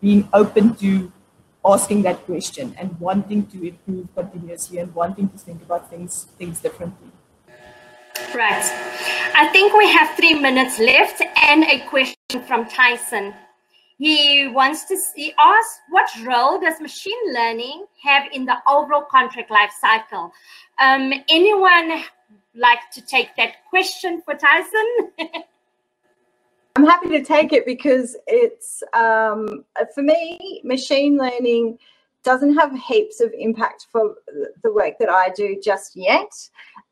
being 0.00 0.28
open 0.32 0.74
to 0.76 1.12
asking 1.64 2.02
that 2.02 2.24
question 2.24 2.74
and 2.78 2.98
wanting 2.98 3.46
to 3.46 3.68
improve 3.68 4.14
continuously 4.14 4.78
and 4.78 4.94
wanting 4.94 5.28
to 5.28 5.38
think 5.38 5.62
about 5.62 5.90
things 5.90 6.26
things 6.38 6.60
differently. 6.60 7.10
Right. 8.34 8.64
I 9.34 9.48
think 9.52 9.74
we 9.74 9.88
have 9.88 10.16
three 10.16 10.34
minutes 10.34 10.78
left 10.78 11.22
and 11.42 11.64
a 11.64 11.80
question 11.88 12.16
from 12.46 12.68
Tyson. 12.68 13.34
He 13.98 14.48
wants 14.48 14.84
to 14.86 14.96
see 14.96 15.34
ask 15.38 15.80
what 15.90 16.08
role 16.24 16.60
does 16.60 16.80
machine 16.80 17.34
learning 17.34 17.84
have 18.02 18.24
in 18.32 18.46
the 18.46 18.56
overall 18.68 19.02
contract 19.10 19.50
life 19.50 19.72
cycle? 19.80 20.32
Um, 20.80 21.12
anyone 21.28 22.04
like 22.54 22.90
to 22.92 23.02
take 23.02 23.36
that 23.36 23.64
question 23.68 24.22
for 24.22 24.34
Tyson? 24.34 24.86
I'm 26.76 26.86
happy 26.86 27.08
to 27.10 27.24
take 27.24 27.52
it 27.52 27.66
because 27.66 28.16
it's 28.26 28.82
um, 28.94 29.64
for 29.94 30.02
me, 30.02 30.60
machine 30.64 31.16
learning 31.16 31.78
doesn't 32.22 32.54
have 32.54 32.78
heaps 32.78 33.20
of 33.20 33.32
impact 33.36 33.86
for 33.90 34.14
the 34.62 34.72
work 34.72 34.98
that 34.98 35.08
I 35.08 35.30
do 35.30 35.58
just 35.62 35.96
yet. 35.96 36.30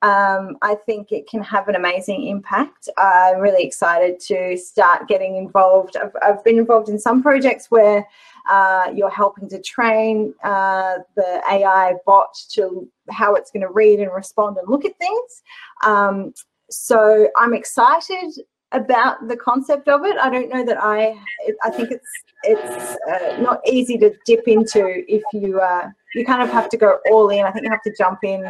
Um, 0.00 0.56
I 0.62 0.76
think 0.86 1.12
it 1.12 1.28
can 1.28 1.42
have 1.42 1.68
an 1.68 1.74
amazing 1.74 2.28
impact. 2.28 2.88
I'm 2.96 3.38
really 3.38 3.62
excited 3.62 4.20
to 4.20 4.56
start 4.56 5.06
getting 5.06 5.36
involved. 5.36 5.96
I've, 5.96 6.12
I've 6.22 6.44
been 6.44 6.58
involved 6.58 6.88
in 6.88 6.98
some 6.98 7.22
projects 7.22 7.70
where 7.70 8.06
uh, 8.48 8.90
you're 8.94 9.10
helping 9.10 9.48
to 9.50 9.60
train 9.60 10.34
uh, 10.44 10.94
the 11.14 11.42
AI 11.50 11.94
bot 12.06 12.34
to 12.52 12.88
how 13.10 13.34
it's 13.34 13.50
going 13.50 13.62
to 13.62 13.70
read 13.70 14.00
and 14.00 14.12
respond 14.12 14.56
and 14.56 14.68
look 14.68 14.86
at 14.86 14.96
things. 14.98 15.42
Um, 15.84 16.32
so 16.70 17.28
I'm 17.36 17.52
excited 17.52 18.32
about 18.72 19.28
the 19.28 19.36
concept 19.36 19.88
of 19.88 20.04
it. 20.04 20.16
I 20.18 20.30
don't 20.30 20.48
know 20.48 20.64
that 20.64 20.78
I. 20.80 21.18
I 21.62 21.70
think 21.70 21.90
it's 21.90 22.08
it's 22.44 22.96
uh, 23.08 23.40
not 23.40 23.60
easy 23.66 23.98
to 23.98 24.14
dip 24.24 24.46
into 24.46 25.04
if 25.12 25.22
you 25.32 25.60
uh, 25.60 25.88
you 26.14 26.24
kind 26.24 26.42
of 26.42 26.50
have 26.50 26.68
to 26.70 26.76
go 26.76 26.98
all 27.10 27.28
in. 27.30 27.44
I 27.44 27.50
think 27.50 27.64
you 27.64 27.70
have 27.70 27.82
to 27.82 27.94
jump 27.96 28.20
in 28.22 28.48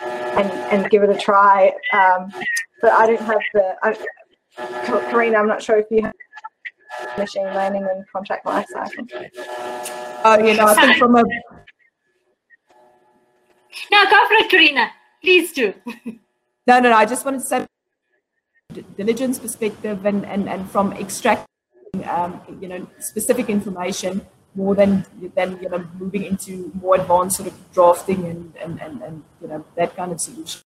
and 0.00 0.50
and 0.50 0.90
give 0.90 1.02
it 1.02 1.10
a 1.10 1.18
try. 1.18 1.72
Um, 1.92 2.32
but 2.82 2.92
I 2.92 3.06
don't 3.06 3.20
have 3.20 3.40
the. 3.54 3.76
I, 3.82 3.96
Karina, 5.10 5.38
I'm 5.38 5.48
not 5.48 5.62
sure 5.62 5.78
if 5.78 5.86
you 5.90 6.02
have 6.02 6.14
machine 7.18 7.46
learning 7.46 7.86
and 7.90 8.04
contract 8.12 8.46
lifecycle. 8.46 9.08
Oh, 10.24 10.38
you 10.38 10.56
know, 10.56 10.66
I 10.66 10.74
think 10.74 10.98
from 10.98 11.16
a. 11.16 11.22
No, 13.90 14.04
go 14.04 14.28
for 14.28 14.34
it, 14.34 14.50
Karina. 14.50 14.90
Please 15.22 15.52
do. 15.52 15.74
no, 16.66 16.80
no, 16.80 16.80
no. 16.80 16.92
I 16.92 17.06
just 17.06 17.24
wanted 17.24 17.40
to 17.40 17.46
say 17.46 17.66
diligence 18.96 19.38
perspective 19.38 20.04
and, 20.04 20.24
and, 20.26 20.48
and 20.48 20.70
from 20.70 20.92
extracting 20.92 21.46
um, 22.08 22.40
you 22.60 22.68
know 22.68 22.86
specific 22.98 23.48
information 23.48 24.20
more 24.54 24.74
than 24.74 25.04
than 25.34 25.58
you 25.60 25.68
know 25.68 25.84
moving 25.98 26.24
into 26.24 26.70
more 26.74 26.96
advanced 26.96 27.36
sort 27.36 27.48
of 27.48 27.72
drafting 27.72 28.24
and 28.26 28.54
and, 28.56 28.80
and, 28.80 29.02
and 29.02 29.22
you 29.40 29.48
know 29.48 29.64
that 29.76 29.96
kind 29.96 30.12
of 30.12 30.20
solution. 30.20 30.60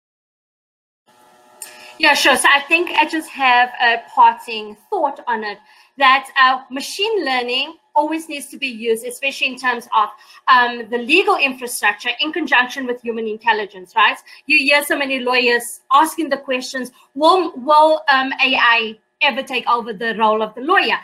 Yeah, 1.98 2.14
sure. 2.14 2.36
So 2.36 2.48
I 2.52 2.61
think 2.61 2.90
I 2.90 3.09
just 3.09 3.30
have 3.30 3.70
a 3.80 4.02
parting 4.12 4.76
thought 4.90 5.20
on 5.28 5.44
it 5.44 5.59
that 5.96 6.28
uh, 6.40 6.62
machine 6.70 7.24
learning 7.24 7.76
always 7.95 8.28
needs 8.28 8.47
to 8.47 8.59
be 8.59 8.66
used, 8.66 9.05
especially 9.05 9.49
in 9.49 9.57
terms 9.57 9.88
of 9.97 10.09
um, 10.49 10.88
the 10.90 10.99
legal 10.99 11.36
infrastructure 11.36 12.11
in 12.20 12.32
conjunction 12.32 12.86
with 12.86 13.01
human 13.01 13.26
intelligence, 13.26 13.95
right? 13.95 14.18
You 14.47 14.59
hear 14.59 14.84
so 14.84 14.99
many 14.99 15.20
lawyers 15.20 15.80
asking 15.92 16.28
the 16.30 16.38
questions, 16.38 16.90
will, 17.14 17.53
will 17.57 18.03
um, 18.12 18.32
AI 18.45 18.99
ever 19.22 19.42
take 19.42 19.66
over 19.66 19.92
the 19.92 20.14
role 20.16 20.42
of 20.42 20.55
the 20.55 20.61
lawyer? 20.61 20.99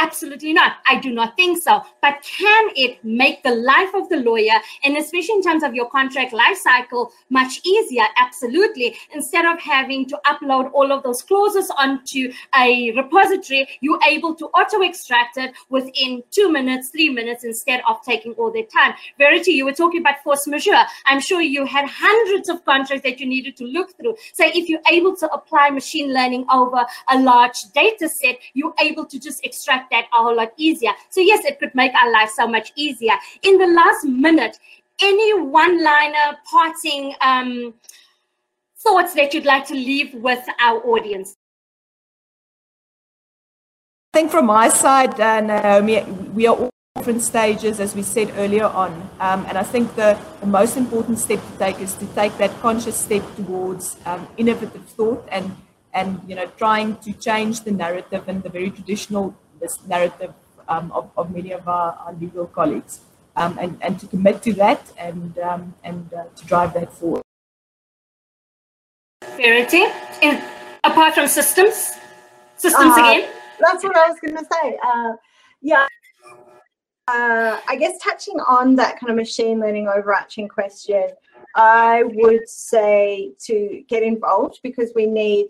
Absolutely 0.00 0.52
not. 0.52 0.78
I 0.88 0.98
do 0.98 1.12
not 1.12 1.36
think 1.36 1.62
so. 1.62 1.80
But 2.02 2.20
can 2.22 2.70
it 2.74 3.04
make 3.04 3.44
the 3.44 3.54
life 3.54 3.94
of 3.94 4.08
the 4.08 4.16
lawyer, 4.16 4.58
and 4.82 4.96
especially 4.96 5.36
in 5.36 5.42
terms 5.42 5.62
of 5.62 5.72
your 5.72 5.88
contract 5.88 6.32
life 6.32 6.56
cycle, 6.56 7.12
much 7.30 7.60
easier? 7.64 8.02
Absolutely. 8.18 8.96
Instead 9.14 9.46
of 9.46 9.60
having 9.60 10.06
to 10.08 10.20
upload 10.26 10.72
all 10.72 10.90
of 10.90 11.04
those 11.04 11.22
clauses 11.22 11.70
onto 11.78 12.32
a 12.58 12.90
repository, 12.96 13.68
you're 13.82 14.00
able 14.08 14.34
to 14.34 14.46
auto 14.46 14.82
extract 14.82 15.36
it 15.36 15.54
within 15.68 16.24
two 16.32 16.50
minutes, 16.50 16.88
three 16.88 17.08
minutes, 17.08 17.44
instead 17.44 17.80
of 17.88 18.02
taking 18.02 18.32
all 18.32 18.50
their 18.50 18.64
time. 18.64 18.94
Verity, 19.16 19.52
you 19.52 19.64
were 19.64 19.72
talking 19.72 20.00
about 20.00 20.22
force 20.24 20.46
majeure. 20.48 20.84
I'm 21.06 21.20
sure 21.20 21.40
you 21.40 21.66
had 21.66 21.88
hundreds 21.88 22.48
of 22.48 22.64
contracts 22.64 23.04
that 23.04 23.20
you 23.20 23.26
needed 23.26 23.56
to 23.58 23.64
look 23.64 23.96
through. 23.96 24.16
So 24.32 24.44
if 24.44 24.68
you're 24.68 24.80
able 24.90 25.14
to 25.16 25.30
apply 25.32 25.70
machine 25.70 26.12
learning 26.12 26.46
over 26.52 26.84
a 27.10 27.20
large 27.20 27.62
data 27.74 28.08
set, 28.08 28.38
you're 28.54 28.74
able 28.80 29.06
to 29.06 29.20
just 29.20 29.44
extract 29.44 29.83
that 29.90 30.04
a 30.12 30.22
whole 30.22 30.36
lot 30.36 30.52
easier. 30.56 30.90
So 31.10 31.20
yes, 31.20 31.44
it 31.44 31.58
could 31.58 31.74
make 31.74 31.92
our 31.94 32.10
life 32.10 32.30
so 32.30 32.46
much 32.46 32.72
easier. 32.76 33.14
In 33.42 33.58
the 33.58 33.66
last 33.66 34.04
minute, 34.04 34.58
any 35.00 35.40
one-liner 35.40 36.38
parting 36.50 37.14
um, 37.20 37.74
thoughts 38.78 39.14
that 39.14 39.34
you'd 39.34 39.46
like 39.46 39.66
to 39.66 39.74
leave 39.74 40.14
with 40.14 40.44
our 40.60 40.78
audience? 40.86 41.36
I 44.12 44.18
think 44.18 44.30
from 44.30 44.46
my 44.46 44.68
side, 44.68 45.18
uh, 45.18 45.40
Naomi, 45.40 46.02
we 46.32 46.46
are 46.46 46.54
all 46.54 46.70
different 46.96 47.22
stages, 47.22 47.80
as 47.80 47.96
we 47.96 48.02
said 48.02 48.32
earlier 48.36 48.66
on. 48.66 48.92
Um, 49.18 49.44
and 49.48 49.58
I 49.58 49.64
think 49.64 49.96
the, 49.96 50.16
the, 50.40 50.46
most 50.46 50.76
important 50.76 51.18
step 51.18 51.40
to 51.40 51.58
take 51.58 51.80
is 51.80 51.94
to 51.94 52.06
take 52.14 52.38
that 52.38 52.52
conscious 52.60 52.96
step 52.96 53.24
towards 53.34 53.96
um, 54.06 54.28
innovative 54.36 54.84
thought 54.90 55.28
and, 55.32 55.56
and 55.92 56.20
you 56.28 56.36
know, 56.36 56.46
trying 56.56 56.96
to 56.98 57.12
change 57.12 57.62
the 57.62 57.72
narrative 57.72 58.28
and 58.28 58.44
the 58.44 58.48
very 58.48 58.70
traditional 58.70 59.34
this 59.64 59.78
narrative 59.94 60.32
um, 60.68 60.92
of, 60.92 61.04
of 61.16 61.34
many 61.38 61.52
of 61.52 61.66
our, 61.76 61.90
our 62.04 62.14
legal 62.24 62.46
colleagues 62.58 63.00
um, 63.40 63.52
and, 63.62 63.72
and 63.80 63.98
to 64.00 64.06
commit 64.06 64.42
to 64.42 64.52
that 64.52 64.82
and, 64.98 65.38
um, 65.38 65.74
and 65.82 66.12
uh, 66.12 66.24
to 66.36 66.42
drive 66.44 66.74
that 66.74 66.92
forward. 66.92 67.22
Verity, 69.36 69.84
in, 70.22 70.42
apart 70.84 71.14
from 71.14 71.26
systems, 71.26 71.76
systems 72.56 72.92
uh, 72.96 73.02
again? 73.02 73.30
That's 73.64 73.82
what 73.82 73.96
I 73.96 74.08
was 74.10 74.18
going 74.20 74.36
to 74.36 74.46
say. 74.52 74.78
Uh, 74.84 75.12
yeah. 75.62 75.86
Uh, 77.08 77.58
I 77.68 77.76
guess 77.76 77.98
touching 78.02 78.38
on 78.56 78.76
that 78.76 78.98
kind 78.98 79.10
of 79.10 79.16
machine 79.16 79.60
learning 79.60 79.88
overarching 79.88 80.48
question, 80.48 81.08
I 81.56 82.02
would 82.04 82.48
say 82.48 83.32
to 83.46 83.82
get 83.88 84.02
involved 84.02 84.60
because 84.62 84.92
we 84.94 85.06
need 85.06 85.48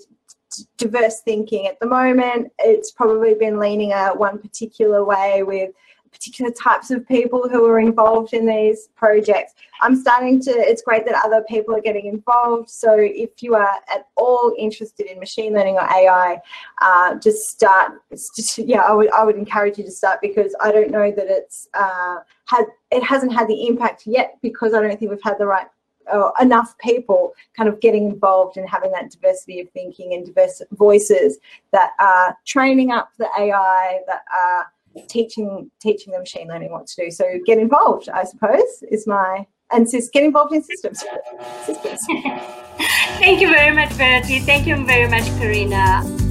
diverse 0.76 1.20
thinking 1.20 1.66
at 1.66 1.78
the 1.80 1.86
moment. 1.86 2.52
It's 2.58 2.90
probably 2.90 3.34
been 3.34 3.58
leaning 3.58 3.92
a 3.92 4.08
one 4.10 4.38
particular 4.38 5.04
way 5.04 5.42
with 5.42 5.70
particular 6.14 6.50
types 6.52 6.90
of 6.90 7.06
people 7.06 7.48
who 7.48 7.66
are 7.66 7.80
involved 7.80 8.32
in 8.32 8.46
these 8.46 8.88
projects. 8.94 9.54
I'm 9.82 9.96
starting 9.96 10.40
to, 10.42 10.50
it's 10.50 10.80
great 10.80 11.04
that 11.06 11.20
other 11.24 11.44
people 11.48 11.74
are 11.74 11.80
getting 11.80 12.06
involved. 12.06 12.70
So 12.70 12.94
if 12.96 13.42
you 13.42 13.54
are 13.54 13.68
at 13.92 14.06
all 14.16 14.54
interested 14.56 15.10
in 15.10 15.18
machine 15.18 15.52
learning 15.52 15.74
or 15.74 15.82
AI, 15.82 16.40
uh, 16.80 17.16
just 17.16 17.50
start, 17.50 18.00
just, 18.10 18.58
yeah, 18.58 18.80
I 18.80 18.92
would, 18.92 19.10
I 19.10 19.24
would 19.24 19.36
encourage 19.36 19.76
you 19.76 19.84
to 19.84 19.90
start 19.90 20.20
because 20.22 20.54
I 20.60 20.70
don't 20.70 20.90
know 20.90 21.10
that 21.10 21.26
it's 21.26 21.68
uh, 21.74 22.18
had, 22.46 22.66
it 22.92 23.02
hasn't 23.02 23.34
had 23.34 23.48
the 23.48 23.66
impact 23.66 24.06
yet 24.06 24.38
because 24.40 24.72
I 24.72 24.80
don't 24.80 24.98
think 24.98 25.10
we've 25.10 25.20
had 25.22 25.38
the 25.38 25.46
right 25.46 25.66
uh, 26.12 26.30
enough 26.40 26.76
people 26.78 27.32
kind 27.56 27.68
of 27.68 27.80
getting 27.80 28.10
involved 28.10 28.56
and 28.56 28.68
having 28.68 28.92
that 28.92 29.10
diversity 29.10 29.60
of 29.60 29.68
thinking 29.70 30.14
and 30.14 30.26
diverse 30.26 30.62
voices 30.72 31.38
that 31.72 31.92
are 32.00 32.36
training 32.46 32.90
up 32.90 33.10
the 33.18 33.28
AI, 33.38 34.00
that 34.06 34.22
are 34.32 34.66
teaching 35.08 35.70
teaching 35.80 36.12
the 36.12 36.18
machine 36.18 36.48
learning 36.48 36.70
what 36.70 36.86
to 36.86 37.04
do. 37.04 37.10
So 37.10 37.24
get 37.46 37.58
involved, 37.58 38.08
I 38.08 38.24
suppose, 38.24 38.82
is 38.90 39.06
my 39.06 39.46
and 39.72 39.90
just 39.90 40.12
get 40.12 40.22
involved 40.22 40.54
in 40.54 40.62
systems. 40.62 41.04
systems. 41.64 42.00
Thank 43.18 43.40
you 43.40 43.48
very 43.48 43.74
much, 43.74 43.92
Verity. 43.92 44.40
Thank 44.40 44.66
you 44.66 44.84
very 44.84 45.08
much, 45.08 45.24
Karina. 45.38 46.23